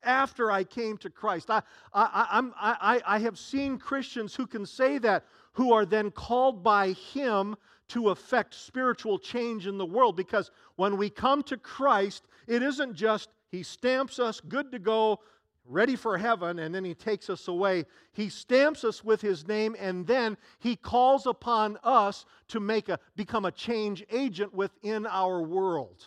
after 0.03 0.51
I 0.51 0.65
came 0.65 0.97
to 0.99 1.11
Christ. 1.11 1.51
I, 1.51 1.63
I, 1.93 2.43
I, 2.61 3.03
I, 3.07 3.19
have 3.21 3.39
seen 3.39 3.79
Christians 3.79 4.35
who 4.35 4.47
can 4.47 4.67
say 4.67 4.99
that, 4.99 5.25
who 5.53 5.73
are 5.73 5.85
then 5.85 6.11
called 6.11 6.63
by 6.63 6.93
Him 6.93 7.57
to 7.89 8.11
affect 8.11 8.55
spiritual 8.55 9.19
change 9.19 9.67
in 9.67 9.79
the 9.79 9.87
world. 9.87 10.17
Because 10.17 10.51
when 10.77 10.97
we 10.97 11.11
come 11.11 11.43
to 11.45 11.57
Christ, 11.57 12.27
it 12.47 12.63
isn't 12.63 12.95
just 12.95 13.31
he 13.57 13.63
stamps 13.63 14.19
us 14.19 14.39
good 14.39 14.71
to 14.73 14.79
go, 14.79 15.21
ready 15.65 15.97
for 15.97 16.19
heaven, 16.19 16.59
and 16.59 16.75
then 16.75 16.85
He 16.85 16.95
takes 16.95 17.31
us 17.31 17.49
away. 17.49 17.87
He 18.13 18.29
stamps 18.29 18.85
us 18.85 19.03
with 19.03 19.23
His 19.23 19.49
name, 19.49 19.75
and 19.79 20.07
then 20.07 20.37
He 20.59 20.77
calls 20.77 21.27
upon 21.27 21.79
us 21.83 22.27
to 22.49 22.61
make 22.61 22.91
a, 22.91 22.99
become 23.17 23.47
a 23.47 23.51
change 23.51 24.05
agent 24.11 24.55
within 24.55 25.07
our 25.07 25.41
world. 25.41 26.05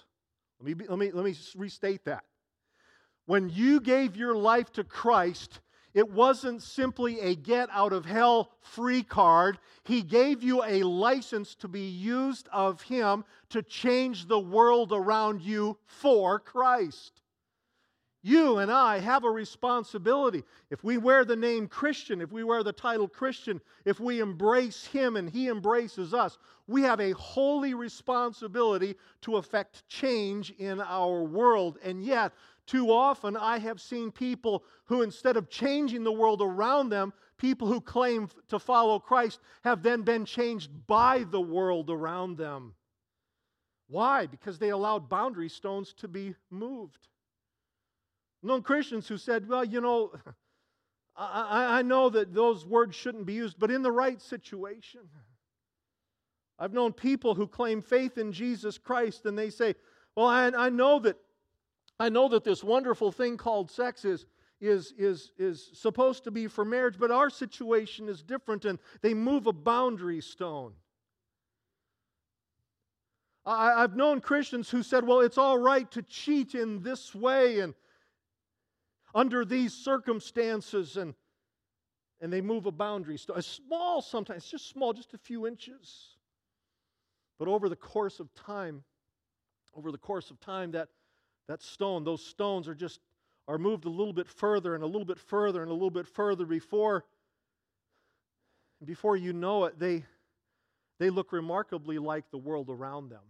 Let 0.62 0.78
me, 0.78 0.86
let, 0.88 1.00
me, 1.00 1.12
let 1.12 1.26
me 1.26 1.36
restate 1.56 2.06
that. 2.06 2.24
When 3.26 3.50
you 3.50 3.80
gave 3.80 4.16
your 4.16 4.36
life 4.36 4.72
to 4.74 4.84
Christ, 4.84 5.62
it 5.96 6.08
wasn't 6.12 6.62
simply 6.62 7.20
a 7.20 7.36
get 7.36 7.70
out 7.72 7.94
of 7.94 8.06
hell 8.06 8.52
free 8.62 9.02
card. 9.02 9.58
He 9.84 10.04
gave 10.04 10.44
you 10.44 10.64
a 10.64 10.84
license 10.84 11.56
to 11.56 11.68
be 11.68 11.88
used 11.90 12.48
of 12.54 12.84
Him 12.84 13.26
to 13.50 13.64
change 13.64 14.28
the 14.28 14.40
world 14.40 14.92
around 14.94 15.42
you 15.42 15.80
for 15.88 16.40
Christ. 16.40 17.19
You 18.22 18.58
and 18.58 18.70
I 18.70 19.00
have 19.00 19.24
a 19.24 19.30
responsibility. 19.30 20.44
If 20.70 20.84
we 20.84 20.98
wear 20.98 21.24
the 21.24 21.38
name 21.38 21.68
Christian, 21.68 22.20
if 22.20 22.32
we 22.34 22.44
wear 22.44 22.64
the 22.64 22.74
title 22.74 23.08
Christian, 23.08 23.62
if 23.86 24.02
we 24.02 24.20
embrace 24.20 24.86
Him 24.86 25.16
and 25.16 25.30
He 25.30 25.48
embraces 25.48 26.14
us, 26.14 26.38
we 26.68 26.82
have 26.82 27.00
a 27.00 27.12
holy 27.12 27.74
responsibility 27.74 28.96
to 29.22 29.38
affect 29.38 29.88
change 29.88 30.52
in 30.58 30.82
our 30.82 31.24
world. 31.24 31.78
And 31.82 32.04
yet, 32.04 32.34
too 32.68 32.92
often 32.92 33.38
I 33.38 33.58
have 33.58 33.80
seen 33.80 34.12
people 34.12 34.66
who, 34.84 35.02
instead 35.02 35.38
of 35.38 35.50
changing 35.50 36.04
the 36.04 36.12
world 36.12 36.42
around 36.42 36.90
them, 36.90 37.14
people 37.38 37.70
who 37.70 37.80
claim 37.80 38.28
to 38.50 38.60
follow 38.60 39.00
Christ 39.00 39.40
have 39.64 39.82
then 39.82 40.02
been 40.02 40.26
changed 40.26 40.70
by 40.88 41.24
the 41.24 41.42
world 41.42 41.90
around 41.90 42.38
them. 42.38 42.74
Why? 43.88 44.28
Because 44.28 44.60
they 44.60 44.70
allowed 44.70 45.08
boundary 45.08 45.50
stones 45.50 45.94
to 45.94 46.10
be 46.10 46.36
moved. 46.52 47.08
Known 48.42 48.62
Christians 48.62 49.08
who 49.08 49.18
said, 49.18 49.48
well, 49.48 49.66
you 49.66 49.82
know, 49.82 50.14
I, 51.16 51.80
I 51.80 51.82
know 51.82 52.10
that 52.10 52.34
those 52.34 52.66
words 52.66 52.96
shouldn't 52.96 53.26
be 53.26 53.34
used, 53.34 53.60
but 53.60 53.72
in 53.72 53.82
the 53.82 53.92
right 53.92 54.22
situation. 54.22 55.02
I've 56.58 56.74
known 56.74 56.94
people 56.94 57.36
who 57.36 57.48
claim 57.48 57.82
faith 57.82 58.18
in 58.18 58.32
Jesus 58.32 58.78
Christ 58.78 59.26
and 59.26 59.38
they 59.38 59.50
say, 59.50 59.76
well, 60.16 60.28
I, 60.28 60.48
I 60.48 60.70
know 60.70 61.00
that 61.00 61.18
I 62.00 62.10
know 62.10 62.30
that 62.30 62.44
this 62.44 62.64
wonderful 62.64 63.12
thing 63.12 63.36
called 63.36 63.70
sex 63.70 64.06
is, 64.06 64.26
is, 64.62 64.94
is, 64.98 65.32
is 65.38 65.70
supposed 65.74 66.24
to 66.24 66.32
be 66.32 66.48
for 66.48 66.64
marriage, 66.64 66.96
but 66.98 67.12
our 67.12 67.30
situation 67.30 68.08
is 68.08 68.24
different, 68.24 68.64
and 68.64 68.80
they 69.02 69.14
move 69.14 69.48
a 69.48 69.54
boundary 69.54 70.22
stone. 70.22 70.74
I, 73.46 73.82
have 73.82 73.96
known 73.96 74.22
Christians 74.22 74.70
who 74.70 74.84
said, 74.84 75.06
well, 75.06 75.22
it's 75.22 75.38
all 75.38 75.58
right 75.58 75.90
to 75.92 76.02
cheat 76.04 76.56
in 76.56 76.82
this 76.84 77.14
way 77.14 77.60
and 77.60 77.74
under 79.14 79.46
these 79.46 79.74
circumstances, 79.74 80.98
and, 80.98 81.14
and 82.22 82.32
they 82.32 82.42
move 82.42 82.66
a 82.66 82.72
boundary 82.72 83.18
stone. 83.18 83.38
It's 83.38 83.48
small 83.48 84.02
sometimes, 84.02 84.46
just 84.46 84.70
small, 84.70 84.94
just 84.94 85.14
a 85.14 85.18
few 85.18 85.48
inches. 85.48 86.16
But 87.38 87.48
over 87.48 87.70
the 87.70 87.76
course 87.76 88.20
of 88.20 88.34
time, 88.34 88.84
over 89.76 89.92
the 89.92 89.98
course 89.98 90.30
of 90.32 90.40
time, 90.40 90.72
that, 90.72 90.90
that 91.48 91.62
stone, 91.62 92.04
those 92.04 92.26
stones 92.26 92.68
are 92.68 92.76
just 92.76 93.00
are 93.48 93.58
moved 93.58 93.86
a 93.86 93.90
little 93.90 94.14
bit 94.14 94.28
further 94.28 94.76
and 94.76 94.84
a 94.84 94.88
little 94.88 95.06
bit 95.06 95.18
further 95.18 95.64
and 95.64 95.72
a 95.72 95.74
little 95.74 95.90
bit 95.90 96.06
further 96.06 96.46
before 96.46 97.04
before 98.86 99.18
you 99.18 99.34
know 99.34 99.66
it, 99.66 99.78
they, 99.80 100.06
they 101.00 101.10
look 101.10 101.32
remarkably 101.32 101.98
like 101.98 102.30
the 102.32 102.38
world 102.38 102.70
around 102.70 103.10
them. 103.10 103.24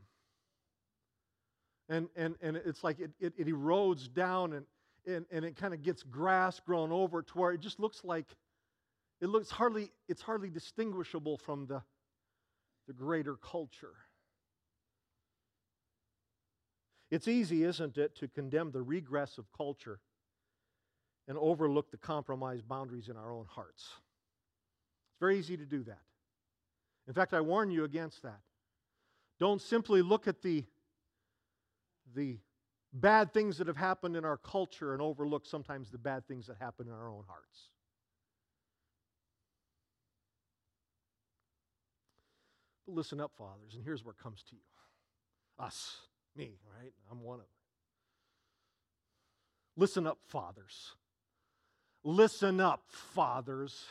And, 1.88 2.08
and, 2.16 2.36
and 2.42 2.56
it's 2.56 2.84
like 2.84 3.00
it, 3.00 3.12
it, 3.20 3.34
it 3.38 3.48
erodes 3.48 4.14
down 4.14 4.54
and, 4.54 4.66
and, 5.10 5.26
and 5.32 5.46
it 5.46 5.56
kind 5.56 5.74
of 5.74 5.82
gets 5.82 6.04
grass 6.04 6.60
grown 6.60 6.92
over 6.92 7.22
to 7.22 7.38
where 7.38 7.52
it 7.52 7.60
just 7.60 7.80
looks 7.80 8.04
like 8.04 8.28
it 9.22 9.28
looks 9.28 9.50
hardly 9.50 9.92
it's 10.08 10.22
hardly 10.22 10.50
distinguishable 10.50 11.38
from 11.38 11.66
the, 11.68 11.82
the 12.88 12.94
greater 12.94 13.36
culture. 13.36 13.96
It's 17.12 17.28
easy, 17.28 17.64
isn't 17.64 17.98
it, 17.98 18.16
to 18.18 18.28
condemn 18.28 18.72
the 18.72 18.84
regress 18.84 19.38
of 19.38 19.52
culture 19.52 20.00
and 21.28 21.38
overlook 21.38 21.90
the 21.90 21.98
compromised 21.98 22.68
boundaries 22.68 23.10
in 23.10 23.18
our 23.18 23.32
own 23.32 23.46
hearts. 23.50 23.84
It's 25.12 25.20
very 25.20 25.40
easy 25.40 25.58
to 25.58 25.66
do 25.66 25.84
that. 25.84 26.02
In 27.08 27.14
fact, 27.14 27.34
I 27.34 27.42
warn 27.42 27.72
you 27.72 27.84
against 27.84 28.22
that. 28.22 28.40
Don't 29.40 29.62
simply 29.62 30.04
look 30.04 30.28
at 30.28 30.42
the, 30.44 30.66
the 32.16 32.38
bad 32.94 33.34
things 33.34 33.58
that 33.58 33.68
have 33.68 33.78
happened 33.78 34.16
in 34.16 34.26
our 34.26 34.38
culture 34.38 34.94
and 34.94 35.02
overlook 35.02 35.46
sometimes 35.46 35.90
the 35.90 35.98
bad 35.98 36.28
things 36.28 36.48
that 36.48 36.58
happen 36.60 36.88
in 36.88 36.94
our 36.94 37.10
own 37.10 37.24
hearts. 37.28 37.70
But 42.86 42.96
listen 42.96 43.22
up, 43.22 43.32
fathers, 43.38 43.76
and 43.76 43.84
here's 43.84 44.04
where 44.04 44.14
it 44.14 44.24
comes 44.24 44.44
to 44.50 44.56
you 44.56 44.62
us, 45.60 45.98
me, 46.36 46.58
right? 46.80 46.94
I'm 47.12 47.22
one 47.22 47.36
of 47.36 47.42
them. 47.42 47.48
Listen 49.76 50.08
up, 50.08 50.18
fathers. 50.28 50.94
Listen 52.04 52.62
up, 52.62 52.84
fathers. 52.88 53.86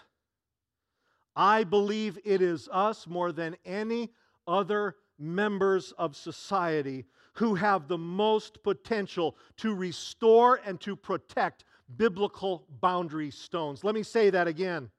I 1.37 1.65
believe 1.65 2.19
it 2.25 2.43
is 2.43 2.69
us 2.73 3.07
more 3.07 3.33
than 3.33 3.57
any 3.65 4.11
other 4.47 4.97
members 5.19 5.93
of 5.93 6.17
society 6.17 7.05
who 7.39 7.55
have 7.55 7.87
the 7.87 7.97
most 7.97 8.61
potential 8.65 9.37
to 9.57 9.73
restore 9.73 10.61
and 10.67 10.81
to 10.81 10.97
protect 10.97 11.65
biblical 11.97 12.67
boundary 12.81 13.31
stones. 13.31 13.85
Let 13.85 13.95
me 13.95 14.03
say 14.03 14.31
that 14.31 14.49
again. 14.49 14.91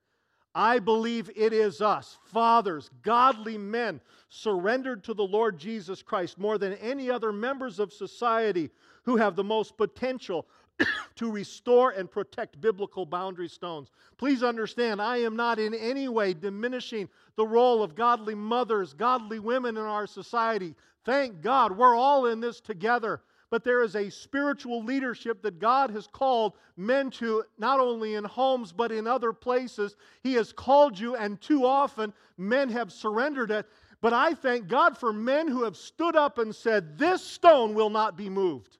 I 0.56 0.80
believe 0.80 1.30
it 1.36 1.52
is 1.52 1.82
us, 1.82 2.18
fathers, 2.24 2.90
godly 3.02 3.58
men, 3.58 4.00
surrendered 4.30 5.04
to 5.04 5.14
the 5.14 5.24
Lord 5.24 5.60
Jesus 5.60 6.02
Christ 6.02 6.40
more 6.40 6.58
than 6.58 6.74
any 6.76 7.12
other 7.12 7.34
members 7.34 7.78
of 7.78 7.92
society 7.92 8.70
who 9.04 9.18
have 9.18 9.36
the 9.36 9.44
most 9.44 9.76
potential 9.76 10.48
to 11.16 11.30
restore 11.30 11.92
and 11.92 12.10
protect 12.10 12.62
biblical 12.62 13.06
boundary 13.06 13.50
stones. 13.50 13.92
Please 14.18 14.44
understand, 14.44 15.02
I 15.02 15.18
am 15.18 15.36
not 15.36 15.60
in 15.60 15.74
any 15.74 16.08
way 16.08 16.34
diminishing 16.34 17.10
the 17.36 17.46
role 17.46 17.84
of 17.84 17.96
godly 17.96 18.36
mothers, 18.36 18.94
godly 18.94 19.40
women 19.40 19.76
in 19.76 19.84
our 19.84 20.08
society. 20.08 20.74
Thank 21.06 21.42
God, 21.42 21.78
we're 21.78 21.96
all 21.96 22.26
in 22.28 22.40
this 22.40 22.60
together. 22.60 23.22
But 23.50 23.64
there 23.64 23.82
is 23.82 23.96
a 23.96 24.12
spiritual 24.12 24.84
leadership 24.84 25.42
that 25.42 25.60
God 25.60 25.90
has 25.90 26.06
called 26.06 26.54
men 26.78 27.10
to, 27.12 27.44
not 27.58 27.80
only 27.80 28.14
in 28.14 28.24
homes, 28.24 28.72
but 28.72 28.92
in 28.92 29.08
other 29.08 29.34
places. 29.34 29.96
He 30.22 30.34
has 30.36 30.54
called 30.54 31.00
you, 31.00 31.16
and 31.16 31.42
too 31.42 31.66
often 31.66 32.14
men 32.38 32.70
have 32.70 32.92
surrendered 32.92 33.50
it. 33.50 33.66
But 34.02 34.14
I 34.14 34.36
thank 34.36 34.68
God 34.68 34.98
for 34.98 35.12
men 35.12 35.48
who 35.48 35.64
have 35.64 35.76
stood 35.76 36.16
up 36.16 36.38
and 36.38 36.56
said, 36.56 36.98
This 36.98 37.24
stone 37.24 37.74
will 37.74 37.90
not 37.90 38.16
be 38.16 38.30
moved 38.30 38.78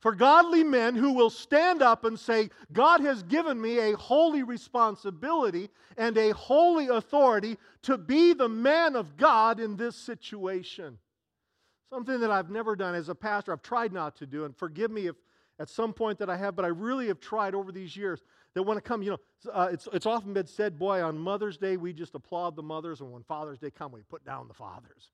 for 0.00 0.14
godly 0.14 0.62
men 0.62 0.94
who 0.94 1.12
will 1.12 1.30
stand 1.30 1.82
up 1.82 2.04
and 2.04 2.18
say, 2.18 2.50
God 2.72 3.00
has 3.00 3.22
given 3.24 3.60
me 3.60 3.78
a 3.78 3.96
holy 3.96 4.42
responsibility 4.42 5.70
and 5.96 6.16
a 6.16 6.32
holy 6.32 6.88
authority 6.88 7.58
to 7.82 7.98
be 7.98 8.32
the 8.32 8.48
man 8.48 8.94
of 8.94 9.16
God 9.16 9.58
in 9.58 9.76
this 9.76 9.96
situation. 9.96 10.98
Something 11.90 12.20
that 12.20 12.30
I've 12.30 12.50
never 12.50 12.76
done 12.76 12.94
as 12.94 13.08
a 13.08 13.14
pastor, 13.14 13.52
I've 13.52 13.62
tried 13.62 13.92
not 13.92 14.16
to 14.16 14.26
do, 14.26 14.44
and 14.44 14.56
forgive 14.56 14.90
me 14.90 15.06
if 15.06 15.16
at 15.58 15.68
some 15.68 15.92
point 15.92 16.18
that 16.20 16.30
I 16.30 16.36
have, 16.36 16.54
but 16.54 16.64
I 16.64 16.68
really 16.68 17.08
have 17.08 17.18
tried 17.18 17.54
over 17.54 17.72
these 17.72 17.96
years 17.96 18.22
that 18.54 18.62
when 18.62 18.78
it 18.78 18.84
comes, 18.84 19.04
you 19.04 19.10
know, 19.10 19.52
uh, 19.52 19.68
it's, 19.72 19.88
it's 19.92 20.06
often 20.06 20.32
been 20.32 20.46
said, 20.46 20.78
boy, 20.78 21.02
on 21.02 21.18
Mother's 21.18 21.56
Day 21.56 21.76
we 21.76 21.92
just 21.92 22.14
applaud 22.14 22.54
the 22.54 22.62
mothers, 22.62 23.00
and 23.00 23.10
when 23.10 23.22
Father's 23.24 23.58
Day 23.58 23.70
comes, 23.70 23.94
we 23.94 24.02
put 24.02 24.24
down 24.24 24.46
the 24.46 24.54
fathers. 24.54 25.10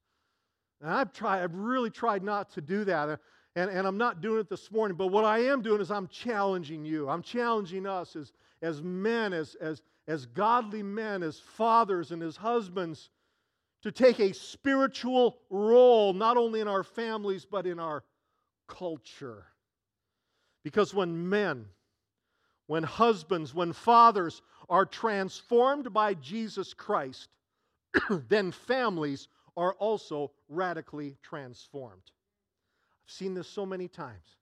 And 0.83 0.91
I've 0.91 1.13
tried, 1.13 1.43
I've 1.43 1.55
really 1.55 1.91
tried 1.91 2.23
not 2.23 2.51
to 2.53 2.61
do 2.61 2.85
that. 2.85 3.21
And, 3.57 3.71
and 3.71 3.87
I'm 3.87 3.99
not 3.99 4.21
doing 4.21 4.41
it 4.41 4.49
this 4.49 4.71
morning, 4.73 4.97
but 4.97 5.09
what 5.09 5.25
I 5.25 5.39
am 5.39 5.63
doing 5.63 5.81
is 5.81 5.91
I'm 5.91 6.09
challenging 6.09 6.85
you. 6.85 7.09
I'm 7.09 7.23
challenging 7.23 7.87
us 7.87 8.17
as, 8.17 8.33
as 8.63 8.83
men, 8.83 9.33
as, 9.33 9.55
as, 9.61 9.83
as 10.09 10.27
godly 10.27 10.83
men, 10.83 11.23
as 11.23 11.39
fathers 11.39 12.11
and 12.11 12.23
as 12.23 12.37
husbands, 12.37 13.11
to 13.83 13.93
take 13.93 14.19
a 14.19 14.33
spiritual 14.33 15.39
role, 15.51 16.13
not 16.13 16.37
only 16.37 16.61
in 16.61 16.69
our 16.69 16.83
families, 16.83 17.45
but 17.45 17.67
in 17.67 17.79
our 17.79 18.03
culture. 18.67 19.45
Because 20.65 20.93
when 20.93 21.29
men, 21.29 21.67
when 22.67 22.83
husbands, 22.83 23.55
when 23.55 23.73
fathers 23.73 24.43
are 24.69 24.87
transformed 24.87 25.93
by 25.93 26.15
Jesus 26.15 26.75
Christ, 26.75 27.29
then 28.29 28.51
families 28.51 29.29
are 29.57 29.75
also 29.75 30.33
radically 30.49 31.17
transformed. 31.23 32.11
I've 33.07 33.13
seen 33.13 33.35
this 33.35 33.49
so 33.49 33.67
many 33.67 33.89
times. 33.89 34.37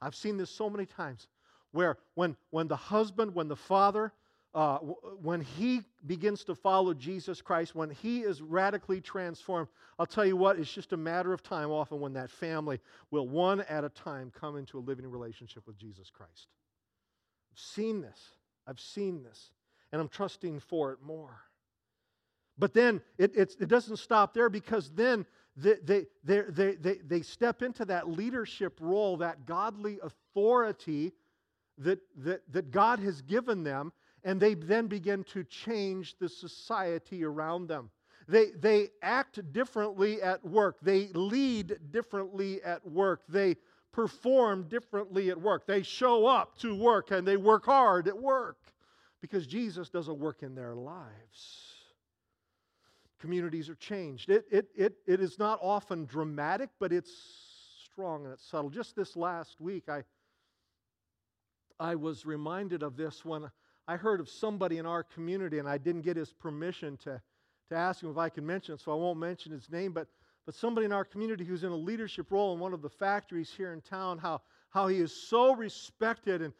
I've 0.00 0.14
seen 0.14 0.36
this 0.36 0.50
so 0.50 0.68
many 0.68 0.86
times 0.86 1.28
where 1.70 1.96
when, 2.14 2.36
when 2.50 2.68
the 2.68 2.76
husband, 2.76 3.34
when 3.34 3.48
the 3.48 3.56
father, 3.56 4.12
uh, 4.54 4.78
when 4.78 5.40
he 5.40 5.80
begins 6.06 6.44
to 6.44 6.54
follow 6.54 6.92
Jesus 6.92 7.40
Christ, 7.40 7.74
when 7.74 7.90
he 7.90 8.20
is 8.20 8.42
radically 8.42 9.00
transformed, 9.00 9.68
I'll 9.98 10.06
tell 10.06 10.26
you 10.26 10.36
what, 10.36 10.58
it's 10.58 10.72
just 10.72 10.92
a 10.92 10.96
matter 10.96 11.32
of 11.32 11.42
time 11.42 11.70
often 11.70 12.00
when 12.00 12.12
that 12.14 12.30
family 12.30 12.80
will 13.10 13.28
one 13.28 13.62
at 13.62 13.84
a 13.84 13.88
time 13.88 14.30
come 14.38 14.56
into 14.56 14.78
a 14.78 14.80
living 14.80 15.06
relationship 15.06 15.66
with 15.66 15.78
Jesus 15.78 16.10
Christ. 16.10 16.48
I've 17.52 17.58
seen 17.58 18.02
this. 18.02 18.20
I've 18.66 18.80
seen 18.80 19.22
this. 19.22 19.50
And 19.90 20.00
I'm 20.00 20.08
trusting 20.08 20.60
for 20.60 20.92
it 20.92 20.98
more. 21.02 21.40
But 22.58 22.74
then 22.74 23.00
it, 23.18 23.34
it 23.36 23.68
doesn't 23.68 23.96
stop 23.96 24.34
there 24.34 24.50
because 24.50 24.90
then 24.90 25.24
they, 25.56 25.74
they, 25.84 26.06
they, 26.24 26.74
they, 26.76 26.94
they 27.04 27.22
step 27.22 27.62
into 27.62 27.84
that 27.84 28.08
leadership 28.08 28.78
role, 28.80 29.16
that 29.18 29.44
godly 29.44 29.98
authority 30.02 31.12
that, 31.78 32.00
that, 32.16 32.40
that 32.52 32.70
God 32.70 32.98
has 33.00 33.20
given 33.22 33.62
them, 33.62 33.92
and 34.24 34.40
they 34.40 34.54
then 34.54 34.86
begin 34.86 35.24
to 35.24 35.44
change 35.44 36.16
the 36.18 36.28
society 36.28 37.24
around 37.24 37.66
them. 37.66 37.90
They, 38.28 38.52
they 38.52 38.90
act 39.02 39.52
differently 39.52 40.22
at 40.22 40.44
work. 40.44 40.76
They 40.80 41.08
lead 41.08 41.76
differently 41.90 42.62
at 42.62 42.86
work. 42.88 43.22
They 43.28 43.56
perform 43.90 44.68
differently 44.68 45.30
at 45.30 45.40
work. 45.40 45.66
They 45.66 45.82
show 45.82 46.26
up 46.26 46.56
to 46.58 46.74
work 46.74 47.10
and 47.10 47.26
they 47.26 47.36
work 47.36 47.66
hard 47.66 48.08
at 48.08 48.16
work 48.16 48.58
because 49.20 49.46
Jesus 49.46 49.90
does 49.90 50.08
a 50.08 50.14
work 50.14 50.42
in 50.42 50.54
their 50.54 50.74
lives 50.74 51.71
communities 53.22 53.68
are 53.68 53.76
changed. 53.76 54.28
It, 54.28 54.44
it, 54.50 54.66
it, 54.76 54.94
it 55.06 55.20
is 55.20 55.38
not 55.38 55.60
often 55.62 56.06
dramatic, 56.06 56.70
but 56.80 56.92
it's 56.92 57.12
strong 57.84 58.24
and 58.24 58.32
it's 58.32 58.44
subtle. 58.44 58.68
Just 58.68 58.96
this 58.96 59.16
last 59.16 59.60
week, 59.60 59.84
I, 59.88 60.02
I 61.78 61.94
was 61.94 62.26
reminded 62.26 62.82
of 62.82 62.96
this 62.96 63.24
when 63.24 63.48
I 63.86 63.96
heard 63.96 64.18
of 64.18 64.28
somebody 64.28 64.78
in 64.78 64.86
our 64.86 65.04
community, 65.04 65.60
and 65.60 65.68
I 65.68 65.78
didn't 65.78 66.02
get 66.02 66.16
his 66.16 66.32
permission 66.32 66.96
to, 67.04 67.22
to 67.68 67.74
ask 67.76 68.02
him 68.02 68.10
if 68.10 68.18
I 68.18 68.28
could 68.28 68.42
mention 68.42 68.74
it, 68.74 68.80
so 68.80 68.90
I 68.90 68.96
won't 68.96 69.20
mention 69.20 69.52
his 69.52 69.70
name. 69.70 69.92
But, 69.92 70.08
but 70.44 70.56
somebody 70.56 70.84
in 70.84 70.92
our 70.92 71.04
community 71.04 71.44
who's 71.44 71.62
in 71.62 71.70
a 71.70 71.76
leadership 71.76 72.32
role 72.32 72.52
in 72.54 72.58
one 72.58 72.74
of 72.74 72.82
the 72.82 72.90
factories 72.90 73.52
here 73.56 73.72
in 73.72 73.82
town, 73.82 74.18
how, 74.18 74.42
how 74.70 74.88
he 74.88 74.98
is 74.98 75.14
so 75.14 75.54
respected, 75.54 76.42
and 76.42 76.52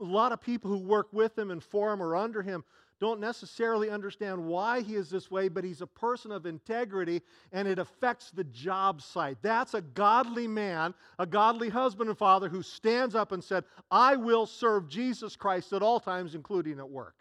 a 0.00 0.04
lot 0.04 0.32
of 0.32 0.40
people 0.40 0.68
who 0.68 0.78
work 0.78 1.12
with 1.12 1.38
him 1.38 1.52
and 1.52 1.62
for 1.62 1.92
him 1.92 2.02
or 2.02 2.16
under 2.16 2.42
him 2.42 2.64
don't 3.00 3.20
necessarily 3.20 3.90
understand 3.90 4.44
why 4.44 4.80
he 4.80 4.96
is 4.96 5.08
this 5.08 5.30
way, 5.30 5.48
but 5.48 5.62
he's 5.62 5.82
a 5.82 5.86
person 5.86 6.32
of 6.32 6.46
integrity 6.46 7.22
and 7.52 7.68
it 7.68 7.78
affects 7.78 8.30
the 8.30 8.44
job 8.44 9.00
site. 9.00 9.38
That's 9.40 9.74
a 9.74 9.80
godly 9.80 10.48
man, 10.48 10.94
a 11.18 11.26
godly 11.26 11.68
husband 11.68 12.10
and 12.10 12.18
father 12.18 12.48
who 12.48 12.62
stands 12.62 13.14
up 13.14 13.30
and 13.30 13.42
said, 13.42 13.64
I 13.90 14.16
will 14.16 14.46
serve 14.46 14.88
Jesus 14.88 15.36
Christ 15.36 15.72
at 15.72 15.82
all 15.82 16.00
times, 16.00 16.34
including 16.34 16.78
at 16.78 16.90
work. 16.90 17.14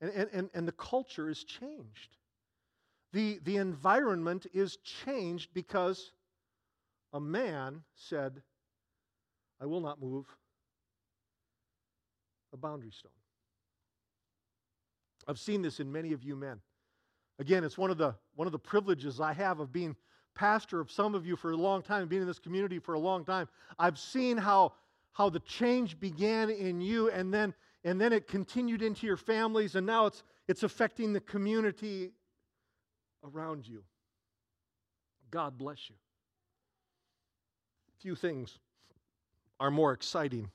And, 0.00 0.10
and, 0.10 0.50
and 0.54 0.68
the 0.68 0.72
culture 0.72 1.28
is 1.28 1.44
changed. 1.44 2.16
The, 3.12 3.40
the 3.44 3.56
environment 3.56 4.46
is 4.52 4.76
changed 4.78 5.50
because 5.54 6.12
a 7.12 7.20
man 7.20 7.82
said, 7.94 8.42
I 9.60 9.66
will 9.66 9.80
not 9.80 10.00
move 10.00 10.26
a 12.52 12.56
boundary 12.56 12.90
stone. 12.90 13.12
I've 15.26 15.38
seen 15.38 15.62
this 15.62 15.80
in 15.80 15.90
many 15.90 16.12
of 16.12 16.22
you 16.22 16.36
men. 16.36 16.60
Again, 17.38 17.64
it's 17.64 17.76
one 17.76 17.90
of 17.90 17.98
the, 17.98 18.14
one 18.34 18.46
of 18.46 18.52
the 18.52 18.58
privileges 18.58 19.20
I 19.20 19.32
have 19.32 19.60
of 19.60 19.72
being 19.72 19.96
pastor 20.34 20.80
of 20.80 20.90
some 20.90 21.14
of 21.14 21.26
you 21.26 21.36
for 21.36 21.50
a 21.50 21.56
long 21.56 21.82
time, 21.82 22.06
being 22.08 22.22
in 22.22 22.28
this 22.28 22.38
community 22.38 22.78
for 22.78 22.94
a 22.94 22.98
long 22.98 23.24
time. 23.24 23.48
I've 23.78 23.98
seen 23.98 24.36
how, 24.36 24.74
how 25.12 25.28
the 25.28 25.40
change 25.40 25.98
began 25.98 26.50
in 26.50 26.80
you 26.80 27.10
and 27.10 27.32
then, 27.32 27.54
and 27.84 28.00
then 28.00 28.12
it 28.12 28.28
continued 28.28 28.82
into 28.82 29.06
your 29.06 29.16
families, 29.16 29.74
and 29.74 29.86
now 29.86 30.06
it's, 30.06 30.22
it's 30.46 30.62
affecting 30.62 31.12
the 31.12 31.20
community 31.20 32.12
around 33.24 33.66
you. 33.66 33.82
God 35.30 35.58
bless 35.58 35.88
you. 35.88 35.96
Few 38.00 38.14
things 38.14 38.58
are 39.58 39.70
more 39.70 39.92
exciting 39.92 40.50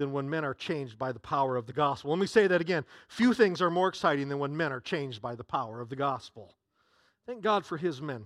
than 0.00 0.12
when 0.12 0.30
men 0.30 0.46
are 0.46 0.54
changed 0.54 0.98
by 0.98 1.12
the 1.12 1.20
power 1.20 1.56
of 1.56 1.66
the 1.66 1.74
gospel. 1.74 2.10
Let 2.10 2.18
me 2.18 2.26
say 2.26 2.46
that 2.46 2.62
again. 2.62 2.86
Few 3.08 3.34
things 3.34 3.60
are 3.60 3.70
more 3.70 3.86
exciting 3.86 4.30
than 4.30 4.38
when 4.38 4.56
men 4.56 4.72
are 4.72 4.80
changed 4.80 5.20
by 5.20 5.34
the 5.34 5.44
power 5.44 5.78
of 5.78 5.90
the 5.90 5.96
gospel. 5.96 6.54
Thank 7.26 7.42
God 7.42 7.66
for 7.66 7.76
his 7.76 8.00
men. 8.00 8.24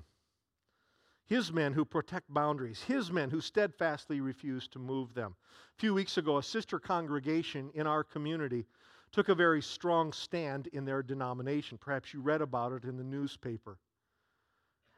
His 1.27 1.53
men 1.53 1.73
who 1.73 1.85
protect 1.85 2.33
boundaries, 2.33 2.81
his 2.83 3.11
men 3.11 3.29
who 3.29 3.41
steadfastly 3.41 4.21
refuse 4.21 4.69
to 4.69 4.79
move 4.79 5.15
them. 5.15 5.35
A 5.77 5.81
few 5.81 5.93
weeks 5.93 6.17
ago, 6.17 6.39
a 6.39 6.45
sister 6.45 6.79
congregation 6.79 7.73
in 7.75 7.89
our 7.89 8.05
community 8.05 8.67
took 9.11 9.29
a 9.29 9.35
very 9.35 9.61
strong 9.61 10.13
stand 10.13 10.69
in 10.69 10.85
their 10.85 11.03
denomination. 11.03 11.77
Perhaps 11.77 12.15
you 12.15 12.21
read 12.21 12.41
about 12.41 12.71
it 12.71 12.85
in 12.85 12.97
the 12.97 13.03
newspaper. 13.03 13.79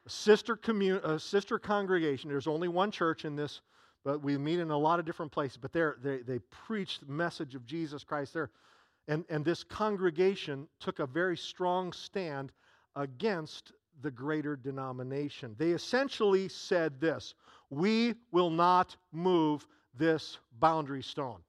A 0.04 0.10
sister, 0.10 0.58
a 1.02 1.18
sister 1.18 1.58
congregation, 1.58 2.28
there's 2.28 2.46
only 2.46 2.68
one 2.68 2.90
church 2.90 3.24
in 3.24 3.34
this 3.34 3.62
but 4.06 4.22
we 4.22 4.38
meet 4.38 4.60
in 4.60 4.70
a 4.70 4.78
lot 4.78 5.00
of 5.00 5.04
different 5.04 5.32
places. 5.32 5.58
But 5.60 5.72
they 5.72 6.18
they 6.18 6.38
preach 6.38 7.00
the 7.00 7.12
message 7.12 7.56
of 7.56 7.66
Jesus 7.66 8.04
Christ 8.04 8.32
there. 8.32 8.50
And, 9.08 9.24
and 9.28 9.44
this 9.44 9.64
congregation 9.64 10.68
took 10.78 11.00
a 11.00 11.06
very 11.06 11.36
strong 11.36 11.92
stand 11.92 12.52
against 12.94 13.72
the 14.02 14.10
greater 14.12 14.54
denomination. 14.54 15.56
They 15.58 15.70
essentially 15.70 16.48
said 16.48 17.00
this 17.00 17.34
We 17.68 18.14
will 18.30 18.50
not 18.50 18.96
move 19.10 19.66
this 19.98 20.38
boundary 20.60 21.02
stone. 21.02 21.40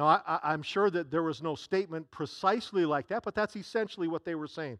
Now, 0.00 0.22
I, 0.42 0.54
am 0.54 0.62
sure 0.62 0.88
that 0.88 1.10
there 1.10 1.22
was 1.22 1.42
no 1.42 1.54
statement 1.54 2.10
precisely 2.10 2.86
like 2.86 3.08
that, 3.08 3.22
but 3.22 3.34
that's 3.34 3.54
essentially 3.54 4.08
what 4.08 4.24
they 4.24 4.34
were 4.34 4.46
saying. 4.46 4.78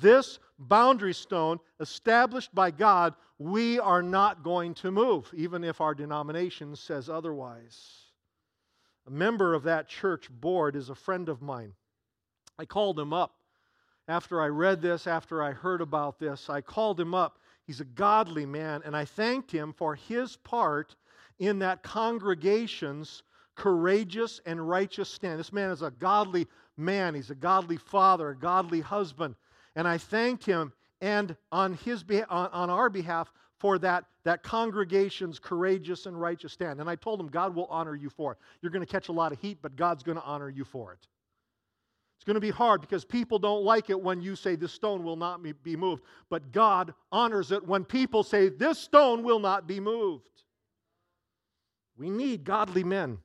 This 0.00 0.38
boundary 0.58 1.12
stone 1.12 1.60
established 1.78 2.54
by 2.54 2.70
God, 2.70 3.14
we 3.38 3.78
are 3.78 4.02
not 4.02 4.42
going 4.42 4.72
to 4.76 4.90
move, 4.90 5.30
even 5.36 5.62
if 5.62 5.82
our 5.82 5.94
denomination 5.94 6.74
says 6.74 7.10
otherwise. 7.10 8.06
A 9.06 9.10
member 9.10 9.52
of 9.52 9.64
that 9.64 9.88
church 9.88 10.30
board 10.30 10.74
is 10.74 10.88
a 10.88 10.94
friend 10.94 11.28
of 11.28 11.42
mine. 11.42 11.74
I 12.58 12.64
called 12.64 12.98
him 12.98 13.12
up 13.12 13.34
after 14.08 14.40
I 14.40 14.46
read 14.46 14.80
this, 14.80 15.06
after 15.06 15.42
I 15.42 15.52
heard 15.52 15.82
about 15.82 16.18
this. 16.18 16.48
I 16.48 16.62
called 16.62 16.98
him 16.98 17.12
up. 17.14 17.38
He's 17.66 17.82
a 17.82 17.84
godly 17.84 18.46
man, 18.46 18.80
and 18.86 18.96
I 18.96 19.04
thanked 19.04 19.52
him 19.52 19.74
for 19.74 19.96
his 19.96 20.36
part 20.36 20.96
in 21.38 21.58
that 21.58 21.82
congregation's 21.82 23.22
courageous 23.54 24.40
and 24.46 24.68
righteous 24.68 25.08
stand. 25.08 25.38
This 25.38 25.52
man 25.52 25.70
is 25.70 25.82
a 25.82 25.90
godly 25.90 26.46
man. 26.76 27.14
He's 27.14 27.30
a 27.30 27.34
godly 27.34 27.76
father, 27.76 28.30
a 28.30 28.36
godly 28.36 28.80
husband. 28.80 29.34
And 29.76 29.86
I 29.86 29.98
thanked 29.98 30.44
him 30.44 30.72
and 31.00 31.36
on, 31.50 31.74
his, 31.74 32.04
on, 32.28 32.48
on 32.52 32.70
our 32.70 32.88
behalf 32.88 33.32
for 33.58 33.78
that, 33.78 34.04
that 34.24 34.42
congregation's 34.42 35.38
courageous 35.38 36.06
and 36.06 36.20
righteous 36.20 36.52
stand. 36.52 36.80
And 36.80 36.88
I 36.88 36.96
told 36.96 37.20
him, 37.20 37.28
God 37.28 37.54
will 37.54 37.66
honor 37.66 37.94
you 37.94 38.10
for 38.10 38.32
it. 38.32 38.38
You're 38.60 38.72
going 38.72 38.84
to 38.84 38.90
catch 38.90 39.08
a 39.08 39.12
lot 39.12 39.32
of 39.32 39.40
heat, 39.40 39.58
but 39.62 39.76
God's 39.76 40.02
going 40.02 40.18
to 40.18 40.24
honor 40.24 40.48
you 40.48 40.64
for 40.64 40.92
it. 40.92 40.98
It's 42.16 42.24
going 42.24 42.34
to 42.34 42.40
be 42.40 42.50
hard 42.50 42.80
because 42.80 43.04
people 43.04 43.40
don't 43.40 43.64
like 43.64 43.90
it 43.90 44.00
when 44.00 44.22
you 44.22 44.36
say 44.36 44.54
this 44.54 44.72
stone 44.72 45.02
will 45.02 45.16
not 45.16 45.42
be 45.64 45.74
moved. 45.74 46.04
But 46.30 46.52
God 46.52 46.94
honors 47.10 47.50
it 47.50 47.66
when 47.66 47.84
people 47.84 48.22
say 48.22 48.48
this 48.48 48.78
stone 48.78 49.24
will 49.24 49.40
not 49.40 49.66
be 49.66 49.80
moved. 49.80 50.22
We 51.96 52.10
need 52.10 52.44
godly 52.44 52.84
men. 52.84 53.18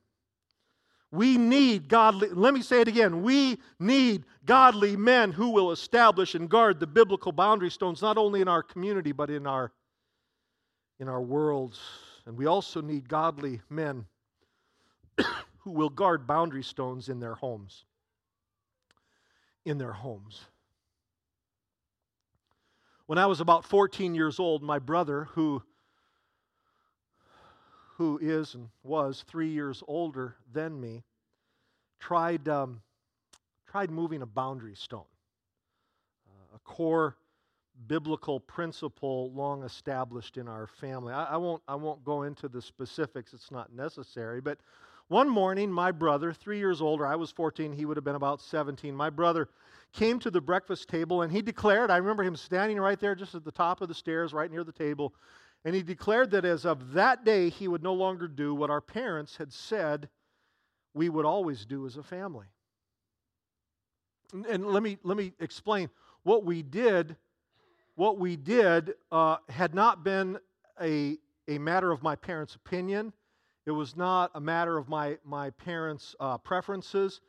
We 1.10 1.38
need 1.38 1.88
godly, 1.88 2.28
let 2.28 2.52
me 2.52 2.60
say 2.60 2.82
it 2.82 2.88
again. 2.88 3.22
We 3.22 3.58
need 3.80 4.24
godly 4.44 4.96
men 4.96 5.32
who 5.32 5.50
will 5.50 5.72
establish 5.72 6.34
and 6.34 6.50
guard 6.50 6.80
the 6.80 6.86
biblical 6.86 7.32
boundary 7.32 7.70
stones, 7.70 8.02
not 8.02 8.18
only 8.18 8.42
in 8.42 8.48
our 8.48 8.62
community, 8.62 9.12
but 9.12 9.30
in 9.30 9.46
our, 9.46 9.72
in 11.00 11.08
our 11.08 11.22
worlds. 11.22 11.80
And 12.26 12.36
we 12.36 12.44
also 12.44 12.82
need 12.82 13.08
godly 13.08 13.62
men 13.70 14.04
who 15.58 15.70
will 15.70 15.88
guard 15.88 16.26
boundary 16.26 16.62
stones 16.62 17.08
in 17.08 17.20
their 17.20 17.34
homes. 17.34 17.84
In 19.64 19.78
their 19.78 19.92
homes. 19.92 20.44
When 23.06 23.16
I 23.16 23.24
was 23.24 23.40
about 23.40 23.64
14 23.64 24.14
years 24.14 24.38
old, 24.38 24.62
my 24.62 24.78
brother, 24.78 25.28
who 25.32 25.62
who 27.98 28.16
is 28.22 28.54
and 28.54 28.68
was 28.84 29.24
three 29.26 29.48
years 29.48 29.82
older 29.88 30.36
than 30.52 30.80
me, 30.80 31.02
tried, 31.98 32.48
um, 32.48 32.80
tried 33.66 33.90
moving 33.90 34.22
a 34.22 34.26
boundary 34.26 34.76
stone, 34.76 35.02
uh, 36.28 36.56
a 36.56 36.58
core 36.60 37.16
biblical 37.88 38.38
principle 38.38 39.32
long 39.32 39.64
established 39.64 40.36
in 40.36 40.46
our 40.46 40.68
family. 40.68 41.12
I, 41.12 41.24
I, 41.24 41.36
won't, 41.36 41.60
I 41.66 41.74
won't 41.74 42.04
go 42.04 42.22
into 42.22 42.48
the 42.48 42.62
specifics, 42.62 43.34
it's 43.34 43.50
not 43.50 43.72
necessary, 43.74 44.40
but 44.40 44.58
one 45.08 45.28
morning, 45.28 45.72
my 45.72 45.90
brother, 45.90 46.32
three 46.32 46.58
years 46.58 46.80
older, 46.80 47.04
I 47.04 47.16
was 47.16 47.32
14, 47.32 47.72
he 47.72 47.84
would 47.84 47.96
have 47.96 48.04
been 48.04 48.14
about 48.14 48.40
17, 48.40 48.94
my 48.94 49.10
brother 49.10 49.48
came 49.92 50.20
to 50.20 50.30
the 50.30 50.40
breakfast 50.40 50.88
table 50.88 51.22
and 51.22 51.32
he 51.32 51.42
declared, 51.42 51.90
I 51.90 51.96
remember 51.96 52.22
him 52.22 52.36
standing 52.36 52.78
right 52.78 53.00
there 53.00 53.16
just 53.16 53.34
at 53.34 53.44
the 53.44 53.50
top 53.50 53.80
of 53.80 53.88
the 53.88 53.94
stairs, 53.94 54.32
right 54.32 54.50
near 54.50 54.62
the 54.62 54.70
table, 54.70 55.14
and 55.64 55.74
he 55.74 55.82
declared 55.82 56.30
that 56.30 56.44
as 56.44 56.64
of 56.64 56.92
that 56.92 57.24
day, 57.24 57.48
he 57.48 57.68
would 57.68 57.82
no 57.82 57.92
longer 57.92 58.28
do 58.28 58.54
what 58.54 58.70
our 58.70 58.80
parents 58.80 59.36
had 59.36 59.52
said 59.52 60.08
we 60.94 61.08
would 61.08 61.24
always 61.24 61.64
do 61.64 61.86
as 61.86 61.96
a 61.96 62.02
family. 62.02 62.46
And, 64.32 64.66
let, 64.66 64.82
me, 64.82 64.98
let 65.02 65.16
me 65.16 65.32
explain. 65.40 65.88
What 66.22 66.44
we 66.44 66.62
did, 66.62 67.16
what 67.94 68.18
we 68.18 68.36
did 68.36 68.94
uh, 69.10 69.36
had 69.48 69.74
not 69.74 70.04
been 70.04 70.38
a, 70.80 71.18
a 71.48 71.58
matter 71.58 71.90
of 71.90 72.02
my 72.02 72.14
parents' 72.14 72.54
opinion. 72.54 73.12
It 73.64 73.70
was 73.70 73.96
not 73.96 74.30
a 74.34 74.40
matter 74.40 74.76
of 74.76 74.88
my, 74.88 75.18
my 75.24 75.50
parents' 75.50 76.14
uh, 76.20 76.38
preferences. 76.38 77.20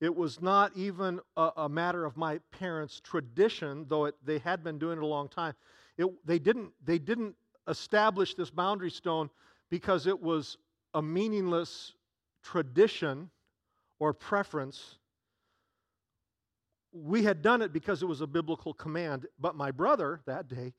It 0.00 0.14
was 0.14 0.40
not 0.40 0.72
even 0.76 1.20
a, 1.36 1.50
a, 1.56 1.68
matter 1.68 2.04
of 2.04 2.16
my 2.16 2.38
parents' 2.50 3.00
tradition, 3.00 3.86
though 3.88 4.06
it, 4.06 4.14
they 4.24 4.38
had 4.38 4.62
been 4.62 4.78
doing 4.78 4.98
it 4.98 5.02
a 5.02 5.06
long 5.06 5.28
time. 5.28 5.54
It, 5.96 6.06
they, 6.26 6.38
didn't, 6.38 6.72
they 6.84 6.98
didn't 6.98 7.34
establish 7.68 8.34
this 8.34 8.50
boundary 8.50 8.90
stone 8.90 9.30
because 9.70 10.06
it 10.06 10.20
was 10.20 10.58
a 10.94 11.02
meaningless 11.02 11.94
tradition 12.42 13.30
or 13.98 14.12
preference. 14.12 14.96
We 16.92 17.24
had 17.24 17.42
done 17.42 17.62
it 17.62 17.72
because 17.72 18.02
it 18.02 18.06
was 18.06 18.20
a 18.20 18.26
biblical 18.26 18.74
command. 18.74 19.26
But 19.38 19.56
my 19.56 19.70
brother 19.70 20.20
that 20.26 20.48
day, 20.48 20.74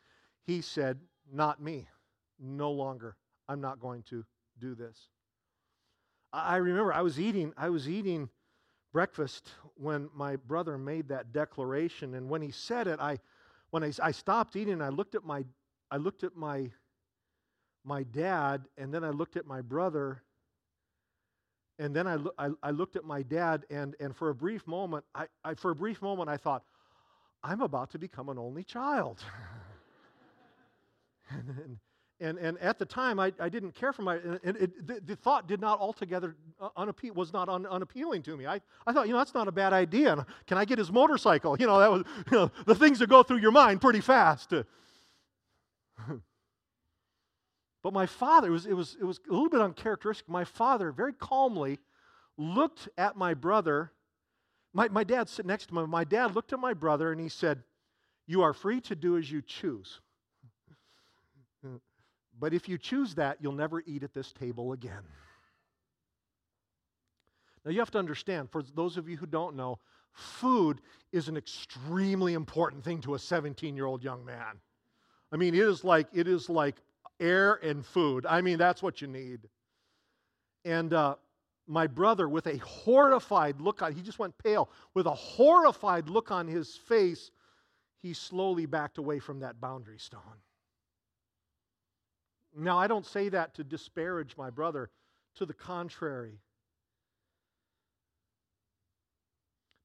he 0.45 0.61
said, 0.61 0.99
Not 1.31 1.61
me. 1.61 1.87
No 2.39 2.71
longer. 2.71 3.15
I'm 3.47 3.61
not 3.61 3.79
going 3.79 4.03
to 4.09 4.25
do 4.59 4.75
this. 4.75 4.97
I 6.31 6.57
remember 6.57 6.93
I 6.93 7.01
was 7.01 7.19
eating, 7.19 7.53
I 7.57 7.69
was 7.69 7.87
eating 7.89 8.29
breakfast 8.91 9.51
when 9.75 10.09
my 10.13 10.35
brother 10.35 10.77
made 10.77 11.09
that 11.09 11.31
declaration. 11.31 12.15
And 12.15 12.29
when 12.29 12.41
he 12.41 12.51
said 12.51 12.87
it, 12.87 12.99
I 12.99 13.19
when 13.71 13.83
I, 13.83 13.91
I 14.01 14.11
stopped 14.11 14.55
eating, 14.55 14.81
I 14.81 14.89
looked 14.89 15.15
at 15.15 15.25
my 15.25 15.43
I 15.95 15.97
looked 15.97 16.25
at 16.25 16.35
my 16.35 16.69
my 17.85 18.03
dad, 18.03 18.65
and 18.77 18.93
then 18.93 19.05
I 19.05 19.11
looked 19.11 19.37
at 19.37 19.45
my 19.45 19.61
brother, 19.61 20.21
and 21.79 21.95
then 21.95 22.05
I, 22.05 22.15
lo- 22.15 22.33
I, 22.37 22.49
I, 22.61 22.71
looked 22.71 22.97
at 22.97 23.05
my 23.05 23.21
dad, 23.21 23.63
and, 23.69 23.95
and 24.01 24.13
for 24.13 24.29
a 24.29 24.35
brief 24.35 24.67
moment, 24.67 25.05
I, 25.13 25.27
I, 25.45 25.53
for 25.53 25.71
a 25.71 25.75
brief 25.75 26.01
moment, 26.01 26.27
I 26.27 26.35
thought, 26.35 26.63
I'm 27.43 27.61
about 27.61 27.91
to 27.91 27.99
become 27.99 28.27
an 28.27 28.37
only 28.37 28.65
child. 28.65 29.23
And, 31.31 31.77
and, 32.19 32.37
and 32.37 32.59
at 32.59 32.77
the 32.77 32.85
time, 32.85 33.19
I, 33.19 33.33
I 33.39 33.49
didn't 33.49 33.73
care 33.73 33.91
for 33.91 34.03
my, 34.03 34.17
and 34.43 34.55
it, 34.57 34.87
the, 34.87 35.01
the, 35.03 35.15
thought 35.15 35.47
did 35.47 35.59
not 35.59 35.79
altogether, 35.79 36.35
uh, 36.61 36.69
unappe- 36.77 37.13
was 37.15 37.33
not 37.33 37.49
un, 37.49 37.65
unappealing 37.65 38.21
to 38.23 38.37
me. 38.37 38.45
I, 38.45 38.61
I 38.85 38.93
thought, 38.93 39.07
you 39.07 39.13
know, 39.13 39.17
that's 39.17 39.33
not 39.33 39.47
a 39.47 39.51
bad 39.51 39.73
idea. 39.73 40.25
Can 40.45 40.57
I 40.57 40.65
get 40.65 40.77
his 40.77 40.91
motorcycle? 40.91 41.57
You 41.59 41.67
know, 41.67 41.79
that 41.79 41.91
was, 41.91 42.03
you 42.31 42.37
know, 42.37 42.51
the 42.65 42.75
things 42.75 42.99
that 42.99 43.09
go 43.09 43.23
through 43.23 43.39
your 43.39 43.51
mind 43.51 43.81
pretty 43.81 44.01
fast. 44.01 44.53
but 47.83 47.93
my 47.93 48.05
father, 48.05 48.47
it 48.47 48.51
was, 48.51 48.65
it, 48.65 48.73
was, 48.73 48.97
it 48.99 49.03
was 49.03 49.19
a 49.29 49.33
little 49.33 49.49
bit 49.49 49.61
uncharacteristic. 49.61 50.29
My 50.29 50.43
father 50.43 50.91
very 50.91 51.13
calmly 51.13 51.79
looked 52.37 52.89
at 52.97 53.15
my 53.15 53.33
brother. 53.33 53.91
My, 54.73 54.89
my 54.89 55.03
dad 55.03 55.29
sitting 55.29 55.47
next 55.47 55.67
to 55.67 55.75
me. 55.75 55.85
My 55.85 56.03
dad 56.03 56.35
looked 56.35 56.53
at 56.53 56.59
my 56.59 56.73
brother 56.73 57.11
and 57.11 57.19
he 57.19 57.29
said, 57.29 57.63
You 58.27 58.41
are 58.41 58.53
free 58.53 58.81
to 58.81 58.95
do 58.95 59.17
as 59.17 59.31
you 59.31 59.41
choose. 59.41 60.01
But 62.37 62.53
if 62.53 62.67
you 62.67 62.77
choose 62.77 63.15
that, 63.15 63.37
you'll 63.39 63.53
never 63.53 63.81
eat 63.85 64.03
at 64.03 64.13
this 64.13 64.33
table 64.33 64.73
again. 64.73 65.03
Now, 67.63 67.71
you 67.71 67.79
have 67.79 67.91
to 67.91 67.97
understand, 67.97 68.51
for 68.51 68.61
those 68.61 68.97
of 68.97 69.09
you 69.09 69.17
who 69.17 69.25
don't 69.25 69.55
know, 69.55 69.79
food 70.11 70.81
is 71.11 71.27
an 71.27 71.37
extremely 71.37 72.33
important 72.33 72.83
thing 72.83 73.01
to 73.01 73.15
a 73.15 73.19
17 73.19 73.75
year 73.75 73.85
old 73.85 74.03
young 74.03 74.23
man. 74.23 74.59
I 75.31 75.37
mean, 75.37 75.53
it 75.53 75.61
is 75.61 75.83
like, 75.83 76.07
it 76.13 76.27
is 76.27 76.49
like 76.49 76.75
air 77.19 77.55
and 77.55 77.85
food. 77.85 78.25
I 78.25 78.41
mean, 78.41 78.57
that's 78.57 78.83
what 78.83 79.01
you 79.01 79.07
need. 79.07 79.39
And 80.63 80.93
uh, 80.93 81.15
my 81.67 81.87
brother, 81.87 82.27
with 82.29 82.47
a 82.47 82.57
horrified 82.57 83.59
look 83.61 83.81
on, 83.81 83.93
he 83.93 84.01
just 84.01 84.19
went 84.19 84.37
pale, 84.37 84.69
with 84.93 85.05
a 85.05 85.13
horrified 85.13 86.09
look 86.09 86.31
on 86.31 86.47
his 86.47 86.75
face, 86.75 87.31
he 88.01 88.13
slowly 88.13 88.65
backed 88.65 88.97
away 88.97 89.19
from 89.19 89.39
that 89.39 89.59
boundary 89.59 89.97
stone. 89.97 90.21
Now, 92.57 92.77
I 92.79 92.87
don't 92.87 93.05
say 93.05 93.29
that 93.29 93.55
to 93.55 93.63
disparage 93.63 94.37
my 94.37 94.49
brother, 94.49 94.89
to 95.35 95.45
the 95.45 95.53
contrary. 95.53 96.39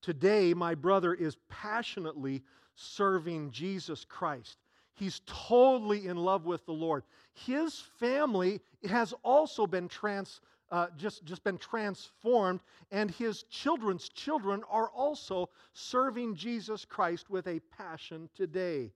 Today, 0.03 0.55
my 0.55 0.75
brother 0.75 1.13
is 1.13 1.37
passionately 1.49 2.43
serving 2.75 3.51
Jesus 3.51 4.05
Christ. 4.05 4.59
He's 4.95 5.21
totally 5.27 6.07
in 6.07 6.17
love 6.17 6.45
with 6.45 6.67
the 6.67 6.73
Lord. 6.73 7.05
His 7.33 7.79
family 7.99 8.61
has 8.89 9.15
also 9.23 9.67
been 9.67 9.89
trans, 9.89 10.41
uh, 10.71 10.89
just, 10.97 11.25
just 11.25 11.43
been 11.43 11.59
transformed, 11.59 12.61
and 12.91 13.11
his 13.11 13.45
children's 13.45 14.09
children 14.09 14.63
are 14.71 14.91
also 14.91 15.49
serving 15.73 16.35
Jesus 16.35 16.85
Christ 16.85 17.31
with 17.31 17.47
a 17.47 17.61
passion 17.77 18.29
today, 18.35 18.93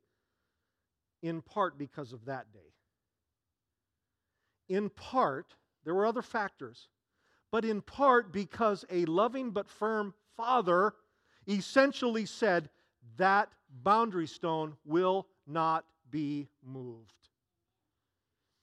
in 1.23 1.41
part 1.41 1.79
because 1.79 2.13
of 2.13 2.25
that 2.27 2.53
day 2.53 2.75
in 4.69 4.91
part, 4.91 5.55
there 5.85 5.95
were 5.95 6.07
other 6.07 6.23
factors, 6.23 6.89
but 7.51 7.65
in 7.65 7.83
part 7.83 8.33
because 8.33 8.85
a 8.91 9.05
loving 9.05 9.51
but 9.51 9.69
firm 9.69 10.15
father 10.37 10.95
essentially 11.49 12.27
said, 12.27 12.71
That 13.17 13.53
boundary 13.83 14.27
stone 14.27 14.77
will 14.85 15.27
not 15.47 15.85
be 16.11 16.49
moved. 16.65 17.13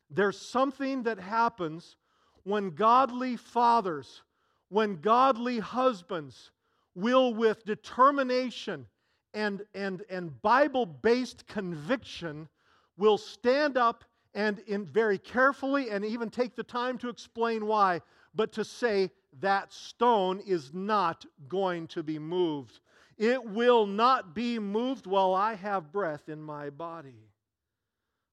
There's 0.10 0.40
something 0.40 1.04
that 1.04 1.20
happens 1.20 1.96
when 2.44 2.72
godly 2.72 3.38
fathers, 3.38 4.24
when 4.70 5.00
godly 5.00 5.60
husbands 5.60 6.52
will, 6.96 7.34
with 7.34 7.64
determination 7.66 8.88
and, 9.34 9.62
and, 9.74 10.04
and 10.10 10.42
Bible 10.42 10.86
based 10.86 11.48
conviction, 11.48 12.50
will 12.98 13.18
stand 13.18 13.78
up 13.78 14.04
and 14.34 14.60
in 14.68 14.86
very 14.86 15.18
carefully 15.18 15.90
and 15.90 16.06
even 16.06 16.30
take 16.30 16.56
the 16.56 16.64
time 16.64 16.98
to 16.98 17.10
explain 17.10 17.66
why, 17.66 18.02
but 18.34 18.52
to 18.54 18.64
say 18.64 19.12
that 19.40 19.72
stone 19.72 20.42
is 20.46 20.74
not 20.74 21.26
going 21.48 21.88
to 21.88 22.04
be 22.04 22.20
moved. 22.20 22.80
It 23.22 23.46
will 23.46 23.86
not 23.86 24.34
be 24.34 24.58
moved 24.58 25.06
while 25.06 25.36
I 25.36 25.54
have 25.54 25.92
breath 25.92 26.28
in 26.28 26.42
my 26.42 26.72
body. 26.72 27.30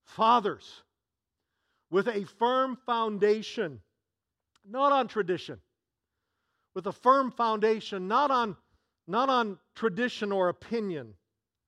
Fathers, 0.07 0.83
with 1.91 2.09
a 2.09 2.25
firm 2.25 2.75
foundation, 2.87 3.83
not 4.67 4.91
on 4.93 5.07
tradition, 5.07 5.61
with 6.75 6.87
a 6.87 6.93
firm 6.93 7.31
foundation, 7.31 8.09
not 8.09 8.31
on, 8.31 8.57
not 9.07 9.29
on 9.29 9.59
tradition 9.75 10.33
or 10.33 10.49
opinion, 10.49 11.13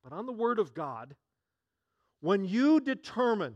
but 0.03 0.15
on 0.15 0.25
the 0.25 0.33
Word 0.33 0.59
of 0.59 0.73
God, 0.73 1.15
when 2.21 2.47
you 2.47 2.81
determine 2.81 3.55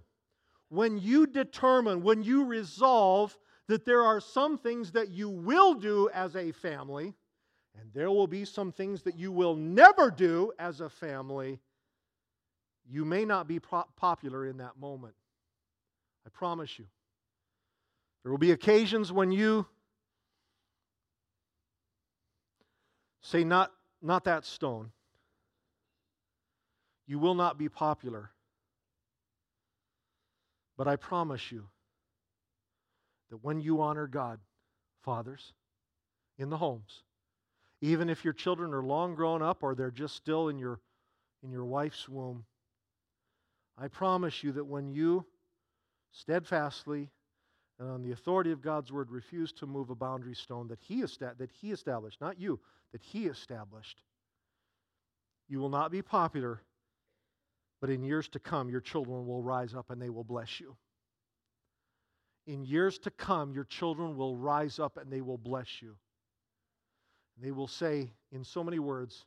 when 0.69 0.99
you 0.99 1.27
determine, 1.27 2.03
when 2.03 2.23
you 2.23 2.45
resolve 2.45 3.39
that 3.69 3.85
there 3.85 4.03
are 4.03 4.21
some 4.21 4.59
things 4.59 4.93
that 4.93 5.11
you 5.11 5.29
will 5.29 5.75
do 5.75 6.11
as 6.13 6.35
a 6.35 6.51
family, 6.51 7.15
and 7.79 7.91
there 7.93 8.11
will 8.11 8.27
be 8.27 8.45
some 8.45 8.73
things 8.73 9.03
that 9.03 9.19
you 9.19 9.33
will 9.33 9.57
never 9.57 10.11
do 10.11 10.53
as 10.59 10.81
a 10.81 10.89
family, 10.89 11.61
you 12.89 13.05
may 13.05 13.25
not 13.25 13.49
be 13.49 13.59
popular 13.97 14.47
in 14.47 14.59
that 14.59 14.79
moment. 14.79 15.15
I 16.27 16.31
promise 16.31 16.79
you. 16.79 16.87
There 18.23 18.31
will 18.31 18.39
be 18.39 18.53
occasions 18.53 19.13
when 19.13 19.33
you 19.33 19.67
say, 23.21 23.45
Not, 23.45 23.73
not 24.01 24.25
that 24.25 24.45
stone. 24.45 24.91
You 27.07 27.19
will 27.19 27.35
not 27.35 27.59
be 27.59 27.69
popular. 27.69 28.31
But 30.77 30.89
I 30.89 30.97
promise 30.97 31.53
you 31.53 31.67
that 33.31 33.39
when 33.45 33.61
you 33.61 33.83
honor 33.83 34.07
God, 34.07 34.41
fathers, 35.03 35.53
in 36.39 36.51
the 36.51 36.57
homes, 36.57 37.03
even 37.85 38.09
if 38.09 38.25
your 38.25 38.33
children 38.33 38.73
are 38.73 38.83
long 38.83 39.15
grown 39.15 39.43
up 39.43 39.63
or 39.63 39.75
they're 39.75 39.91
just 39.91 40.15
still 40.15 40.49
in 40.49 40.59
your, 40.59 40.81
in 41.43 41.51
your 41.51 41.65
wife's 41.65 42.09
womb, 42.09 42.45
I 43.77 43.89
promise 43.89 44.43
you 44.43 44.53
that 44.53 44.65
when 44.65 44.89
you 44.89 45.27
steadfastly 46.13 47.11
and 47.79 47.89
on 47.91 48.03
the 48.03 48.13
authority 48.13 48.53
of 48.53 48.63
God's 48.63 48.93
word 48.93 49.11
refuse 49.11 49.53
to 49.53 49.67
move 49.67 49.91
a 49.91 49.95
boundary 49.95 50.35
stone 50.35 50.69
that 50.69 50.81
he, 50.81 51.03
esta- 51.03 51.35
that 51.39 51.51
he 51.51 51.73
established, 51.73 52.21
not 52.21 52.41
you, 52.41 52.61
that 52.93 53.03
He 53.03 53.27
established, 53.27 54.03
you 55.49 55.59
will 55.59 55.69
not 55.69 55.91
be 55.91 56.01
popular 56.01 56.61
but 57.85 57.91
in 57.91 58.03
years 58.03 58.29
to 58.29 58.39
come, 58.39 58.71
your 58.71 58.81
children 58.81 59.27
will 59.27 59.43
rise 59.43 59.75
up 59.75 59.91
and 59.91 60.01
they 60.01 60.09
will 60.09 60.25
bless 60.25 60.59
you. 60.59 60.75
In 62.47 62.65
years 62.65 62.99
to 63.01 63.11
come, 63.11 63.53
your 63.53 63.65
children 63.65 64.17
will 64.17 64.39
rise 64.39 64.79
up 64.79 64.97
and 64.97 65.13
they 65.13 65.21
will 65.21 65.37
bless 65.37 65.83
you. 65.83 65.95
They 67.41 67.51
will 67.51 67.69
say, 67.69 68.13
in 68.33 68.45
so 68.45 68.63
many 68.63 68.79
words, 68.79 69.25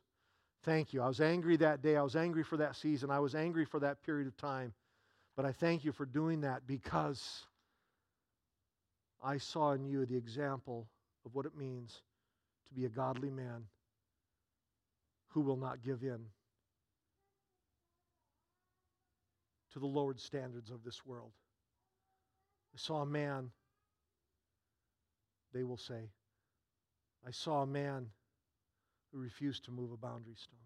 Thank 0.64 0.92
you. 0.92 1.02
I 1.02 1.08
was 1.08 1.20
angry 1.20 1.56
that 1.58 1.82
day. 1.82 1.96
I 1.96 2.02
was 2.02 2.16
angry 2.16 2.42
for 2.42 2.56
that 2.56 2.76
season. 2.76 3.10
I 3.10 3.20
was 3.20 3.34
angry 3.34 3.64
for 3.64 3.80
that 3.80 4.02
period 4.02 4.26
of 4.26 4.36
time. 4.36 4.72
But 5.36 5.44
I 5.44 5.52
thank 5.52 5.84
you 5.84 5.92
for 5.92 6.04
doing 6.04 6.40
that 6.40 6.66
because 6.66 7.44
I 9.22 9.38
saw 9.38 9.72
in 9.72 9.84
you 9.84 10.04
the 10.04 10.16
example 10.16 10.88
of 11.24 11.34
what 11.34 11.46
it 11.46 11.56
means 11.56 12.02
to 12.68 12.74
be 12.74 12.84
a 12.84 12.88
godly 12.88 13.30
man 13.30 13.64
who 15.28 15.40
will 15.40 15.56
not 15.56 15.82
give 15.82 16.02
in 16.02 16.18
to 19.72 19.78
the 19.78 19.86
lowered 19.86 20.18
standards 20.18 20.70
of 20.70 20.82
this 20.82 21.06
world. 21.06 21.30
I 22.74 22.78
saw 22.78 23.02
a 23.02 23.06
man, 23.06 23.50
they 25.52 25.62
will 25.62 25.76
say, 25.76 26.10
I 27.28 27.30
saw 27.30 27.62
a 27.62 27.66
man 27.66 28.06
who 29.12 29.18
refused 29.20 29.66
to 29.66 29.70
move 29.70 29.92
a 29.92 29.98
boundary 29.98 30.34
stone. 30.34 30.58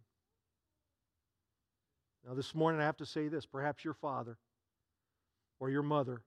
Now, 2.24 2.34
this 2.34 2.54
morning 2.54 2.80
I 2.80 2.84
have 2.84 2.98
to 2.98 3.06
say 3.06 3.26
this 3.26 3.44
perhaps 3.44 3.84
your 3.84 3.94
father 3.94 4.38
or 5.58 5.70
your 5.70 5.82
mother 5.82 6.22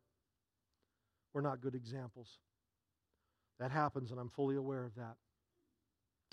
were 1.33 1.41
not 1.41 1.61
good 1.61 1.73
examples. 1.73 2.27
That 3.59 3.71
happens, 3.71 4.11
and 4.11 4.19
I'm 4.19 4.27
fully 4.27 4.57
aware 4.57 4.83
of 4.83 4.93
that. 4.95 5.15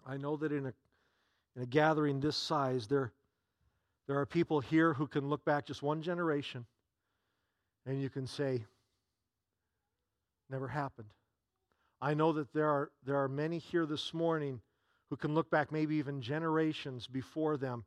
I 0.04 0.16
know 0.16 0.36
that 0.36 0.50
in 0.50 0.66
a, 0.66 0.72
in 1.54 1.62
a 1.62 1.66
gathering 1.66 2.18
this 2.18 2.36
size, 2.36 2.88
there 2.88 3.12
there 4.08 4.18
are 4.18 4.26
people 4.26 4.60
here 4.60 4.92
who 4.94 5.06
can 5.06 5.28
look 5.28 5.44
back 5.44 5.66
just 5.66 5.82
one 5.82 6.02
generation 6.02 6.66
and 7.86 8.02
you 8.02 8.10
can 8.10 8.26
say, 8.26 8.64
never 10.50 10.68
happened. 10.68 11.08
I 12.02 12.14
know 12.14 12.32
that 12.32 12.52
there 12.52 12.68
are, 12.68 12.90
there 13.06 13.22
are 13.22 13.28
many 13.28 13.58
here 13.58 13.86
this 13.86 14.12
morning 14.12 14.60
who 15.08 15.16
can 15.16 15.34
look 15.34 15.48
back 15.50 15.70
maybe 15.70 15.94
even 15.96 16.20
generations 16.20 17.06
before 17.06 17.56
them, 17.56 17.84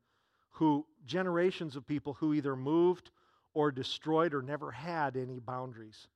who 0.51 0.85
generations 1.05 1.75
of 1.75 1.85
people 1.85 2.13
who 2.13 2.33
either 2.33 2.55
moved 2.55 3.11
or 3.53 3.73
destroyed 3.73 4.33
or 4.33 4.41
never 4.41 4.71
had 4.71 5.17
any 5.17 5.39
boundaries, 5.39 6.07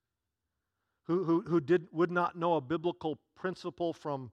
who, 1.07 1.25
who, 1.25 1.41
who 1.41 1.59
did, 1.59 1.87
would 1.91 2.09
not 2.09 2.37
know 2.37 2.55
a 2.55 2.61
biblical 2.61 3.19
principle 3.35 3.91
from 3.91 4.31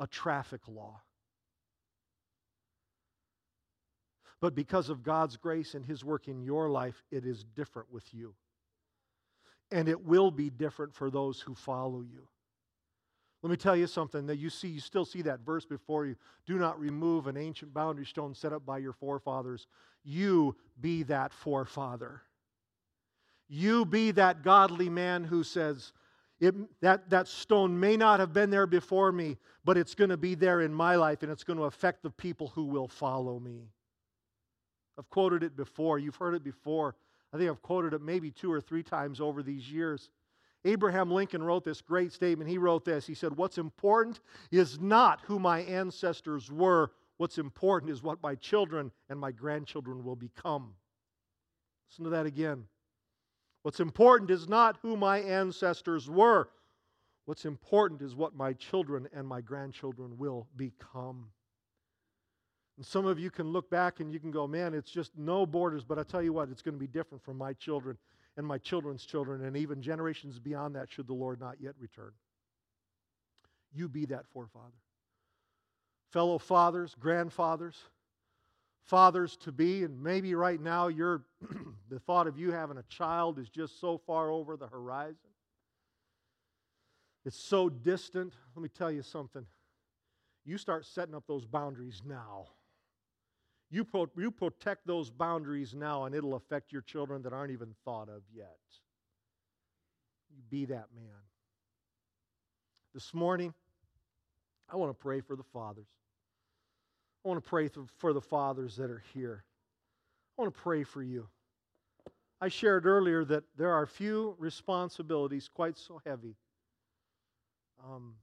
a 0.00 0.06
traffic 0.06 0.62
law. 0.66 1.02
But 4.40 4.54
because 4.54 4.88
of 4.88 5.02
God's 5.02 5.36
grace 5.36 5.74
and 5.74 5.84
His 5.84 6.02
work 6.02 6.28
in 6.28 6.42
your 6.42 6.70
life, 6.70 7.02
it 7.10 7.26
is 7.26 7.44
different 7.44 7.92
with 7.92 8.14
you. 8.14 8.34
And 9.70 9.86
it 9.86 10.02
will 10.02 10.30
be 10.30 10.48
different 10.48 10.94
for 10.94 11.10
those 11.10 11.42
who 11.42 11.54
follow 11.54 12.00
you. 12.00 12.26
Let 13.42 13.50
me 13.50 13.56
tell 13.56 13.76
you 13.76 13.86
something 13.86 14.26
that 14.26 14.36
you 14.36 14.50
see, 14.50 14.68
you 14.68 14.80
still 14.80 15.04
see 15.06 15.22
that 15.22 15.40
verse 15.40 15.64
before 15.64 16.04
you. 16.04 16.16
Do 16.46 16.58
not 16.58 16.78
remove 16.78 17.26
an 17.26 17.36
ancient 17.36 17.72
boundary 17.72 18.04
stone 18.04 18.34
set 18.34 18.52
up 18.52 18.66
by 18.66 18.78
your 18.78 18.92
forefathers. 18.92 19.66
You 20.04 20.56
be 20.80 21.04
that 21.04 21.32
forefather. 21.32 22.22
You 23.48 23.84
be 23.84 24.10
that 24.12 24.42
godly 24.42 24.88
man 24.90 25.24
who 25.24 25.42
says, 25.42 25.92
that, 26.80 27.10
that 27.10 27.28
stone 27.28 27.78
may 27.78 27.96
not 27.96 28.20
have 28.20 28.32
been 28.32 28.50
there 28.50 28.66
before 28.66 29.10
me, 29.10 29.38
but 29.64 29.76
it's 29.76 29.94
going 29.94 30.10
to 30.10 30.16
be 30.16 30.34
there 30.34 30.60
in 30.60 30.72
my 30.72 30.96
life 30.96 31.22
and 31.22 31.32
it's 31.32 31.44
going 31.44 31.58
to 31.58 31.64
affect 31.64 32.02
the 32.02 32.10
people 32.10 32.48
who 32.48 32.64
will 32.64 32.88
follow 32.88 33.38
me. 33.38 33.68
I've 34.98 35.08
quoted 35.08 35.42
it 35.42 35.56
before. 35.56 35.98
You've 35.98 36.16
heard 36.16 36.34
it 36.34 36.44
before. 36.44 36.94
I 37.32 37.38
think 37.38 37.50
I've 37.50 37.62
quoted 37.62 37.94
it 37.94 38.02
maybe 38.02 38.30
two 38.30 38.52
or 38.52 38.60
three 38.60 38.82
times 38.82 39.20
over 39.20 39.42
these 39.42 39.70
years. 39.70 40.10
Abraham 40.64 41.10
Lincoln 41.10 41.42
wrote 41.42 41.64
this 41.64 41.80
great 41.80 42.12
statement. 42.12 42.50
He 42.50 42.58
wrote 42.58 42.84
this. 42.84 43.06
He 43.06 43.14
said, 43.14 43.36
What's 43.36 43.58
important 43.58 44.20
is 44.50 44.78
not 44.78 45.20
who 45.24 45.38
my 45.38 45.60
ancestors 45.60 46.50
were. 46.50 46.92
What's 47.16 47.38
important 47.38 47.92
is 47.92 48.02
what 48.02 48.22
my 48.22 48.34
children 48.34 48.90
and 49.08 49.18
my 49.18 49.30
grandchildren 49.30 50.04
will 50.04 50.16
become. 50.16 50.74
Listen 51.90 52.04
to 52.04 52.10
that 52.10 52.26
again. 52.26 52.64
What's 53.62 53.80
important 53.80 54.30
is 54.30 54.48
not 54.48 54.78
who 54.82 54.96
my 54.96 55.18
ancestors 55.18 56.08
were. 56.08 56.48
What's 57.26 57.44
important 57.44 58.02
is 58.02 58.14
what 58.14 58.34
my 58.34 58.52
children 58.54 59.08
and 59.14 59.26
my 59.26 59.40
grandchildren 59.40 60.16
will 60.16 60.46
become. 60.56 61.26
And 62.76 62.86
some 62.86 63.06
of 63.06 63.18
you 63.18 63.30
can 63.30 63.52
look 63.52 63.70
back 63.70 64.00
and 64.00 64.12
you 64.12 64.18
can 64.18 64.30
go, 64.30 64.46
man, 64.46 64.72
it's 64.72 64.90
just 64.90 65.12
no 65.16 65.44
borders, 65.44 65.84
but 65.84 65.98
I 65.98 66.02
tell 66.02 66.22
you 66.22 66.32
what, 66.32 66.48
it's 66.48 66.62
going 66.62 66.74
to 66.74 66.80
be 66.80 66.86
different 66.86 67.22
for 67.22 67.34
my 67.34 67.52
children 67.52 67.98
and 68.40 68.48
my 68.48 68.56
children's 68.56 69.04
children 69.04 69.44
and 69.44 69.54
even 69.54 69.82
generations 69.82 70.38
beyond 70.38 70.74
that 70.74 70.90
should 70.90 71.06
the 71.06 71.12
Lord 71.12 71.38
not 71.40 71.56
yet 71.60 71.74
return. 71.78 72.12
You 73.70 73.86
be 73.86 74.06
that 74.06 74.26
forefather. 74.32 74.80
Fellow 76.10 76.38
fathers, 76.38 76.96
grandfathers, 76.98 77.76
fathers 78.86 79.36
to 79.42 79.52
be, 79.52 79.84
and 79.84 80.02
maybe 80.02 80.34
right 80.34 80.58
now 80.58 80.88
you're 80.88 81.22
the 81.90 82.00
thought 82.00 82.26
of 82.26 82.38
you 82.38 82.50
having 82.50 82.78
a 82.78 82.82
child 82.84 83.38
is 83.38 83.50
just 83.50 83.78
so 83.78 83.98
far 83.98 84.30
over 84.30 84.56
the 84.56 84.68
horizon. 84.68 85.18
It's 87.26 87.38
so 87.38 87.68
distant. 87.68 88.32
Let 88.56 88.62
me 88.62 88.70
tell 88.70 88.90
you 88.90 89.02
something. 89.02 89.44
You 90.46 90.56
start 90.56 90.86
setting 90.86 91.14
up 91.14 91.24
those 91.28 91.44
boundaries 91.44 92.00
now. 92.06 92.46
You, 93.70 93.84
pro- 93.84 94.10
you 94.16 94.32
protect 94.32 94.86
those 94.86 95.10
boundaries 95.10 95.74
now, 95.74 96.04
and 96.04 96.14
it'll 96.14 96.34
affect 96.34 96.72
your 96.72 96.82
children 96.82 97.22
that 97.22 97.32
aren't 97.32 97.52
even 97.52 97.72
thought 97.84 98.08
of 98.08 98.22
yet. 98.34 98.56
You 100.34 100.42
be 100.50 100.64
that 100.66 100.86
man. 100.94 101.14
This 102.92 103.14
morning, 103.14 103.54
I 104.68 104.76
want 104.76 104.90
to 104.90 105.00
pray 105.00 105.20
for 105.20 105.36
the 105.36 105.44
fathers. 105.44 105.86
I 107.24 107.28
want 107.28 107.42
to 107.42 107.48
pray 107.48 107.68
for 107.98 108.12
the 108.12 108.20
fathers 108.20 108.76
that 108.76 108.90
are 108.90 109.02
here. 109.14 109.44
I 110.36 110.42
want 110.42 110.54
to 110.54 110.60
pray 110.60 110.82
for 110.82 111.02
you. 111.02 111.28
I 112.40 112.48
shared 112.48 112.86
earlier 112.86 113.24
that 113.26 113.44
there 113.56 113.72
are 113.72 113.86
few 113.86 114.34
responsibilities 114.38 115.48
quite 115.52 115.76
so 115.76 116.00
heavy, 116.04 116.34
um, 117.84 118.14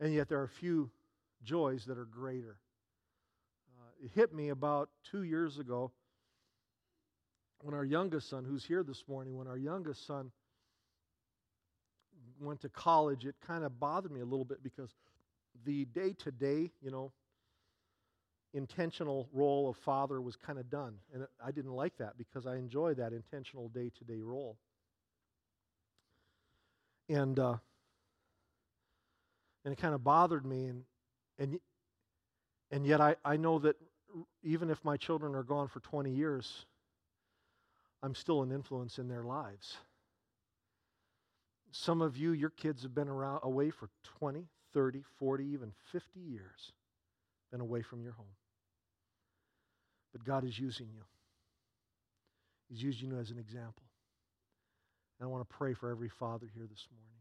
and 0.00 0.14
yet 0.14 0.28
there 0.28 0.40
are 0.40 0.46
few 0.46 0.90
joys 1.42 1.84
that 1.86 1.98
are 1.98 2.04
greater 2.04 2.56
hit 4.14 4.32
me 4.32 4.50
about 4.50 4.90
two 5.10 5.22
years 5.22 5.58
ago 5.58 5.92
when 7.60 7.74
our 7.74 7.84
youngest 7.84 8.28
son, 8.28 8.44
who's 8.44 8.64
here 8.64 8.82
this 8.82 9.04
morning, 9.08 9.36
when 9.36 9.46
our 9.46 9.56
youngest 9.56 10.06
son 10.06 10.30
went 12.38 12.60
to 12.60 12.68
college, 12.68 13.24
it 13.24 13.34
kind 13.46 13.64
of 13.64 13.80
bothered 13.80 14.12
me 14.12 14.20
a 14.20 14.24
little 14.24 14.44
bit 14.44 14.62
because 14.62 14.90
the 15.64 15.86
day 15.86 16.12
to 16.12 16.30
day, 16.30 16.70
you 16.82 16.90
know, 16.90 17.12
intentional 18.52 19.28
role 19.32 19.68
of 19.68 19.76
father 19.78 20.20
was 20.20 20.36
kind 20.36 20.58
of 20.58 20.70
done. 20.70 20.94
And 21.12 21.26
I 21.44 21.50
didn't 21.50 21.72
like 21.72 21.96
that 21.98 22.16
because 22.18 22.46
I 22.46 22.56
enjoy 22.56 22.94
that 22.94 23.12
intentional 23.12 23.68
day 23.68 23.90
to 23.98 24.04
day 24.04 24.20
role. 24.20 24.58
And, 27.08 27.38
uh, 27.38 27.56
and 29.64 29.72
it 29.72 29.76
kind 29.76 29.94
of 29.94 30.04
bothered 30.04 30.44
me. 30.44 30.66
And, 30.66 30.82
and 31.38 31.60
and 32.70 32.86
yet, 32.86 33.00
I, 33.00 33.16
I 33.24 33.36
know 33.36 33.58
that 33.60 33.76
even 34.42 34.70
if 34.70 34.84
my 34.84 34.96
children 34.96 35.34
are 35.34 35.42
gone 35.42 35.68
for 35.68 35.80
20 35.80 36.10
years, 36.10 36.64
I'm 38.02 38.14
still 38.14 38.42
an 38.42 38.52
influence 38.52 38.98
in 38.98 39.08
their 39.08 39.24
lives. 39.24 39.76
Some 41.72 42.00
of 42.00 42.16
you, 42.16 42.32
your 42.32 42.50
kids 42.50 42.82
have 42.82 42.94
been 42.94 43.08
around, 43.08 43.40
away 43.42 43.70
for 43.70 43.88
20, 44.18 44.46
30, 44.72 45.02
40, 45.18 45.44
even 45.44 45.72
50 45.92 46.20
years, 46.20 46.72
been 47.50 47.60
away 47.60 47.82
from 47.82 48.02
your 48.02 48.12
home. 48.12 48.26
But 50.12 50.24
God 50.24 50.44
is 50.44 50.58
using 50.58 50.88
you, 50.94 51.02
He's 52.68 52.82
using 52.82 53.10
you 53.10 53.18
as 53.18 53.30
an 53.30 53.38
example. 53.38 53.82
And 55.18 55.28
I 55.28 55.30
want 55.30 55.48
to 55.48 55.56
pray 55.56 55.74
for 55.74 55.90
every 55.90 56.08
father 56.08 56.46
here 56.54 56.66
this 56.70 56.86
morning. 56.90 57.20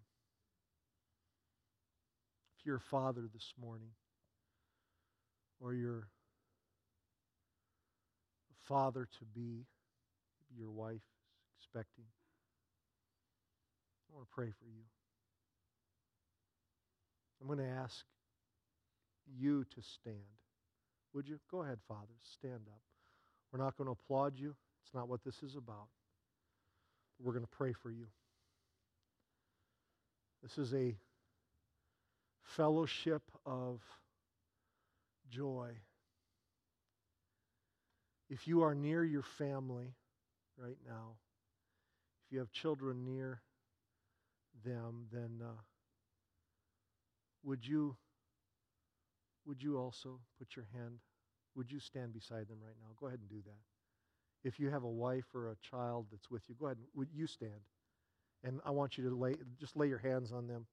If 2.59 2.65
you're 2.65 2.77
a 2.77 2.91
father 2.91 3.23
this 3.33 3.53
morning, 3.61 3.89
or 5.61 5.73
your 5.73 6.07
father 8.67 9.07
to 9.19 9.25
be, 9.33 9.65
your 10.57 10.71
wife 10.71 10.95
is 10.95 11.57
expecting. 11.59 12.05
I 14.09 14.15
want 14.15 14.27
to 14.27 14.33
pray 14.33 14.47
for 14.47 14.65
you. 14.65 14.83
I'm 17.41 17.47
going 17.47 17.59
to 17.59 17.75
ask 17.81 18.05
you 19.37 19.65
to 19.75 19.81
stand. 19.81 20.15
Would 21.13 21.27
you? 21.27 21.39
Go 21.51 21.63
ahead, 21.63 21.79
fathers. 21.87 22.21
Stand 22.37 22.61
up. 22.67 22.81
We're 23.51 23.63
not 23.63 23.77
going 23.77 23.87
to 23.87 23.91
applaud 23.91 24.37
you. 24.37 24.55
It's 24.83 24.93
not 24.93 25.07
what 25.07 25.23
this 25.23 25.41
is 25.43 25.55
about. 25.55 25.87
We're 27.21 27.33
going 27.33 27.45
to 27.45 27.57
pray 27.57 27.73
for 27.73 27.89
you. 27.89 28.07
This 30.43 30.57
is 30.57 30.73
a 30.73 30.95
fellowship 32.43 33.23
of 33.45 33.81
joy. 35.29 35.71
If 38.29 38.47
you 38.47 38.61
are 38.61 38.75
near 38.75 39.03
your 39.03 39.23
family 39.23 39.95
right 40.57 40.77
now, 40.87 41.17
if 42.25 42.31
you 42.31 42.39
have 42.39 42.51
children 42.51 43.03
near 43.05 43.41
them, 44.63 45.07
then 45.11 45.41
uh, 45.43 45.61
would 47.43 47.65
you 47.65 47.95
would 49.45 49.61
you 49.61 49.77
also 49.77 50.19
put 50.37 50.55
your 50.55 50.65
hand? 50.73 50.99
Would 51.55 51.71
you 51.71 51.79
stand 51.79 52.13
beside 52.13 52.47
them 52.47 52.59
right 52.63 52.75
now? 52.81 52.89
Go 52.99 53.07
ahead 53.07 53.19
and 53.19 53.29
do 53.29 53.41
that. 53.45 53.59
If 54.49 54.59
you 54.59 54.69
have 54.71 54.83
a 54.83 54.89
wife 54.89 55.25
or 55.35 55.51
a 55.51 55.57
child 55.69 56.07
that's 56.11 56.31
with 56.31 56.43
you, 56.49 56.55
go 56.59 56.67
ahead. 56.67 56.79
Would 56.95 57.09
you 57.13 57.27
stand? 57.27 57.61
And 58.43 58.61
I 58.65 58.71
want 58.71 58.97
you 58.97 59.09
to 59.09 59.15
lay 59.15 59.35
just 59.59 59.77
lay 59.77 59.87
your 59.87 59.99
hands 59.99 60.31
on 60.31 60.47
them. 60.47 60.67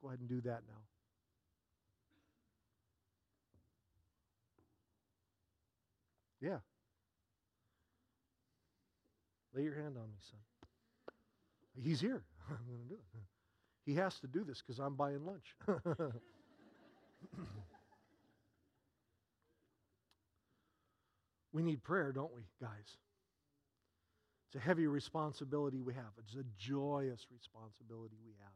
Go 0.00 0.08
ahead 0.08 0.20
and 0.20 0.28
do 0.28 0.40
that 0.42 0.62
now. 0.66 0.82
Yeah. 6.40 6.58
Lay 9.54 9.62
your 9.62 9.74
hand 9.74 9.96
on 9.96 10.04
me, 10.10 10.18
son. 10.30 10.40
He's 11.82 12.00
here. 12.00 12.22
I'm 12.50 12.66
going 12.66 12.82
to 12.82 12.88
do 12.88 12.94
it. 12.94 13.00
He 13.84 13.94
has 13.94 14.18
to 14.20 14.26
do 14.26 14.44
this 14.44 14.62
because 14.64 14.78
I'm 14.78 14.94
buying 14.94 15.24
lunch. 15.24 15.56
we 21.52 21.62
need 21.62 21.82
prayer, 21.82 22.12
don't 22.12 22.34
we, 22.34 22.42
guys? 22.60 22.98
It's 24.48 24.56
a 24.56 24.60
heavy 24.60 24.86
responsibility 24.86 25.80
we 25.80 25.94
have. 25.94 26.12
It's 26.18 26.34
a 26.34 26.44
joyous 26.58 27.26
responsibility 27.32 28.16
we 28.26 28.32
have. 28.40 28.52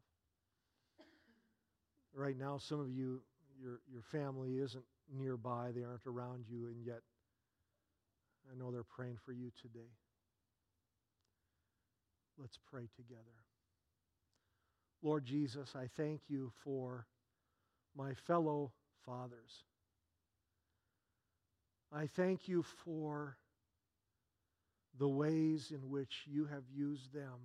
Right 2.14 2.38
now, 2.38 2.59
some 2.59 2.80
of 2.80 2.90
you, 2.90 3.22
your, 3.59 3.80
your 3.90 4.03
family 4.03 4.59
isn't 4.59 4.84
nearby, 5.14 5.70
they 5.74 5.82
aren't 5.82 6.07
around 6.07 6.45
you, 6.49 6.68
and 6.68 6.84
yet 6.84 7.01
I 8.51 8.55
know 8.59 8.70
they're 8.70 8.84
praying 8.84 9.18
for 9.24 9.32
you 9.32 9.51
today. 9.61 9.88
Let's 12.39 12.59
pray 12.70 12.89
together. 12.97 13.22
Lord 15.03 15.24
Jesus, 15.24 15.74
I 15.74 15.89
thank 15.97 16.22
you 16.28 16.53
for 16.64 17.07
my 17.97 18.14
fellow 18.26 18.72
fathers. 19.05 19.64
I 21.93 22.07
thank 22.07 22.49
you 22.49 22.62
for 22.85 23.37
the 24.99 25.09
ways 25.09 25.72
in 25.72 25.91
which 25.91 26.24
you 26.26 26.47
have 26.47 26.64
used 26.72 27.12
them 27.12 27.41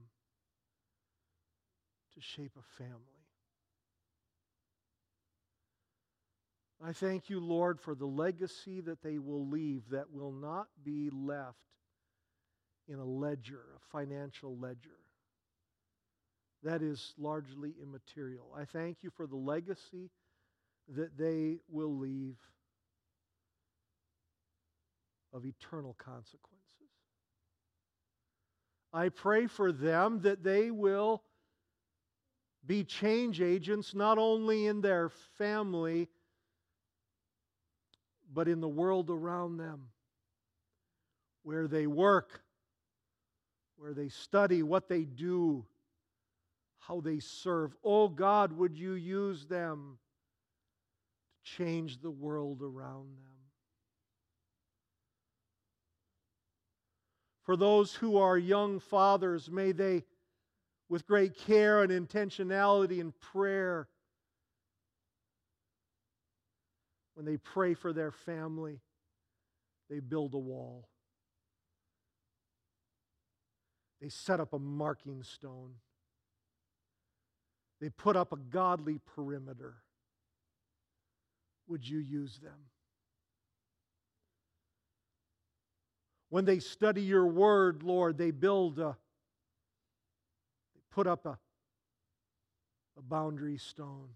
to 2.13 2.21
shape 2.21 2.53
a 2.57 2.77
family. 2.83 3.17
I 6.83 6.93
thank 6.93 7.29
you, 7.29 7.39
Lord, 7.39 7.79
for 7.79 7.95
the 7.95 8.05
legacy 8.05 8.81
that 8.81 9.01
they 9.01 9.17
will 9.17 9.47
leave 9.47 9.89
that 9.89 10.11
will 10.11 10.31
not 10.31 10.67
be 10.83 11.09
left 11.11 11.57
in 12.87 12.99
a 12.99 13.05
ledger, 13.05 13.61
a 13.75 13.79
financial 13.91 14.57
ledger. 14.57 14.99
That 16.63 16.81
is 16.81 17.13
largely 17.17 17.73
immaterial. 17.81 18.53
I 18.55 18.65
thank 18.65 18.97
you 19.01 19.11
for 19.15 19.27
the 19.27 19.35
legacy 19.35 20.09
that 20.95 21.17
they 21.17 21.57
will 21.69 21.95
leave 21.97 22.37
of 25.33 25.45
eternal 25.45 25.95
consequences. 25.97 26.63
I 28.93 29.09
pray 29.09 29.47
for 29.47 29.71
them 29.71 30.21
that 30.21 30.43
they 30.43 30.71
will 30.71 31.23
be 32.65 32.83
change 32.83 33.41
agents 33.41 33.93
not 33.93 34.17
only 34.17 34.65
in 34.65 34.81
their 34.81 35.09
family, 35.37 36.09
but 38.33 38.47
in 38.47 38.59
the 38.59 38.67
world 38.67 39.09
around 39.09 39.57
them, 39.57 39.89
where 41.43 41.67
they 41.67 41.87
work, 41.87 42.41
where 43.77 43.93
they 43.93 44.09
study, 44.09 44.63
what 44.63 44.89
they 44.89 45.03
do, 45.03 45.65
how 46.79 46.99
they 46.99 47.19
serve. 47.19 47.75
Oh 47.83 48.07
God, 48.09 48.51
would 48.53 48.77
you 48.77 48.93
use 48.93 49.45
them 49.45 49.97
to 51.45 51.51
change 51.57 52.01
the 52.01 52.11
world 52.11 52.61
around 52.61 53.17
them? 53.17 53.37
For 57.43 57.55
those 57.55 57.93
who 57.93 58.17
are 58.17 58.37
young 58.37 58.79
fathers, 58.79 59.49
may 59.49 59.71
they, 59.71 60.03
with 60.89 61.07
great 61.07 61.37
care 61.37 61.81
and 61.81 61.91
intentionality 61.91 62.99
and 62.99 63.17
prayer, 63.21 63.87
when 67.13 67.25
they 67.25 67.37
pray 67.37 67.73
for 67.73 67.93
their 67.93 68.11
family, 68.11 68.81
they 69.89 69.99
build 69.99 70.33
a 70.33 70.37
wall. 70.37 70.89
They 74.01 74.09
set 74.09 74.39
up 74.39 74.53
a 74.53 74.59
marking 74.59 75.23
stone. 75.23 75.73
They 77.81 77.89
put 77.89 78.15
up 78.15 78.31
a 78.31 78.37
godly 78.37 78.99
perimeter. 79.15 79.75
Would 81.67 81.87
you 81.87 81.99
use 81.99 82.39
them? 82.39 82.69
When 86.29 86.45
they 86.45 86.59
study 86.59 87.01
your 87.01 87.25
word, 87.25 87.83
Lord, 87.83 88.17
they 88.17 88.31
build 88.31 88.79
a, 88.79 88.97
they 90.75 90.81
put 90.91 91.07
up 91.07 91.25
a, 91.25 91.37
a 92.97 93.01
boundary 93.01 93.57
stone. 93.57 94.09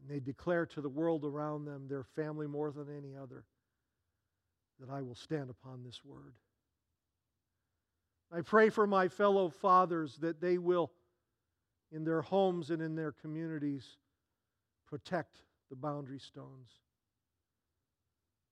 And 0.00 0.10
they 0.10 0.20
declare 0.20 0.64
to 0.66 0.80
the 0.80 0.88
world 0.88 1.24
around 1.24 1.64
them, 1.64 1.86
their 1.88 2.04
family 2.04 2.46
more 2.46 2.70
than 2.70 2.86
any 2.96 3.16
other, 3.16 3.44
that 4.80 4.88
I 4.88 5.02
will 5.02 5.16
stand 5.16 5.50
upon 5.50 5.82
this 5.82 6.00
word. 6.04 6.34
I 8.30 8.42
pray 8.42 8.68
for 8.68 8.86
my 8.86 9.08
fellow 9.08 9.48
fathers 9.48 10.16
that 10.18 10.40
they 10.40 10.58
will, 10.58 10.92
in 11.90 12.04
their 12.04 12.20
homes 12.20 12.70
and 12.70 12.82
in 12.82 12.94
their 12.94 13.12
communities, 13.12 13.96
protect 14.86 15.42
the 15.70 15.76
boundary 15.76 16.18
stones. 16.18 16.68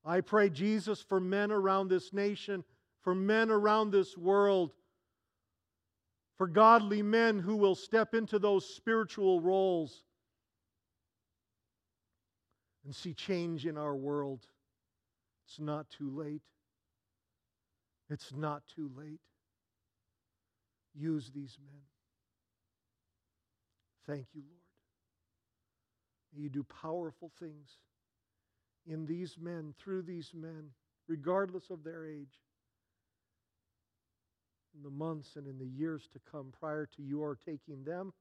I 0.05 0.21
pray, 0.21 0.49
Jesus, 0.49 1.03
for 1.03 1.21
men 1.21 1.51
around 1.51 1.89
this 1.89 2.13
nation, 2.13 2.65
for 3.03 3.15
men 3.15 3.51
around 3.51 3.91
this 3.91 4.17
world, 4.17 4.73
for 6.37 6.47
godly 6.47 7.03
men 7.03 7.39
who 7.39 7.57
will 7.57 7.75
step 7.75 8.15
into 8.15 8.39
those 8.39 8.67
spiritual 8.67 9.41
roles 9.41 10.05
and 12.85 12.95
see 12.95 13.15
change 13.15 13.67
in 13.67 13.77
our 13.77 13.97
world. 13.97 14.47
It's 15.47 15.59
not 15.59 15.91
too 15.91 16.11
late. 16.11 16.43
It's 18.09 18.33
not 18.33 18.63
too 18.75 18.91
late. 18.97 19.21
Use 20.99 21.31
these 21.35 21.59
men. 21.65 21.81
Thank 24.07 24.27
you, 24.35 24.43
Lord. 24.43 24.63
May 26.35 26.43
you 26.43 26.49
do 26.49 26.65
powerful 26.65 27.31
things 27.39 27.69
in 28.87 29.07
these 29.07 29.37
men, 29.41 29.75
through 29.79 30.03
these 30.03 30.31
men, 30.35 30.71
regardless 31.09 31.71
of 31.71 31.83
their 31.83 32.07
age, 32.07 32.41
in 34.77 34.83
the 34.83 34.91
months 34.91 35.37
and 35.37 35.47
in 35.47 35.59
the 35.59 35.67
years 35.67 36.09
to 36.13 36.21
come 36.31 36.53
prior 36.59 36.87
to 36.97 37.03
your 37.03 37.37
taking 37.45 37.83
them 37.85 38.13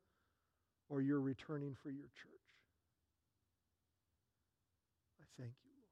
or 0.90 1.02
your 1.02 1.20
returning 1.20 1.76
for 1.82 1.90
your 1.90 2.08
church. 2.16 2.32
I 5.20 5.26
thank 5.38 5.54
you, 5.64 5.72
Lord. 5.78 5.90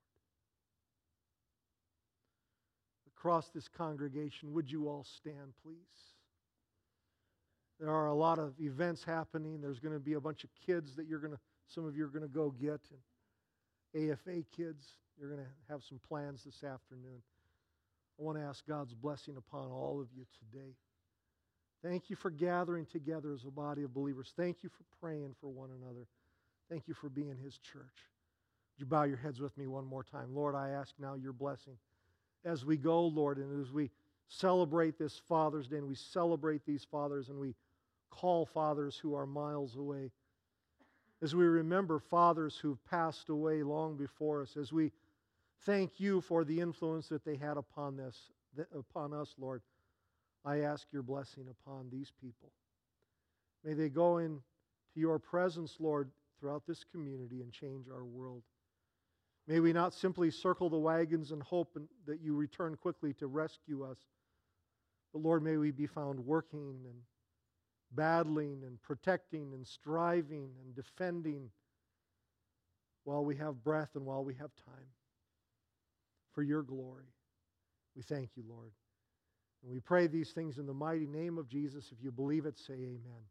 Across 3.17 3.49
this 3.49 3.67
congregation, 3.67 4.53
would 4.53 4.71
you 4.71 4.88
all 4.88 5.05
stand, 5.17 5.53
please? 5.61 6.13
There 7.84 7.91
are 7.91 8.07
a 8.07 8.15
lot 8.15 8.39
of 8.39 8.53
events 8.61 9.03
happening. 9.03 9.59
There's 9.59 9.81
going 9.81 9.93
to 9.93 9.99
be 9.99 10.13
a 10.13 10.21
bunch 10.21 10.45
of 10.45 10.49
kids 10.65 10.95
that 10.95 11.05
you're 11.05 11.19
going 11.19 11.34
to, 11.34 11.39
some 11.67 11.86
of 11.86 11.97
you 11.97 12.05
are 12.05 12.07
going 12.07 12.21
to 12.21 12.29
go 12.29 12.49
get. 12.51 12.79
And 13.93 14.09
AFA 14.09 14.45
kids, 14.55 14.88
you're 15.19 15.29
going 15.29 15.43
to 15.43 15.51
have 15.69 15.84
some 15.84 15.99
plans 16.07 16.45
this 16.45 16.63
afternoon. 16.63 17.21
I 18.17 18.23
want 18.23 18.38
to 18.38 18.43
ask 18.45 18.65
God's 18.65 18.93
blessing 18.93 19.36
upon 19.36 19.69
all 19.69 19.99
of 19.99 20.07
you 20.15 20.23
today. 20.39 20.71
Thank 21.84 22.09
you 22.09 22.15
for 22.15 22.29
gathering 22.29 22.86
together 22.86 23.34
as 23.34 23.43
a 23.43 23.51
body 23.51 23.84
of 23.84 23.93
believers. 23.93 24.31
Thank 24.38 24.63
you 24.63 24.69
for 24.69 24.86
praying 25.01 25.36
for 25.41 25.49
one 25.49 25.71
another. 25.77 26.07
Thank 26.69 26.88
you 26.88 26.93
for 26.93 27.09
being 27.09 27.36
His 27.43 27.57
church. 27.57 27.84
Would 27.84 28.79
you 28.79 28.86
bow 28.86 29.03
your 29.03 29.17
heads 29.17 29.41
with 29.41 29.57
me 29.57 29.67
one 29.67 29.86
more 29.86 30.05
time? 30.05 30.34
Lord, 30.34 30.55
I 30.55 30.69
ask 30.69 30.93
now 30.99 31.15
your 31.15 31.34
blessing 31.34 31.75
as 32.45 32.63
we 32.63 32.77
go, 32.77 33.01
Lord, 33.07 33.39
and 33.39 33.61
as 33.61 33.73
we 33.73 33.91
celebrate 34.29 34.97
this 34.97 35.21
Father's 35.27 35.67
Day 35.67 35.79
and 35.79 35.88
we 35.89 35.95
celebrate 35.95 36.65
these 36.65 36.88
fathers 36.89 37.27
and 37.27 37.38
we 37.38 37.55
call 38.14 38.45
fathers 38.45 38.97
who 38.97 39.16
are 39.16 39.26
miles 39.26 39.76
away 39.76 40.11
as 41.24 41.34
we 41.34 41.45
remember 41.45 41.99
fathers 41.99 42.57
who've 42.57 42.84
passed 42.86 43.30
away 43.30 43.64
long 43.64 43.95
before 43.95 44.41
us, 44.41 44.57
as 44.57 44.74
we 44.74 44.91
thank 45.66 45.97
you 45.97 46.20
for 46.20 46.43
the 46.43 46.59
influence 46.59 47.07
that 47.07 47.24
they 47.24 47.38
had 47.38 47.55
upon 47.55 47.95
this, 47.95 48.30
upon 48.78 49.14
us, 49.14 49.34
Lord, 49.39 49.61
I 50.43 50.59
ask 50.59 50.86
your 50.91 51.01
blessing 51.01 51.45
upon 51.49 51.88
these 51.89 52.11
people. 52.20 52.51
May 53.64 53.74
they 53.74 53.88
go 53.88 54.18
into 54.18 54.41
your 54.95 55.18
presence, 55.18 55.78
Lord, 55.80 56.11
throughout 56.38 56.64
this 56.68 56.84
community 56.84 57.39
and 57.41 57.53
change 57.53 57.86
our 57.88 58.03
world. 58.03 58.43
May 59.47 59.61
we 59.61 59.72
not 59.72 59.93
simply 59.93 60.30
circle 60.30 60.70
the 60.70 60.78
wagons 60.78 61.32
and 61.32 61.41
hope 61.41 61.78
that 62.05 62.20
you 62.20 62.36
return 62.36 62.76
quickly 62.76 63.14
to 63.14 63.28
rescue 63.28 63.86
us, 63.86 63.97
but 65.14 65.22
Lord, 65.22 65.41
may 65.41 65.55
we 65.55 65.72
be 65.72 65.88
found 65.88 66.20
working 66.20 66.82
and 66.84 66.97
battling 67.96 68.64
and 68.66 68.82
protecting 68.82 69.54
and 69.54 69.66
striving 69.66 70.50
and 70.64 70.76
defending 70.76 71.50
while 73.04 73.24
we 73.24 73.36
have 73.36 73.64
breath 73.64 73.89
and 73.96 74.06
while 74.06 74.24
we 74.24 74.34
have 74.36 74.52
time 74.66 74.88
for 76.34 76.44
your 76.44 76.64
glory. 76.64 77.06
We 77.96 78.02
thank 78.02 78.32
you, 78.36 78.44
Lord. 78.50 78.72
And 79.64 79.72
we 79.72 79.80
pray 79.80 80.08
these 80.08 80.32
things 80.32 80.58
in 80.58 80.66
the 80.66 80.74
mighty 80.74 81.08
name 81.08 81.38
of 81.38 81.48
Jesus. 81.48 81.91
If 81.91 82.04
you 82.04 82.12
believe 82.12 82.46
it, 82.46 82.58
say 82.58 82.74
amen. 82.74 83.24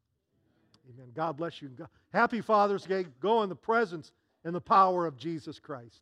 Amen. 0.91 1.09
God 1.15 1.37
bless 1.37 1.61
you. 1.63 1.71
Happy 2.13 2.41
Father's 2.41 2.85
Day. 2.85 3.07
Go 3.21 3.43
in 3.43 3.49
the 3.49 3.55
presence 3.55 4.13
and 4.45 4.55
the 4.55 4.61
power 4.61 5.07
of 5.07 5.17
Jesus 5.17 5.59
Christ. 5.59 6.01